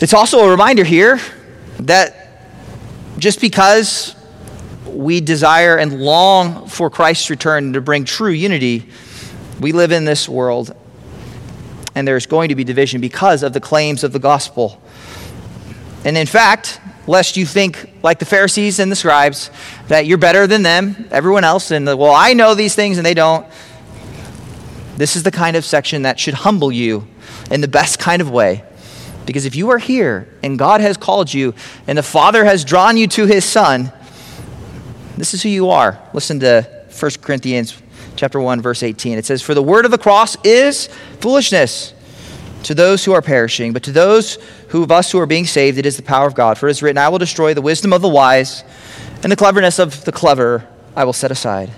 it's 0.00 0.14
also 0.14 0.46
a 0.46 0.50
reminder 0.50 0.84
here 0.84 1.20
that 1.80 2.19
just 3.20 3.40
because 3.40 4.14
we 4.86 5.20
desire 5.20 5.76
and 5.76 6.00
long 6.00 6.66
for 6.66 6.90
Christ's 6.90 7.30
return 7.30 7.74
to 7.74 7.80
bring 7.80 8.04
true 8.04 8.30
unity, 8.32 8.88
we 9.60 9.72
live 9.72 9.92
in 9.92 10.04
this 10.04 10.28
world 10.28 10.74
and 11.94 12.06
there's 12.06 12.26
going 12.26 12.48
to 12.48 12.54
be 12.54 12.64
division 12.64 13.00
because 13.00 13.42
of 13.42 13.52
the 13.52 13.60
claims 13.60 14.04
of 14.04 14.12
the 14.12 14.18
gospel. 14.18 14.80
And 16.04 16.16
in 16.16 16.26
fact, 16.26 16.80
lest 17.06 17.36
you 17.36 17.44
think 17.44 17.90
like 18.02 18.18
the 18.18 18.24
Pharisees 18.24 18.78
and 18.78 18.90
the 18.90 18.96
scribes 18.96 19.50
that 19.88 20.06
you're 20.06 20.18
better 20.18 20.46
than 20.46 20.62
them, 20.62 21.08
everyone 21.10 21.44
else, 21.44 21.70
and 21.70 21.86
the, 21.86 21.96
well, 21.96 22.14
I 22.14 22.32
know 22.32 22.54
these 22.54 22.74
things 22.74 22.96
and 22.96 23.04
they 23.04 23.14
don't. 23.14 23.46
This 24.96 25.16
is 25.16 25.22
the 25.22 25.30
kind 25.30 25.56
of 25.56 25.64
section 25.64 26.02
that 26.02 26.18
should 26.20 26.34
humble 26.34 26.70
you 26.70 27.06
in 27.50 27.60
the 27.60 27.68
best 27.68 27.98
kind 27.98 28.22
of 28.22 28.30
way. 28.30 28.64
Because 29.26 29.44
if 29.44 29.54
you 29.54 29.70
are 29.70 29.78
here 29.78 30.28
and 30.42 30.58
God 30.58 30.80
has 30.80 30.96
called 30.96 31.32
you 31.32 31.54
and 31.86 31.96
the 31.96 32.02
Father 32.02 32.44
has 32.44 32.64
drawn 32.64 32.96
you 32.96 33.06
to 33.08 33.26
his 33.26 33.44
Son, 33.44 33.92
this 35.16 35.34
is 35.34 35.42
who 35.42 35.48
you 35.48 35.70
are. 35.70 36.00
Listen 36.12 36.40
to 36.40 36.66
1 36.90 37.10
Corinthians 37.22 37.80
chapter 38.16 38.40
1 38.40 38.60
verse 38.60 38.82
18. 38.82 39.18
It 39.18 39.26
says, 39.26 39.42
"For 39.42 39.54
the 39.54 39.62
word 39.62 39.84
of 39.84 39.90
the 39.90 39.98
cross 39.98 40.36
is 40.42 40.88
foolishness 41.20 41.92
to 42.64 42.74
those 42.74 43.04
who 43.04 43.12
are 43.12 43.22
perishing, 43.22 43.72
but 43.72 43.82
to 43.84 43.92
those 43.92 44.38
who 44.68 44.82
of 44.82 44.90
us 44.90 45.12
who 45.12 45.18
are 45.18 45.26
being 45.26 45.46
saved 45.46 45.78
it 45.78 45.86
is 45.86 45.96
the 45.96 46.02
power 46.02 46.26
of 46.26 46.34
God. 46.34 46.58
For 46.58 46.68
it 46.68 46.72
is 46.72 46.82
written, 46.82 46.98
I 46.98 47.08
will 47.08 47.18
destroy 47.18 47.54
the 47.54 47.62
wisdom 47.62 47.92
of 47.92 48.02
the 48.02 48.08
wise, 48.08 48.64
and 49.22 49.30
the 49.30 49.36
cleverness 49.36 49.78
of 49.78 50.04
the 50.04 50.12
clever 50.12 50.64
I 50.96 51.04
will 51.04 51.12
set 51.12 51.30
aside." 51.30 51.70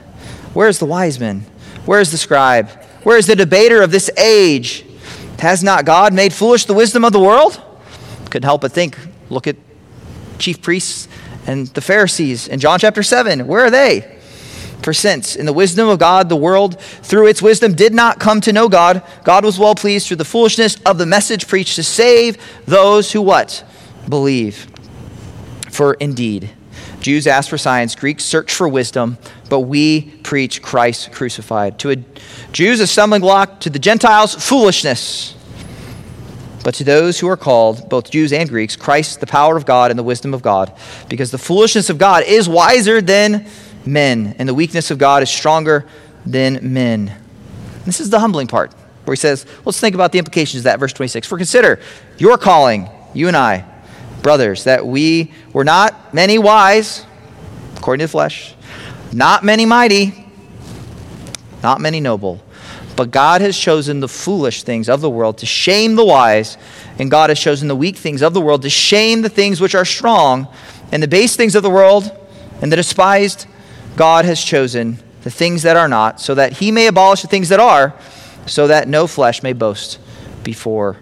Where 0.54 0.68
is 0.68 0.78
the 0.78 0.86
wise 0.86 1.18
man? 1.18 1.44
Where 1.84 2.00
is 2.00 2.10
the 2.10 2.18
scribe? 2.18 2.70
Where 3.02 3.18
is 3.18 3.26
the 3.26 3.36
debater 3.36 3.82
of 3.82 3.90
this 3.90 4.10
age? 4.16 4.84
Has 5.42 5.64
not 5.64 5.84
God 5.84 6.14
made 6.14 6.32
foolish 6.32 6.66
the 6.66 6.72
wisdom 6.72 7.04
of 7.04 7.12
the 7.12 7.18
world? 7.18 7.60
Couldn't 8.26 8.44
help 8.44 8.60
but 8.60 8.70
think, 8.70 8.96
look 9.28 9.48
at 9.48 9.56
chief 10.38 10.62
priests 10.62 11.08
and 11.48 11.66
the 11.66 11.80
Pharisees 11.80 12.46
in 12.46 12.60
John 12.60 12.78
chapter 12.78 13.02
7. 13.02 13.48
Where 13.48 13.64
are 13.64 13.70
they? 13.70 14.20
For 14.82 14.92
since, 14.92 15.34
in 15.34 15.44
the 15.44 15.52
wisdom 15.52 15.88
of 15.88 15.98
God, 15.98 16.28
the 16.28 16.36
world, 16.36 16.80
through 16.80 17.26
its 17.26 17.42
wisdom, 17.42 17.74
did 17.74 17.92
not 17.92 18.20
come 18.20 18.40
to 18.42 18.52
know 18.52 18.68
God, 18.68 19.02
God 19.24 19.44
was 19.44 19.58
well 19.58 19.74
pleased 19.74 20.06
through 20.06 20.18
the 20.18 20.24
foolishness 20.24 20.76
of 20.86 20.96
the 20.96 21.06
message 21.06 21.48
preached 21.48 21.74
to 21.74 21.82
save 21.82 22.38
those 22.66 23.10
who 23.10 23.20
what? 23.20 23.64
Believe. 24.08 24.68
For 25.70 25.94
indeed, 25.94 26.50
Jews 27.00 27.26
ask 27.26 27.50
for 27.50 27.58
signs, 27.58 27.96
Greeks 27.96 28.24
search 28.24 28.54
for 28.54 28.68
wisdom, 28.68 29.18
but 29.52 29.60
we 29.60 30.00
preach 30.22 30.62
Christ 30.62 31.12
crucified. 31.12 31.78
To 31.80 32.02
Jews, 32.52 32.80
a 32.80 32.86
stumbling 32.86 33.20
block, 33.20 33.60
to 33.60 33.68
the 33.68 33.78
Gentiles, 33.78 34.34
foolishness. 34.34 35.34
But 36.64 36.72
to 36.76 36.84
those 36.84 37.20
who 37.20 37.28
are 37.28 37.36
called, 37.36 37.90
both 37.90 38.10
Jews 38.10 38.32
and 38.32 38.48
Greeks, 38.48 38.76
Christ, 38.76 39.20
the 39.20 39.26
power 39.26 39.58
of 39.58 39.66
God 39.66 39.90
and 39.90 39.98
the 39.98 40.02
wisdom 40.02 40.32
of 40.32 40.40
God, 40.40 40.72
because 41.10 41.30
the 41.30 41.36
foolishness 41.36 41.90
of 41.90 41.98
God 41.98 42.24
is 42.26 42.48
wiser 42.48 43.02
than 43.02 43.46
men, 43.84 44.34
and 44.38 44.48
the 44.48 44.54
weakness 44.54 44.90
of 44.90 44.96
God 44.96 45.22
is 45.22 45.28
stronger 45.28 45.84
than 46.24 46.72
men. 46.72 47.12
This 47.84 48.00
is 48.00 48.08
the 48.08 48.20
humbling 48.20 48.46
part, 48.46 48.72
where 49.04 49.12
he 49.12 49.18
says, 49.18 49.44
let's 49.66 49.78
think 49.78 49.94
about 49.94 50.12
the 50.12 50.18
implications 50.18 50.60
of 50.60 50.64
that, 50.64 50.80
verse 50.80 50.94
26. 50.94 51.26
For 51.26 51.36
consider 51.36 51.78
your 52.16 52.38
calling, 52.38 52.88
you 53.12 53.28
and 53.28 53.36
I, 53.36 53.66
brothers, 54.22 54.64
that 54.64 54.86
we 54.86 55.30
were 55.52 55.64
not 55.64 56.14
many 56.14 56.38
wise, 56.38 57.04
according 57.76 57.98
to 57.98 58.06
the 58.06 58.12
flesh, 58.12 58.54
not 59.12 59.44
many 59.44 59.66
mighty, 59.66 60.26
not 61.62 61.80
many 61.80 62.00
noble. 62.00 62.42
But 62.96 63.10
God 63.10 63.40
has 63.40 63.56
chosen 63.56 64.00
the 64.00 64.08
foolish 64.08 64.62
things 64.62 64.88
of 64.88 65.00
the 65.00 65.10
world 65.10 65.38
to 65.38 65.46
shame 65.46 65.96
the 65.96 66.04
wise, 66.04 66.58
and 66.98 67.10
God 67.10 67.30
has 67.30 67.40
chosen 67.40 67.68
the 67.68 67.76
weak 67.76 67.96
things 67.96 68.22
of 68.22 68.34
the 68.34 68.40
world 68.40 68.62
to 68.62 68.70
shame 68.70 69.22
the 69.22 69.28
things 69.28 69.60
which 69.60 69.74
are 69.74 69.84
strong, 69.84 70.46
and 70.90 71.02
the 71.02 71.08
base 71.08 71.36
things 71.36 71.54
of 71.54 71.62
the 71.62 71.70
world, 71.70 72.10
and 72.60 72.70
the 72.70 72.76
despised 72.76 73.46
God 73.96 74.24
has 74.24 74.42
chosen 74.42 74.98
the 75.22 75.30
things 75.30 75.62
that 75.62 75.76
are 75.76 75.88
not, 75.88 76.20
so 76.20 76.34
that 76.34 76.54
he 76.54 76.70
may 76.70 76.86
abolish 76.86 77.22
the 77.22 77.28
things 77.28 77.48
that 77.48 77.60
are, 77.60 77.94
so 78.46 78.66
that 78.66 78.88
no 78.88 79.06
flesh 79.06 79.42
may 79.42 79.52
boast 79.52 79.98
before 80.42 80.98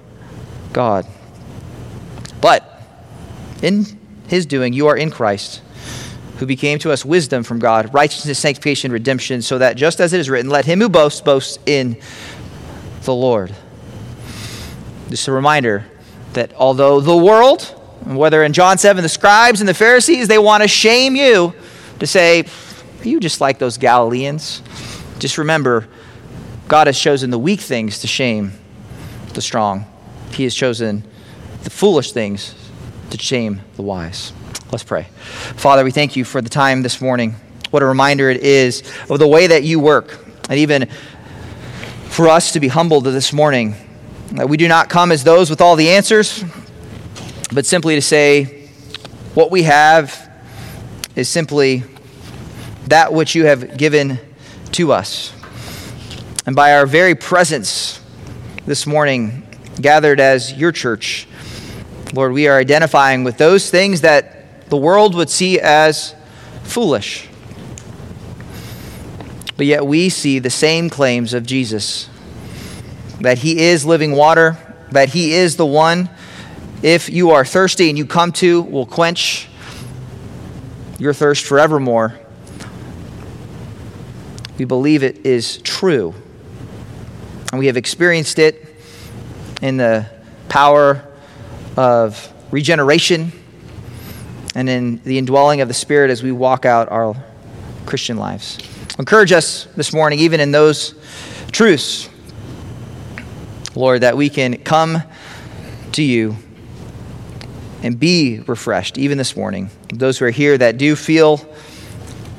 God. 0.73 1.07
But 2.41 2.83
in 3.63 3.99
his 4.29 4.47
doing, 4.47 4.73
you 4.73 4.87
are 4.87 4.97
in 4.97 5.11
Christ, 5.11 5.63
who 6.41 6.47
became 6.47 6.79
to 6.79 6.91
us 6.91 7.05
wisdom 7.05 7.43
from 7.43 7.59
God, 7.59 7.93
righteousness, 7.93 8.39
sanctification, 8.39 8.91
redemption, 8.91 9.43
so 9.43 9.59
that 9.59 9.77
just 9.77 10.01
as 10.01 10.15
it 10.15 10.21
is 10.21 10.31
written, 10.31 10.51
let 10.51 10.65
him 10.65 10.81
who 10.81 10.89
boasts 10.89 11.21
boast 11.21 11.61
in 11.67 12.01
the 13.03 13.15
Lord. 13.15 13.55
Just 15.11 15.29
a 15.29 15.33
reminder 15.33 15.85
that 16.33 16.55
although 16.55 16.99
the 16.99 17.15
world, 17.15 17.65
whether 18.07 18.43
in 18.43 18.55
John 18.55 18.79
7, 18.79 19.03
the 19.03 19.09
scribes 19.11 19.61
and 19.61 19.69
the 19.69 19.75
Pharisees, 19.75 20.29
they 20.29 20.39
want 20.39 20.63
to 20.63 20.69
shame 20.69 21.15
you 21.15 21.53
to 21.99 22.07
say, 22.07 22.47
you 23.05 23.21
just 23.21 23.43
like 23.43 23.59
those 23.59 23.77
Galileans? 23.77 24.63
Just 25.19 25.37
remember, 25.37 25.89
God 26.69 26.87
has 26.87 26.99
chosen 26.99 27.29
the 27.29 27.39
weak 27.39 27.61
things 27.61 27.99
to 27.99 28.07
shame 28.07 28.53
the 29.35 29.43
strong. 29.43 29.85
He 30.33 30.45
has 30.45 30.55
chosen 30.55 31.05
the 31.65 31.71
foolish 31.71 32.13
things 32.13 32.55
to 33.11 33.19
shame 33.19 33.61
the 33.77 33.83
wise. 33.83 34.33
Let's 34.73 34.85
pray. 34.85 35.09
Father, 35.57 35.83
we 35.83 35.91
thank 35.91 36.15
you 36.15 36.25
for 36.25 36.41
the 36.41 36.49
time 36.49 36.83
this 36.83 37.01
morning. 37.01 37.35
What 37.73 37.83
a 37.83 37.87
reminder 37.87 38.31
it 38.31 38.37
is 38.43 38.85
of 39.09 39.19
the 39.19 39.27
way 39.27 39.49
that 39.49 39.65
you 39.65 39.81
work. 39.81 40.25
And 40.49 40.61
even 40.61 40.89
for 42.05 42.29
us 42.29 42.53
to 42.53 42.61
be 42.61 42.69
humbled 42.69 43.03
this 43.03 43.33
morning, 43.33 43.75
that 44.33 44.49
we 44.49 44.57
do 44.57 44.69
not 44.69 44.89
come 44.89 45.11
as 45.11 45.25
those 45.25 45.51
with 45.51 45.61
all 45.61 45.75
the 45.75 45.91
answers, 45.91 46.45
but 47.53 47.67
simply 47.67 47.97
to 47.97 48.01
say, 48.01 48.69
what 49.35 49.51
we 49.51 49.65
have 49.65 50.31
is 51.17 51.29
simply 51.29 51.83
that 52.87 53.13
which 53.13 53.35
you 53.35 53.47
have 53.47 53.77
given 53.77 54.21
to 54.71 54.93
us. 54.93 55.33
And 56.47 56.55
by 56.55 56.75
our 56.75 56.87
very 56.87 57.17
presence 57.17 58.01
this 58.67 58.87
morning, 58.87 59.49
gathered 59.81 60.21
as 60.21 60.53
your 60.53 60.71
church, 60.71 61.27
Lord, 62.15 62.33
we 62.33 62.47
are 62.47 62.57
identifying 62.57 63.25
with 63.25 63.37
those 63.37 63.69
things 63.69 64.03
that 64.03 64.40
the 64.71 64.77
world 64.77 65.15
would 65.15 65.29
see 65.29 65.61
as 65.61 66.15
foolish. 66.63 67.29
But 69.57 69.67
yet 69.67 69.85
we 69.85 70.09
see 70.09 70.39
the 70.39 70.51
same 70.51 70.89
claims 70.89 71.35
of 71.35 71.45
Jesus 71.45 72.09
that 73.21 73.39
he 73.39 73.59
is 73.59 73.85
living 73.85 74.13
water, 74.13 74.57
that 74.93 75.11
he 75.11 75.35
is 75.35 75.57
the 75.57 75.67
one, 75.67 76.09
if 76.83 77.11
you 77.11 77.33
are 77.33 77.45
thirsty 77.45 77.91
and 77.91 77.99
you 77.99 78.07
come 78.07 78.33
to, 78.33 78.63
will 78.63 78.87
quench 78.87 79.49
your 80.99 81.13
thirst 81.13 81.45
forevermore. 81.45 82.19
We 84.57 84.65
believe 84.65 85.03
it 85.03 85.27
is 85.27 85.59
true. 85.59 86.15
And 87.53 87.59
we 87.59 87.67
have 87.67 87.77
experienced 87.77 88.39
it 88.39 88.75
in 89.61 89.77
the 89.77 90.07
power 90.49 91.07
of 91.77 92.33
regeneration 92.51 93.33
and 94.55 94.69
in 94.69 95.01
the 95.05 95.19
indwelling 95.19 95.61
of 95.61 95.69
the 95.69 95.75
Spirit 95.75 96.11
as 96.11 96.23
we 96.23 96.33
walk 96.33 96.65
out 96.65 96.91
our 96.91 97.15
Christian 97.87 98.17
lives. 98.17 98.59
Encourage 98.99 99.33
us 99.33 99.65
this 99.77 99.93
morning, 99.93 100.19
even 100.19 100.41
in 100.41 100.53
those 100.53 100.95
truths, 101.53 102.09
Lord, 103.75 104.03
that 104.03 104.17
we 104.17 104.29
can 104.29 104.59
come 104.59 105.03
to 105.93 106.03
you 106.03 106.37
and 107.83 107.99
be 107.99 108.41
refreshed, 108.41 108.99
even 108.99 109.17
this 109.17 109.37
morning. 109.37 109.71
Those 109.89 110.19
who 110.19 110.27
are 110.27 110.31
here 110.31 110.59
that 110.59 110.77
do 110.77 110.97
feel 110.97 111.41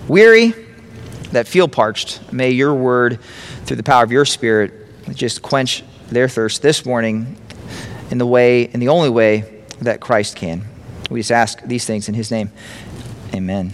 weary, 0.07 0.53
that 1.31 1.47
feel 1.47 1.67
parched, 1.67 2.31
may 2.31 2.51
your 2.51 2.75
word, 2.75 3.19
through 3.65 3.77
the 3.77 3.83
power 3.83 4.03
of 4.03 4.11
your 4.11 4.25
Spirit, 4.25 4.73
just 5.13 5.41
quench 5.41 5.83
their 6.09 6.27
thirst 6.27 6.61
this 6.61 6.85
morning 6.85 7.37
in 8.11 8.17
the 8.17 8.25
way, 8.25 8.63
in 8.63 8.79
the 8.79 8.89
only 8.89 9.09
way 9.09 9.63
that 9.81 9.99
Christ 9.99 10.35
can. 10.35 10.63
We 11.11 11.19
just 11.19 11.31
ask 11.31 11.61
these 11.63 11.85
things 11.85 12.07
in 12.07 12.15
his 12.15 12.31
name. 12.31 12.51
Amen. 13.35 13.73